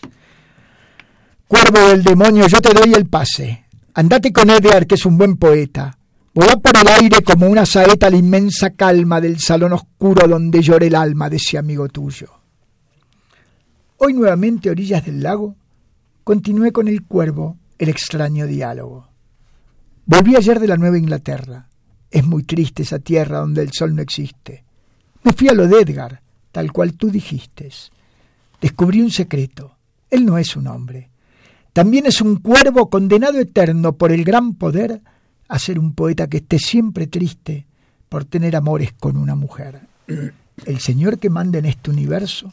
Cuervo 1.48 1.88
del 1.88 2.04
demonio, 2.04 2.46
yo 2.48 2.60
te 2.60 2.74
doy 2.74 2.92
el 2.92 3.06
pase. 3.06 3.64
Andate 3.94 4.30
con 4.30 4.50
Edgar, 4.50 4.86
que 4.86 4.96
es 4.96 5.06
un 5.06 5.16
buen 5.16 5.38
poeta. 5.38 5.96
Volá 6.34 6.58
por 6.58 6.76
el 6.76 6.86
aire 6.86 7.22
como 7.22 7.46
una 7.48 7.64
saeta 7.64 8.08
a 8.08 8.10
la 8.10 8.18
inmensa 8.18 8.74
calma 8.74 9.22
del 9.22 9.40
salón 9.40 9.72
oscuro 9.72 10.28
donde 10.28 10.60
llora 10.60 10.84
el 10.84 10.94
alma 10.94 11.30
de 11.30 11.36
ese 11.36 11.56
amigo 11.56 11.88
tuyo. 11.88 12.28
Hoy 13.96 14.12
nuevamente 14.12 14.68
orillas 14.68 15.06
del 15.06 15.22
lago, 15.22 15.56
continué 16.24 16.72
con 16.72 16.88
el 16.88 17.06
cuervo 17.06 17.56
el 17.78 17.88
extraño 17.88 18.46
diálogo. 18.46 19.08
Volví 20.04 20.36
ayer 20.36 20.60
de 20.60 20.68
la 20.68 20.76
Nueva 20.76 20.98
Inglaterra. 20.98 21.70
Es 22.10 22.26
muy 22.26 22.42
triste 22.42 22.82
esa 22.82 22.98
tierra 22.98 23.38
donde 23.38 23.62
el 23.62 23.72
sol 23.72 23.96
no 23.96 24.02
existe. 24.02 24.64
Me 25.22 25.32
fui 25.32 25.48
a 25.48 25.54
lo 25.54 25.66
de 25.66 25.80
Edgar, 25.80 26.20
tal 26.50 26.72
cual 26.72 26.94
tú 26.94 27.10
dijiste. 27.10 27.70
Descubrí 28.60 29.00
un 29.00 29.10
secreto. 29.10 29.76
Él 30.10 30.24
no 30.24 30.38
es 30.38 30.56
un 30.56 30.66
hombre. 30.66 31.10
También 31.72 32.06
es 32.06 32.20
un 32.20 32.36
cuervo 32.36 32.88
condenado 32.88 33.38
eterno 33.38 33.92
por 33.92 34.12
el 34.12 34.24
gran 34.24 34.54
poder 34.54 35.00
a 35.48 35.58
ser 35.58 35.78
un 35.78 35.94
poeta 35.94 36.26
que 36.28 36.38
esté 36.38 36.58
siempre 36.58 37.06
triste 37.06 37.66
por 38.08 38.24
tener 38.24 38.56
amores 38.56 38.92
con 38.92 39.16
una 39.16 39.34
mujer. 39.34 39.80
El 40.66 40.80
Señor 40.80 41.18
que 41.18 41.30
manda 41.30 41.58
en 41.58 41.66
este 41.66 41.90
universo 41.90 42.52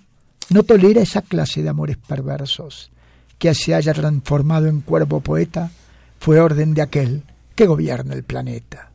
no 0.49 0.63
tolera 0.63 1.01
esa 1.01 1.21
clase 1.21 1.63
de 1.63 1.69
amores 1.69 1.97
perversos. 1.97 2.91
Que 3.37 3.53
se 3.53 3.75
haya 3.75 3.93
transformado 3.93 4.67
en 4.67 4.81
cuervo 4.81 5.21
poeta 5.21 5.71
fue 6.19 6.39
orden 6.39 6.73
de 6.73 6.81
aquel 6.81 7.23
que 7.55 7.65
gobierna 7.65 8.13
el 8.13 8.23
planeta 8.23 8.91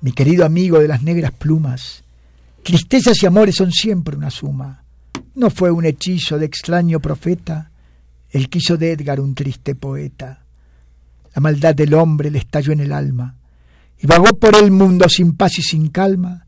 mi 0.00 0.12
querido 0.12 0.44
amigo 0.44 0.78
de 0.78 0.88
las 0.88 1.02
negras 1.02 1.32
plumas, 1.32 2.04
tristezas 2.62 3.22
y 3.22 3.26
amores 3.26 3.56
son 3.56 3.72
siempre 3.72 4.16
una 4.16 4.30
suma. 4.30 4.84
No 5.34 5.50
fue 5.50 5.70
un 5.70 5.84
hechizo 5.84 6.38
de 6.38 6.46
extraño 6.46 7.00
profeta 7.00 7.70
el 8.30 8.48
quiso 8.48 8.76
de 8.76 8.92
Edgar 8.92 9.20
un 9.20 9.34
triste 9.34 9.74
poeta. 9.74 10.44
La 11.34 11.40
maldad 11.40 11.74
del 11.74 11.94
hombre 11.94 12.30
le 12.30 12.38
estalló 12.38 12.72
en 12.72 12.80
el 12.80 12.92
alma 12.92 13.36
y 13.98 14.06
vagó 14.06 14.38
por 14.38 14.56
el 14.56 14.70
mundo 14.70 15.08
sin 15.08 15.36
paz 15.36 15.58
y 15.58 15.62
sin 15.62 15.88
calma. 15.88 16.46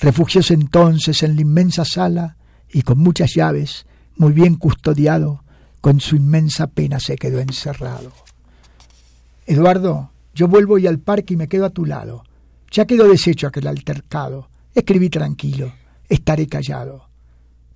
Refugióse 0.00 0.54
entonces 0.54 1.22
en 1.22 1.34
la 1.36 1.42
inmensa 1.42 1.84
sala 1.84 2.36
y 2.72 2.82
con 2.82 2.98
muchas 2.98 3.34
llaves, 3.34 3.86
muy 4.16 4.32
bien 4.32 4.54
custodiado, 4.56 5.42
con 5.80 6.00
su 6.00 6.16
inmensa 6.16 6.68
pena 6.68 7.00
se 7.00 7.16
quedó 7.16 7.40
encerrado. 7.40 8.12
Eduardo, 9.46 10.10
yo 10.34 10.48
vuelvo 10.48 10.78
y 10.78 10.86
al 10.86 10.98
parque 10.98 11.34
y 11.34 11.36
me 11.36 11.48
quedo 11.48 11.66
a 11.66 11.70
tu 11.70 11.86
lado. 11.86 12.24
Ya 12.70 12.84
quedó 12.84 13.08
deshecho 13.08 13.46
aquel 13.46 13.66
altercado. 13.66 14.48
Escribí 14.74 15.08
tranquilo, 15.08 15.72
estaré 16.08 16.46
callado. 16.46 17.08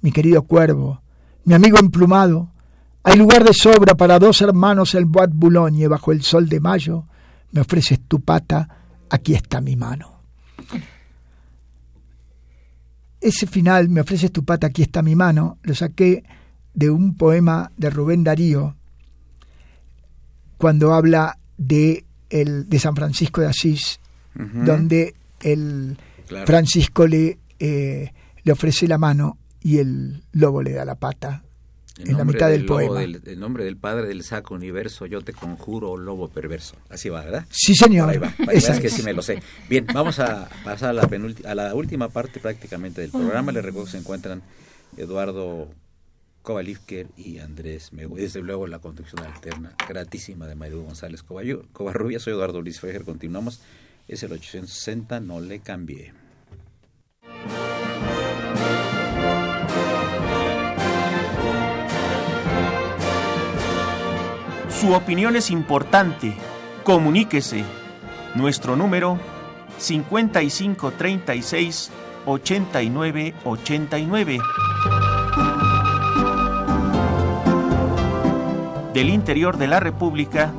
Mi 0.03 0.13
querido 0.13 0.43
cuervo, 0.43 1.01
mi 1.45 1.55
amigo 1.55 1.79
emplumado, 1.79 2.51
hay 3.03 3.17
lugar 3.17 3.45
de 3.45 3.55
sobra 3.55 3.95
para 3.95 4.19
dos 4.19 4.43
hermanos 4.43 4.95
en 4.95 5.11
Bois 5.11 5.31
Boulogne 5.33 5.89
bajo 5.89 6.13
el 6.13 6.23
sol 6.23 6.49
de 6.49 6.61
mayo. 6.61 7.05
Me 7.53 7.63
ofreces 7.63 8.01
tu 8.07 8.21
pata, 8.21 8.69
aquí 9.09 9.35
está 9.35 9.61
mi 9.61 9.77
mano. 9.77 10.21
Ese 13.21 13.47
final, 13.47 13.89
me 13.89 14.01
ofreces 14.01 14.33
tu 14.33 14.45
pata, 14.45 14.69
aquí 14.69 14.83
está 14.83 15.03
mi 15.03 15.15
mano, 15.15 15.59
lo 15.63 15.75
saqué 15.75 16.25
de 16.75 16.91
un 16.91 17.17
poema 17.17 17.71
de 17.77 17.91
Rubén 17.91 18.25
Darío 18.25 18.77
cuando 20.57 20.93
habla 20.93 21.39
de, 21.57 22.05
el, 22.29 22.69
de 22.69 22.79
San 22.79 22.95
Francisco 22.95 23.41
de 23.41 23.49
Asís 23.49 24.00
donde 24.35 25.15
el 25.43 25.99
Francisco 26.47 27.07
le, 27.07 27.39
eh, 27.59 28.13
le 28.43 28.53
ofrece 28.53 28.87
la 28.87 28.99
mano 28.99 29.39
y 29.61 29.79
el 29.79 30.23
lobo 30.33 30.63
le 30.63 30.73
da 30.73 30.85
la 30.85 30.95
pata 30.95 31.43
en 32.05 32.17
la 32.17 32.25
mitad 32.25 32.49
del, 32.49 32.65
poema. 32.65 33.03
el 33.03 33.41
nombre 33.41 33.65
del 33.65 33.77
Padre 33.77 34.09
del 34.09 34.23
Saco 34.23 34.55
Universo, 34.55 35.07
yo 35.07 35.21
te 35.21 35.33
conjuro, 35.33 35.97
lobo 35.97 36.29
perverso. 36.29 36.77
Así 36.89 37.09
va, 37.09 37.23
¿verdad? 37.23 37.47
Sí, 37.51 37.75
señor. 37.75 38.09
ahí 38.09 38.19
va. 38.19 38.35
Es 38.53 38.71
que 38.81 38.89
sí 38.89 39.03
me 39.03 39.13
lo 39.13 39.23
sé. 39.23 39.43
Bien, 39.69 39.87
vamos 39.93 40.19
a 40.19 40.49
pasar 40.65 40.91
a 40.91 40.93
la, 40.93 41.09
a 41.45 41.55
la 41.55 41.75
última 41.75 42.09
parte 42.09 42.41
prácticamente 42.41 43.01
del 43.01 43.11
programa. 43.11 43.53
Les 43.53 43.65
recuerdo 43.65 43.87
que 43.87 43.93
se 43.93 43.99
encuentran 43.99 44.43
Eduardo 44.97 45.69
Kovalivker 46.43 47.09
y 47.17 47.39
Andrés 47.39 47.93
Mego. 47.93 48.17
Y 48.19 48.23
desde 48.23 48.41
luego 48.41 48.67
la 48.67 48.79
conducción 48.79 49.23
alterna 49.25 49.75
gratísima 49.89 50.47
de 50.47 50.55
Mayru 50.55 50.83
González 50.83 51.23
Covarrubia. 51.23 52.19
Soy 52.19 52.33
Eduardo 52.33 52.63
Luis 52.63 52.81
Fejer. 52.81 53.05
Continuamos 53.05 53.61
es 54.11 54.23
el 54.25 54.33
860, 54.33 55.21
no 55.21 55.41
le 55.41 55.61
cambié. 55.61 56.13
Su 64.69 64.93
opinión 64.95 65.37
es 65.37 65.51
importante. 65.51 66.35
Comuníquese. 66.85 67.65
Nuestro 68.35 68.77
número 68.77 69.19
5536 69.79 71.91
8989. 72.27 74.41
Del 78.93 79.09
interior 79.11 79.57
de 79.57 79.69
la 79.69 79.79
República 79.79 80.53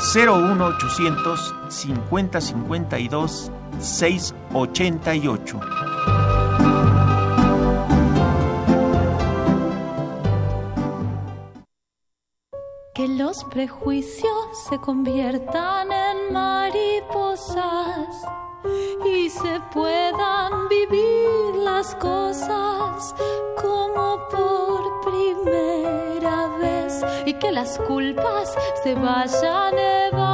01800 0.00 1.54
5052 1.68 3.52
688. 3.78 5.60
Que 12.94 13.08
los 13.08 13.44
prejuicios 13.44 14.64
se 14.68 14.78
conviertan 14.78 15.92
en 15.92 16.32
mariposas 16.32 18.08
y 19.04 19.30
se 19.30 19.60
puedan 19.72 20.68
vivir 20.68 21.56
las 21.56 21.94
cosas 21.96 23.14
como 23.60 24.18
por 24.30 25.00
primera 25.12 26.48
vez 26.58 27.04
y 27.26 27.34
que 27.34 27.50
las 27.52 27.78
culpas 27.78 28.54
se 28.82 28.94
vayan 28.94 29.78
evaporando 29.78 30.29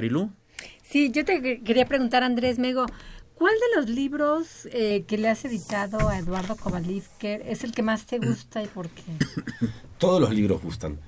Marilú, 0.00 0.30
Sí, 0.82 1.10
yo 1.12 1.24
te 1.26 1.42
que- 1.42 1.60
quería 1.62 1.84
preguntar, 1.84 2.22
Andrés 2.22 2.58
Mego, 2.58 2.86
¿cuál 3.34 3.52
de 3.52 3.80
los 3.80 3.90
libros 3.90 4.66
eh, 4.72 5.04
que 5.06 5.18
le 5.18 5.28
has 5.28 5.44
editado 5.44 6.08
a 6.08 6.18
Eduardo 6.18 6.56
Kovalivker 6.56 7.42
es 7.46 7.64
el 7.64 7.72
que 7.72 7.82
más 7.82 8.06
te 8.06 8.18
gusta 8.18 8.62
y 8.62 8.66
por 8.66 8.88
qué? 8.88 9.02
Todos 9.98 10.18
los 10.20 10.34
libros 10.34 10.62
gustan. 10.62 10.98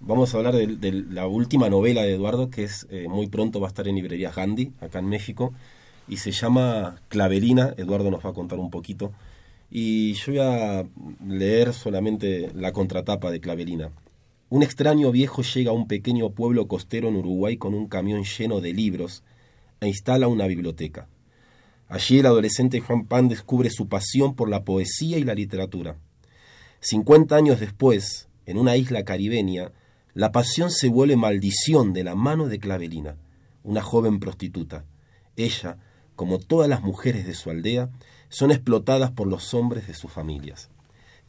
Vamos 0.00 0.34
a 0.34 0.38
hablar 0.38 0.54
de, 0.56 0.66
de 0.66 0.90
la 0.92 1.26
última 1.28 1.68
novela 1.70 2.02
de 2.02 2.14
Eduardo, 2.14 2.50
que 2.50 2.64
es 2.64 2.86
eh, 2.90 3.06
muy 3.08 3.28
pronto 3.28 3.60
va 3.60 3.68
a 3.68 3.70
estar 3.70 3.86
en 3.86 3.94
librerías 3.94 4.34
Gandhi, 4.34 4.72
acá 4.80 4.98
en 4.98 5.06
México, 5.08 5.54
y 6.08 6.16
se 6.16 6.32
llama 6.32 7.00
Clavelina. 7.08 7.72
Eduardo 7.76 8.10
nos 8.10 8.24
va 8.26 8.30
a 8.30 8.34
contar 8.34 8.58
un 8.58 8.70
poquito. 8.70 9.12
Y 9.70 10.14
yo 10.14 10.32
voy 10.32 10.40
a 10.40 10.84
leer 11.24 11.72
solamente 11.72 12.50
la 12.54 12.72
contratapa 12.72 13.30
de 13.30 13.40
Clavelina. 13.40 13.90
Un 14.52 14.64
extraño 14.64 15.12
viejo 15.12 15.42
llega 15.42 15.70
a 15.70 15.74
un 15.74 15.86
pequeño 15.86 16.30
pueblo 16.30 16.66
costero 16.66 17.06
en 17.06 17.14
Uruguay 17.14 17.56
con 17.56 17.72
un 17.72 17.86
camión 17.86 18.24
lleno 18.24 18.60
de 18.60 18.72
libros 18.72 19.22
e 19.80 19.86
instala 19.86 20.26
una 20.26 20.48
biblioteca. 20.48 21.06
Allí 21.86 22.18
el 22.18 22.26
adolescente 22.26 22.80
Juan 22.80 23.06
Pan 23.06 23.28
descubre 23.28 23.70
su 23.70 23.86
pasión 23.86 24.34
por 24.34 24.48
la 24.48 24.64
poesía 24.64 25.18
y 25.18 25.22
la 25.22 25.36
literatura. 25.36 25.98
50 26.80 27.36
años 27.36 27.60
después, 27.60 28.28
en 28.44 28.58
una 28.58 28.76
isla 28.76 29.04
caribeña, 29.04 29.70
la 30.14 30.32
pasión 30.32 30.72
se 30.72 30.88
vuelve 30.88 31.14
maldición 31.14 31.92
de 31.92 32.02
la 32.02 32.16
mano 32.16 32.48
de 32.48 32.58
Clavelina, 32.58 33.18
una 33.62 33.82
joven 33.82 34.18
prostituta. 34.18 34.84
Ella, 35.36 35.78
como 36.16 36.40
todas 36.40 36.68
las 36.68 36.82
mujeres 36.82 37.24
de 37.24 37.34
su 37.34 37.50
aldea, 37.50 37.90
son 38.28 38.50
explotadas 38.50 39.12
por 39.12 39.28
los 39.28 39.54
hombres 39.54 39.86
de 39.86 39.94
sus 39.94 40.10
familias. 40.10 40.70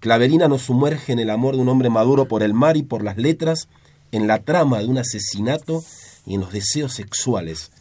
Clavelina 0.01 0.47
nos 0.47 0.63
sumerge 0.63 1.13
en 1.13 1.19
el 1.19 1.29
amor 1.29 1.55
de 1.55 1.61
un 1.61 1.69
hombre 1.69 1.91
maduro 1.91 2.27
por 2.27 2.41
el 2.41 2.55
mar 2.55 2.75
y 2.75 2.81
por 2.81 3.03
las 3.03 3.17
letras, 3.17 3.67
en 4.11 4.25
la 4.25 4.39
trama 4.39 4.79
de 4.79 4.87
un 4.87 4.97
asesinato 4.97 5.83
y 6.25 6.33
en 6.33 6.41
los 6.41 6.51
deseos 6.51 6.93
sexuales 6.93 7.71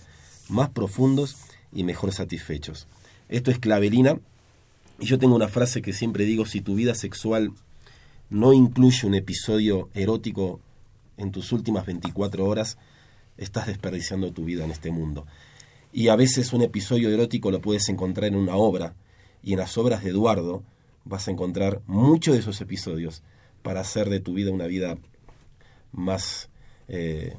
más 0.51 0.69
profundos 0.69 1.39
y 1.73 1.83
mejor 1.83 2.13
satisfechos. 2.13 2.87
Esto 3.31 3.51
es 3.51 3.59
Clavelina, 3.59 4.21
y 4.99 5.07
yo 5.07 5.19
tengo 5.19 5.35
una 5.35 5.49
frase 5.49 5.81
que 5.81 5.95
siempre 5.95 6.27
digo, 6.27 6.45
si 6.45 6.61
tu 6.61 6.75
vida 6.75 6.95
sexual 6.95 7.53
no 8.29 8.53
incluye 8.53 9.07
un 9.07 9.15
episodio 9.15 9.89
erótico 9.95 10.61
en 11.17 11.33
tus 11.33 11.53
últimas 11.53 11.87
24 11.87 12.45
horas, 12.45 12.77
estás 13.39 13.67
desperdiciando 13.67 14.31
tu 14.31 14.45
vida 14.45 14.67
en 14.67 14.73
este 14.73 14.91
mundo. 14.91 15.27
Y 15.91 16.09
a 16.09 16.17
veces 16.17 16.53
un 16.53 16.61
episodio 16.61 17.09
erótico 17.09 17.51
lo 17.51 17.63
puedes 17.63 17.89
encontrar 17.89 18.27
en 18.27 18.37
una 18.37 18.57
obra, 18.57 18.93
y 19.43 19.55
en 19.55 19.61
las 19.61 19.79
obras 19.79 20.05
de 20.05 20.11
Eduardo 20.11 20.63
vas 21.05 21.29
a 21.29 21.31
encontrar 21.31 21.81
muchos 21.87 22.35
de 22.35 22.41
esos 22.41 22.61
episodios 22.61 23.23
para 23.63 23.81
hacer 23.81 24.09
de 24.09 24.21
tu 24.21 24.35
vida 24.35 24.51
una 24.51 24.67
vida 24.67 24.97
más 25.93 26.51
eh, 26.89 27.37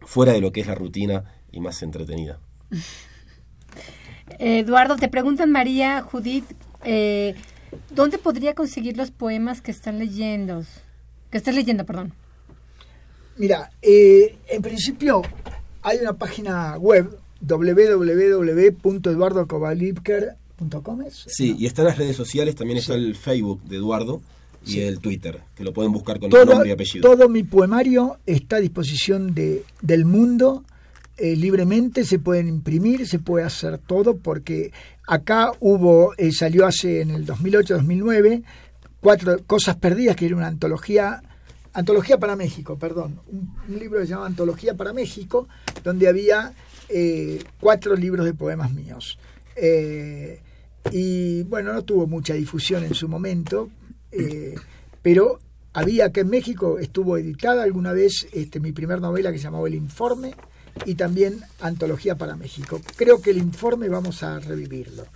fuera 0.00 0.32
de 0.32 0.40
lo 0.40 0.52
que 0.52 0.60
es 0.60 0.66
la 0.66 0.74
rutina 0.74 1.24
y 1.52 1.60
más 1.60 1.82
entretenida. 1.82 2.38
Eduardo, 4.38 4.96
te 4.96 5.08
preguntan 5.08 5.50
María, 5.50 6.02
Judith, 6.02 6.44
eh, 6.84 7.34
¿dónde 7.90 8.18
podría 8.18 8.54
conseguir 8.54 8.96
los 8.96 9.10
poemas 9.10 9.60
que 9.60 9.70
están 9.70 9.98
leyendo? 9.98 10.64
Que 11.30 11.38
estás 11.38 11.54
leyendo, 11.54 11.84
perdón. 11.84 12.12
Mira, 13.36 13.70
eh, 13.82 14.36
en 14.48 14.62
principio 14.62 15.22
hay 15.82 15.98
una 15.98 16.12
página 16.12 16.76
web 16.76 17.18
Sí, 21.28 21.56
y 21.58 21.66
están 21.66 21.86
las 21.86 21.98
redes 21.98 22.16
sociales, 22.16 22.54
también 22.54 22.78
está 22.78 22.94
el 22.94 23.14
Facebook 23.14 23.62
de 23.64 23.76
Eduardo 23.76 24.20
y 24.66 24.80
el 24.80 25.00
Twitter, 25.00 25.40
que 25.54 25.64
lo 25.64 25.72
pueden 25.72 25.92
buscar 25.92 26.18
con 26.18 26.26
el 26.26 26.30
todo, 26.30 26.44
nombre 26.44 26.68
y 26.68 26.72
apellido. 26.72 27.08
todo 27.08 27.28
mi 27.28 27.42
poemario 27.42 28.18
está 28.26 28.56
a 28.56 28.60
disposición 28.60 29.34
de, 29.34 29.64
del 29.80 30.04
mundo 30.04 30.64
eh, 31.16 31.34
libremente, 31.34 32.04
se 32.04 32.18
pueden 32.18 32.48
imprimir, 32.48 33.06
se 33.06 33.18
puede 33.18 33.44
hacer 33.44 33.78
todo, 33.78 34.18
porque 34.18 34.72
acá 35.06 35.52
hubo, 35.60 36.14
eh, 36.18 36.30
salió 36.32 36.66
hace 36.66 37.00
en 37.00 37.10
el 37.10 37.26
2008-2009, 37.26 38.42
Cuatro 39.00 39.38
Cosas 39.46 39.76
Perdidas, 39.76 40.14
que 40.14 40.26
era 40.26 40.36
una 40.36 40.48
antología, 40.48 41.22
antología 41.72 42.18
para 42.18 42.36
México, 42.36 42.78
perdón, 42.78 43.20
un, 43.28 43.54
un 43.66 43.78
libro 43.78 43.98
que 43.98 44.06
se 44.06 44.12
llama 44.12 44.26
Antología 44.26 44.74
para 44.74 44.92
México, 44.92 45.48
donde 45.82 46.06
había 46.06 46.52
eh, 46.92 47.42
cuatro 47.60 47.94
libros 47.94 48.26
de 48.26 48.34
poemas 48.34 48.72
míos. 48.72 49.18
Eh, 49.54 50.40
y 50.90 51.42
bueno, 51.44 51.72
no 51.72 51.82
tuvo 51.82 52.06
mucha 52.06 52.34
difusión 52.34 52.84
en 52.84 52.94
su 52.94 53.08
momento, 53.08 53.70
eh, 54.12 54.54
pero 55.02 55.38
había 55.72 56.06
acá 56.06 56.22
en 56.22 56.30
México, 56.30 56.78
estuvo 56.78 57.16
editada 57.16 57.62
alguna 57.62 57.92
vez 57.92 58.26
este, 58.32 58.60
mi 58.60 58.72
primer 58.72 59.00
novela 59.00 59.30
que 59.30 59.38
se 59.38 59.44
llamaba 59.44 59.68
El 59.68 59.74
Informe 59.74 60.34
y 60.84 60.94
también 60.94 61.40
Antología 61.60 62.16
para 62.16 62.36
México. 62.36 62.80
Creo 62.96 63.20
que 63.20 63.30
el 63.30 63.38
informe 63.38 63.88
vamos 63.88 64.22
a 64.22 64.38
revivirlo. 64.40 65.06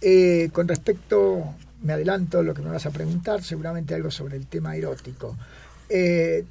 Eh, 0.00 0.50
con 0.52 0.68
respecto, 0.68 1.54
me 1.82 1.94
adelanto 1.94 2.42
lo 2.42 2.52
que 2.52 2.62
me 2.62 2.70
vas 2.70 2.86
a 2.86 2.90
preguntar, 2.90 3.42
seguramente 3.42 3.94
algo 3.94 4.10
sobre 4.10 4.36
el 4.36 4.46
tema 4.46 4.76
erótico. 4.76 5.36
Eh, 5.88 6.44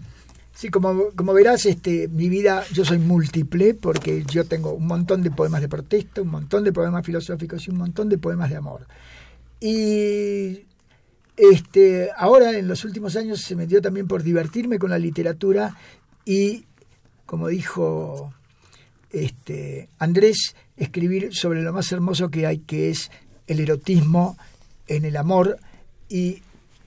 sí, 0.56 0.70
como, 0.70 1.12
como 1.16 1.34
verás, 1.34 1.66
este, 1.66 2.08
mi 2.08 2.30
vida, 2.30 2.64
yo 2.72 2.84
soy 2.84 2.98
múltiple 2.98 3.76
porque 3.76 4.24
yo 4.24 4.46
tengo 4.46 4.74
un 4.74 4.88
montón 4.88 5.22
de 5.22 5.30
poemas 5.30 5.62
de 5.62 5.70
protesta, 5.70 6.22
un 6.22 6.30
montón 6.30 6.64
de 6.64 6.74
poemas 6.74 7.06
filosóficos 7.06 7.68
y 7.68 7.72
un 7.72 7.78
montón 7.78 8.10
de 8.10 8.18
poemas 8.18 8.50
de 8.50 8.56
amor. 8.56 8.88
Y 9.60 10.62
este, 11.38 12.10
ahora 12.18 12.58
en 12.58 12.68
los 12.68 12.86
últimos 12.86 13.16
años 13.18 13.42
se 13.42 13.56
me 13.56 13.68
dio 13.68 13.82
también 13.82 14.08
por 14.08 14.24
divertirme 14.24 14.80
con 14.80 14.90
la 14.90 14.98
literatura 14.98 15.76
y, 16.24 16.66
como 17.26 17.50
dijo 17.50 18.34
este, 19.12 19.90
Andrés, 20.00 20.56
escribir 20.78 21.36
sobre 21.36 21.62
lo 21.62 21.74
más 21.74 21.92
hermoso 21.92 22.30
que 22.30 22.48
hay, 22.48 22.60
que 22.60 22.90
es 22.90 23.12
el 23.48 23.60
erotismo 23.60 24.38
en 24.88 25.06
el 25.06 25.18
amor. 25.18 25.58
Y 26.08 26.42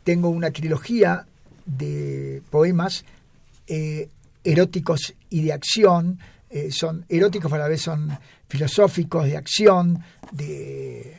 tengo 0.04 0.30
una 0.30 0.50
trilogía 0.50 1.26
de 1.66 2.42
poemas 2.50 3.04
eh, 3.68 4.08
eróticos 4.42 5.14
y 5.30 5.42
de 5.42 5.52
acción. 5.52 6.18
Eh, 6.50 6.70
son 6.70 7.04
eróticos, 7.08 7.50
pero 7.50 7.62
a 7.62 7.66
la 7.66 7.70
vez 7.70 7.82
son 7.82 8.08
filosóficos, 8.48 9.24
de 9.26 9.36
acción, 9.36 10.02
de 10.32 11.14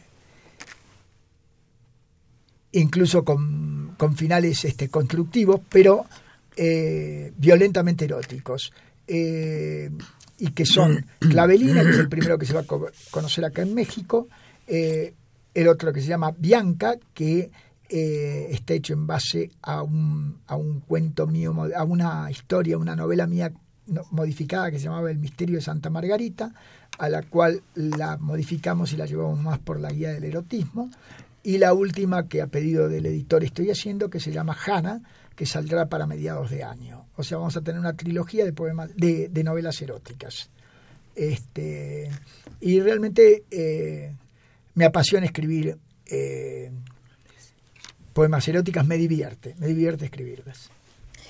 incluso 2.72 3.24
con, 3.24 3.96
con 3.98 4.16
finales 4.16 4.64
este, 4.66 4.90
constructivos, 4.90 5.62
pero 5.70 6.06
eh, 6.56 7.32
violentamente 7.38 8.06
eróticos. 8.06 8.72
Y 9.08 10.52
que 10.52 10.66
son 10.66 11.06
Clavelina, 11.20 11.82
que 11.84 11.90
es 11.90 11.98
el 11.98 12.10
primero 12.10 12.38
que 12.38 12.46
se 12.46 12.54
va 12.54 12.62
a 12.62 12.66
co- 12.66 12.90
conocer 13.10 13.44
acá 13.44 13.64
en 13.64 13.74
México, 13.74 14.28
el 14.68 15.68
otro 15.68 15.92
que 15.92 16.02
se 16.02 16.08
llama 16.08 16.32
Bianca, 16.38 16.96
que 17.14 17.50
eh, 17.90 18.48
está 18.52 18.76
hecho 18.76 18.94
en 18.94 19.08
base 19.08 19.52
a 19.62 19.82
un, 19.82 20.40
a 20.48 20.56
un 20.56 20.82
cuento 20.82 21.28
mío, 21.28 21.56
a 21.76 21.84
una 21.84 22.30
historia, 22.30 22.78
una 22.78 22.96
novela 22.96 23.28
mía 23.28 23.52
modificada 24.12 24.70
que 24.70 24.78
se 24.78 24.86
llamaba 24.86 25.10
El 25.10 25.18
misterio 25.18 25.56
de 25.56 25.62
Santa 25.62 25.90
Margarita, 25.90 26.54
a 26.98 27.10
la 27.10 27.24
cual 27.24 27.64
la 27.74 28.18
modificamos 28.18 28.94
y 28.94 28.98
la 28.98 29.06
llevamos 29.06 29.40
más 29.40 29.60
por 29.60 29.80
la 29.80 29.92
guía 29.92 30.12
del 30.12 30.26
erotismo. 30.26 30.90
Y 31.42 31.58
la 31.58 31.74
última 31.74 32.28
que 32.28 32.42
a 32.42 32.48
pedido 32.48 32.90
del 32.90 33.06
editor 33.06 33.44
estoy 33.44 33.72
haciendo, 33.72 34.10
que 34.10 34.20
se 34.20 34.32
llama 34.32 34.56
Hannah, 34.66 35.02
que 35.36 35.46
saldrá 35.46 35.88
para 35.88 36.06
mediados 36.06 36.52
de 36.52 36.64
año. 36.64 37.06
O 37.16 37.24
sea, 37.24 37.38
vamos 37.38 37.56
a 37.56 37.62
tener 37.62 37.80
una 37.80 37.94
trilogía 37.94 38.44
de 38.44 38.54
poemas, 38.54 38.92
de, 38.96 39.30
de 39.30 39.44
novelas 39.44 39.82
eróticas. 39.82 40.50
Este, 41.16 42.10
y 42.60 42.80
realmente 42.82 43.44
eh, 43.50 44.14
me 44.76 44.86
apasiona 44.86 45.26
escribir 45.26 45.78
eh, 46.06 46.72
poemas 48.20 48.46
eróticas 48.50 48.86
me 48.86 48.98
divierte, 48.98 49.56
me 49.60 49.68
divierte 49.68 50.04
escribirlas. 50.04 50.70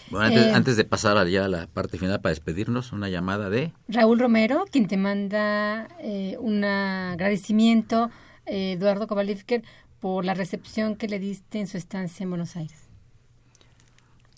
Bueno, 0.10 0.26
antes, 0.26 0.46
Eh. 0.48 0.52
antes 0.56 0.76
de 0.76 0.86
pasar 0.86 1.28
ya 1.28 1.46
a 1.46 1.48
la 1.48 1.68
parte 1.68 2.00
final 2.00 2.20
para 2.20 2.32
despedirnos, 2.32 2.94
una 2.94 3.10
llamada 3.10 3.52
de... 3.52 3.72
Raúl 3.88 4.18
Romero, 4.18 4.66
quien 4.72 4.88
te 4.88 4.98
manda 4.98 5.88
eh, 6.00 6.36
un 6.40 6.64
agradecimiento, 6.64 8.10
eh, 8.48 8.72
Eduardo 8.72 9.06
Kovalevker, 9.06 9.62
por 10.00 10.26
la 10.26 10.34
recepción 10.34 10.96
que 10.96 11.08
le 11.08 11.20
diste 11.20 11.60
en 11.60 11.68
su 11.68 11.78
estancia 11.78 12.24
en 12.24 12.32
Buenos 12.32 12.56
Aires. 12.56 12.80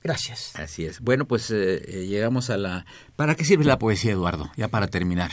Gracias. 0.04 0.54
Así 0.58 0.84
es. 0.84 0.99
Bueno, 0.99 1.24
pues 1.24 1.52
llegamos 1.52 2.49
a 2.49 2.58
la... 2.58 2.86
¿Para 3.16 3.36
qué 3.36 3.45
sirve 3.45 3.64
la 3.64 3.80
poesía, 3.80 4.12
Eduardo? 4.12 4.52
Ya 4.58 4.68
para 4.68 4.88
terminar 4.88 5.32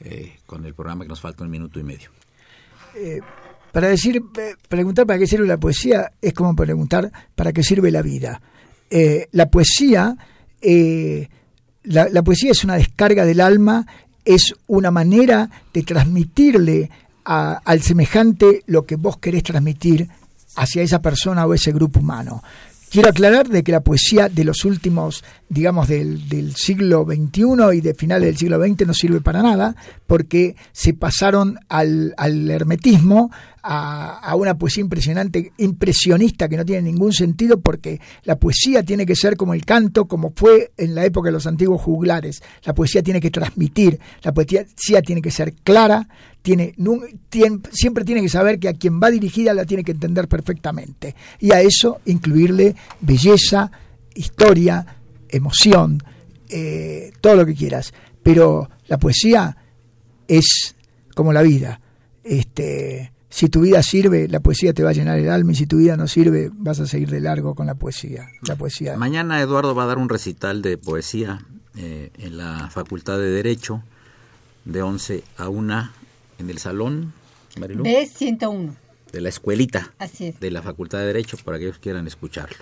eh, 0.00 0.36
con 0.44 0.66
el 0.66 0.74
programa 0.74 1.04
que 1.04 1.08
nos 1.08 1.22
falta 1.22 1.44
un 1.44 1.50
minuto 1.50 1.80
y 1.80 1.82
medio. 1.82 2.10
Para 3.72 3.88
decir, 3.88 4.22
eh, 4.38 4.54
preguntar 4.68 5.06
para 5.06 5.18
qué 5.18 5.26
sirve 5.26 5.46
la 5.46 5.56
poesía 5.56 6.12
es 6.20 6.32
como 6.34 6.54
preguntar 6.54 7.10
para 7.34 7.52
qué 7.52 7.62
sirve 7.62 7.90
la 7.90 8.02
vida. 8.02 8.40
Eh, 8.90 9.28
la 9.32 9.48
poesía, 9.50 10.14
eh, 10.60 11.28
la, 11.84 12.08
la 12.10 12.22
poesía 12.22 12.50
es 12.50 12.62
una 12.64 12.74
descarga 12.76 13.24
del 13.24 13.40
alma, 13.40 13.86
es 14.24 14.54
una 14.66 14.90
manera 14.90 15.48
de 15.72 15.82
transmitirle 15.82 16.90
a- 17.24 17.60
al 17.64 17.80
semejante 17.82 18.62
lo 18.66 18.84
que 18.84 18.96
vos 18.96 19.16
querés 19.18 19.42
transmitir 19.42 20.08
hacia 20.56 20.82
esa 20.82 21.00
persona 21.00 21.46
o 21.46 21.54
ese 21.54 21.72
grupo 21.72 22.00
humano. 22.00 22.42
Quiero 22.92 23.08
aclarar 23.08 23.48
de 23.48 23.64
que 23.64 23.72
la 23.72 23.80
poesía 23.80 24.28
de 24.28 24.44
los 24.44 24.66
últimos, 24.66 25.24
digamos, 25.48 25.88
del, 25.88 26.28
del 26.28 26.54
siglo 26.54 27.06
XXI 27.06 27.78
y 27.78 27.80
de 27.80 27.94
finales 27.94 28.26
del 28.26 28.36
siglo 28.36 28.62
XX 28.62 28.86
no 28.86 28.92
sirve 28.92 29.22
para 29.22 29.42
nada, 29.42 29.74
porque 30.06 30.56
se 30.72 30.92
pasaron 30.92 31.58
al, 31.70 32.12
al 32.18 32.50
hermetismo, 32.50 33.30
a, 33.62 34.18
a 34.18 34.36
una 34.36 34.58
poesía 34.58 34.82
impresionante, 34.82 35.52
impresionista, 35.56 36.50
que 36.50 36.58
no 36.58 36.66
tiene 36.66 36.82
ningún 36.82 37.14
sentido, 37.14 37.62
porque 37.62 37.98
la 38.24 38.36
poesía 38.38 38.82
tiene 38.82 39.06
que 39.06 39.16
ser 39.16 39.38
como 39.38 39.54
el 39.54 39.64
canto, 39.64 40.06
como 40.06 40.34
fue 40.36 40.72
en 40.76 40.94
la 40.94 41.06
época 41.06 41.28
de 41.28 41.32
los 41.32 41.46
antiguos 41.46 41.80
juglares. 41.80 42.42
La 42.62 42.74
poesía 42.74 43.02
tiene 43.02 43.22
que 43.22 43.30
transmitir, 43.30 44.00
la 44.22 44.34
poesía 44.34 45.00
tiene 45.02 45.22
que 45.22 45.30
ser 45.30 45.54
clara, 45.54 46.08
tiene, 46.42 46.74
siempre 47.70 48.04
tiene 48.04 48.20
que 48.20 48.28
saber 48.28 48.58
que 48.58 48.68
a 48.68 48.74
quien 48.74 49.00
va 49.00 49.10
dirigida 49.10 49.54
la 49.54 49.64
tiene 49.64 49.84
que 49.84 49.92
entender 49.92 50.28
perfectamente. 50.28 51.14
Y 51.38 51.52
a 51.52 51.60
eso 51.60 52.00
incluirle 52.04 52.74
belleza, 53.00 53.70
historia, 54.14 54.84
emoción, 55.28 56.02
eh, 56.48 57.12
todo 57.20 57.36
lo 57.36 57.46
que 57.46 57.54
quieras. 57.54 57.94
Pero 58.22 58.68
la 58.88 58.98
poesía 58.98 59.56
es 60.28 60.74
como 61.14 61.32
la 61.32 61.42
vida. 61.42 61.80
Este, 62.24 63.12
si 63.28 63.48
tu 63.48 63.60
vida 63.60 63.82
sirve, 63.82 64.28
la 64.28 64.40
poesía 64.40 64.72
te 64.72 64.82
va 64.82 64.90
a 64.90 64.94
llenar 64.94 65.18
el 65.18 65.30
alma 65.30 65.52
y 65.52 65.54
si 65.54 65.66
tu 65.66 65.78
vida 65.78 65.96
no 65.96 66.08
sirve, 66.08 66.50
vas 66.52 66.80
a 66.80 66.86
seguir 66.86 67.10
de 67.10 67.20
largo 67.20 67.54
con 67.54 67.66
la 67.66 67.76
poesía. 67.76 68.28
La 68.46 68.56
poesía. 68.56 68.96
Mañana 68.96 69.40
Eduardo 69.40 69.74
va 69.74 69.84
a 69.84 69.86
dar 69.86 69.98
un 69.98 70.08
recital 70.08 70.60
de 70.60 70.76
poesía 70.76 71.46
eh, 71.76 72.10
en 72.18 72.36
la 72.36 72.68
Facultad 72.70 73.18
de 73.18 73.30
Derecho 73.30 73.82
de 74.64 74.82
11 74.82 75.24
a 75.36 75.48
1 75.48 76.01
en 76.42 76.50
el 76.50 76.58
salón, 76.58 77.12
Marilu, 77.58 77.84
B101. 77.84 78.74
de 79.12 79.20
la 79.20 79.28
escuelita 79.28 79.92
Así 79.98 80.26
es. 80.26 80.40
de 80.40 80.50
la 80.50 80.62
Facultad 80.62 80.98
de 80.98 81.06
Derecho 81.06 81.36
para 81.44 81.56
aquellos 81.56 81.76
que 81.76 81.82
quieran 81.82 82.06
escucharlo. 82.06 82.56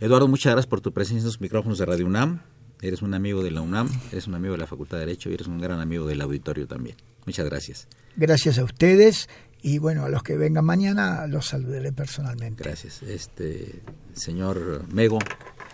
Eduardo, 0.00 0.28
muchas 0.28 0.52
gracias 0.52 0.68
por 0.68 0.80
tu 0.80 0.92
presencia 0.92 1.20
en 1.20 1.26
los 1.26 1.40
micrófonos 1.40 1.78
de 1.78 1.86
Radio 1.86 2.06
UNAM. 2.06 2.40
Eres 2.80 3.02
un 3.02 3.14
amigo 3.14 3.42
de 3.42 3.50
la 3.50 3.60
UNAM, 3.60 3.88
eres 4.12 4.28
un 4.28 4.34
amigo 4.36 4.52
de 4.52 4.58
la 4.58 4.66
Facultad 4.66 4.98
de 4.98 5.06
Derecho 5.06 5.30
y 5.30 5.34
eres 5.34 5.48
un 5.48 5.58
gran 5.60 5.80
amigo 5.80 6.06
del 6.06 6.20
auditorio 6.20 6.66
también. 6.68 6.96
Muchas 7.26 7.44
gracias. 7.46 7.88
Gracias 8.16 8.58
a 8.58 8.64
ustedes 8.64 9.28
y 9.60 9.78
bueno, 9.78 10.04
a 10.04 10.08
los 10.08 10.22
que 10.22 10.36
vengan 10.36 10.64
mañana 10.64 11.26
los 11.26 11.46
saludaré 11.46 11.92
personalmente. 11.92 12.62
Gracias. 12.62 13.02
Este 13.02 13.82
señor 14.12 14.84
Mego, 14.92 15.18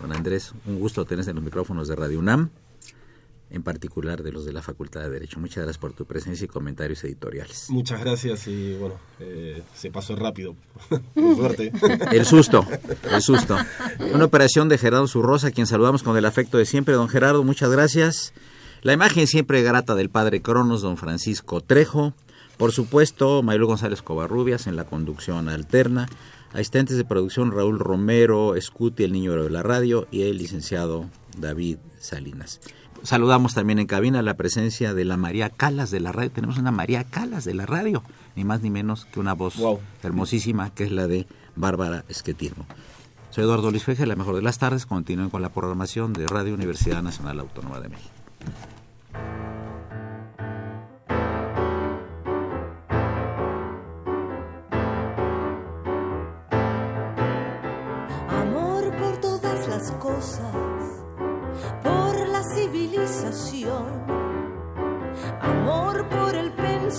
don 0.00 0.12
Andrés, 0.12 0.52
un 0.64 0.78
gusto 0.78 1.04
tenerte 1.04 1.30
en 1.32 1.36
los 1.36 1.44
micrófonos 1.44 1.86
de 1.88 1.96
Radio 1.96 2.18
UNAM, 2.18 2.48
en 3.50 3.62
particular 3.62 4.22
de 4.22 4.32
los 4.32 4.44
de 4.44 4.52
la 4.52 4.62
Facultad 4.62 5.02
de 5.02 5.10
Derecho. 5.10 5.38
Muchas 5.38 5.64
gracias 5.64 5.78
por 5.78 5.92
tu 5.92 6.06
presencia 6.06 6.44
y 6.44 6.48
comentarios 6.48 7.04
editoriales. 7.04 7.66
Muchas 7.70 8.00
gracias 8.00 8.46
y 8.48 8.74
bueno, 8.74 8.96
eh, 9.20 9.62
se 9.74 9.90
pasó 9.90 10.16
rápido. 10.16 10.56
Por 11.14 11.36
suerte. 11.36 11.72
El 12.10 12.24
susto, 12.24 12.66
el 13.10 13.22
susto. 13.22 13.56
Una 14.12 14.24
operación 14.24 14.68
de 14.68 14.78
Gerardo 14.78 15.06
Zurrosa, 15.06 15.48
a 15.48 15.50
quien 15.50 15.66
saludamos 15.66 16.02
con 16.02 16.16
el 16.16 16.24
afecto 16.24 16.58
de 16.58 16.66
siempre. 16.66 16.94
Don 16.94 17.08
Gerardo, 17.08 17.44
muchas 17.44 17.70
gracias. 17.70 18.32
La 18.82 18.92
imagen 18.92 19.26
siempre 19.26 19.62
grata 19.62 19.94
del 19.94 20.10
padre 20.10 20.42
Cronos, 20.42 20.82
don 20.82 20.96
Francisco 20.96 21.60
Trejo. 21.60 22.12
Por 22.56 22.72
supuesto, 22.72 23.42
Maylo 23.42 23.66
González 23.66 24.02
Covarrubias 24.02 24.66
en 24.66 24.76
la 24.76 24.84
conducción 24.84 25.48
alterna. 25.48 26.08
Asistentes 26.52 26.96
de 26.96 27.04
producción 27.04 27.50
Raúl 27.50 27.78
Romero, 27.80 28.54
Scuti, 28.60 29.02
el 29.02 29.12
niño 29.12 29.32
de 29.42 29.50
la 29.50 29.62
radio, 29.62 30.06
y 30.12 30.22
el 30.22 30.38
licenciado 30.38 31.10
David 31.36 31.78
Salinas. 31.98 32.60
Saludamos 33.04 33.52
también 33.52 33.78
en 33.78 33.86
cabina 33.86 34.22
la 34.22 34.34
presencia 34.34 34.94
de 34.94 35.04
la 35.04 35.18
María 35.18 35.50
Calas 35.50 35.90
de 35.90 36.00
la 36.00 36.10
radio. 36.10 36.30
Tenemos 36.30 36.56
una 36.56 36.70
María 36.70 37.04
Calas 37.04 37.44
de 37.44 37.52
la 37.52 37.66
radio, 37.66 38.02
ni 38.34 38.44
más 38.44 38.62
ni 38.62 38.70
menos 38.70 39.04
que 39.04 39.20
una 39.20 39.34
voz 39.34 39.56
Wow. 39.58 39.78
hermosísima, 40.02 40.70
que 40.70 40.84
es 40.84 40.90
la 40.90 41.06
de 41.06 41.26
Bárbara 41.54 42.04
Esquetirmo. 42.08 42.64
Soy 43.28 43.44
Eduardo 43.44 43.70
Luis 43.70 43.84
Feje, 43.84 44.06
la 44.06 44.16
mejor 44.16 44.36
de 44.36 44.42
las 44.42 44.58
tardes. 44.58 44.86
Continúen 44.86 45.28
con 45.28 45.42
la 45.42 45.50
programación 45.50 46.14
de 46.14 46.26
Radio 46.26 46.54
Universidad 46.54 47.02
Nacional 47.02 47.40
Autónoma 47.40 47.78
de 47.80 47.90
México. 47.90 48.10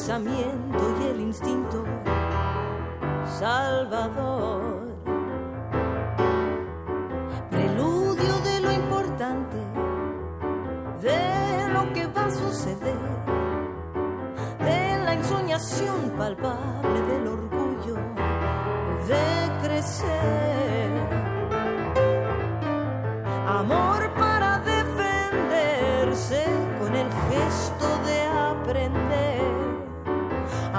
Y 0.08 1.04
el 1.08 1.20
instinto 1.20 1.84
salvador. 3.40 4.94
Preludio 7.50 8.40
de 8.44 8.60
lo 8.60 8.72
importante, 8.72 9.58
de 11.02 11.74
lo 11.74 11.92
que 11.94 12.06
va 12.06 12.26
a 12.26 12.32
suceder, 12.32 13.00
de 14.60 15.04
la 15.06 15.14
ensoñación 15.14 16.12
palpable 16.16 17.02
del 17.02 17.28
orgullo 17.28 17.96
de 19.08 19.68
crecer. 19.68 20.92
Amor 23.48 24.05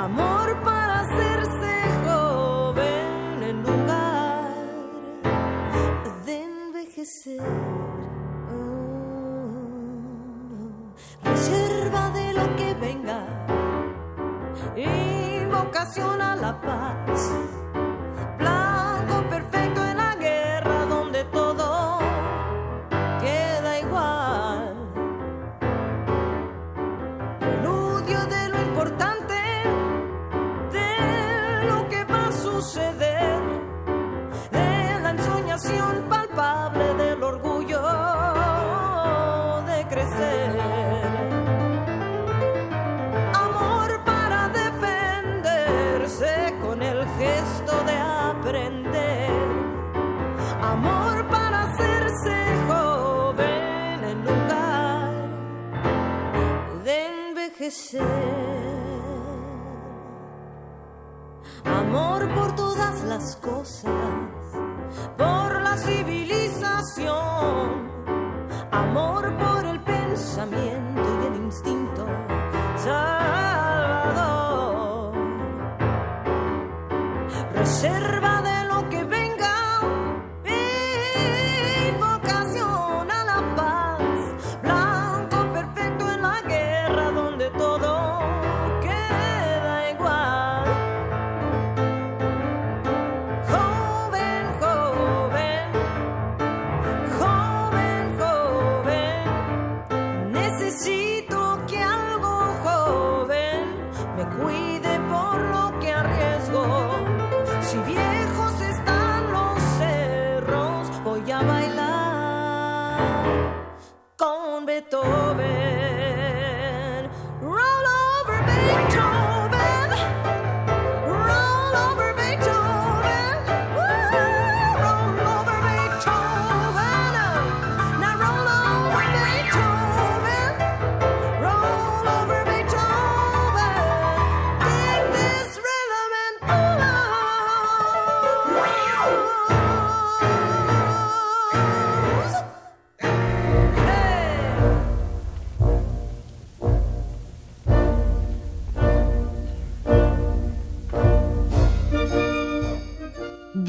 Amor 0.06 0.48
para 0.62 1.00
hacerse 1.00 1.72
joven 2.06 3.42
en 3.42 3.56
lugar 3.60 4.54
de 6.24 6.44
envejecer. 6.44 7.40
Oh, 8.54 9.64
reserva 11.24 12.10
de 12.10 12.32
lo 12.34 12.54
que 12.54 12.74
venga. 12.74 13.20
Invocación 14.76 16.22
a 16.22 16.36
la 16.36 16.60
paz 16.60 17.32
Amor 61.64 62.32
por 62.32 62.54
todas 62.54 63.02
las 63.02 63.34
cosas, 63.36 63.90
por 65.18 65.62
la 65.62 65.76
civilización. 65.76 66.35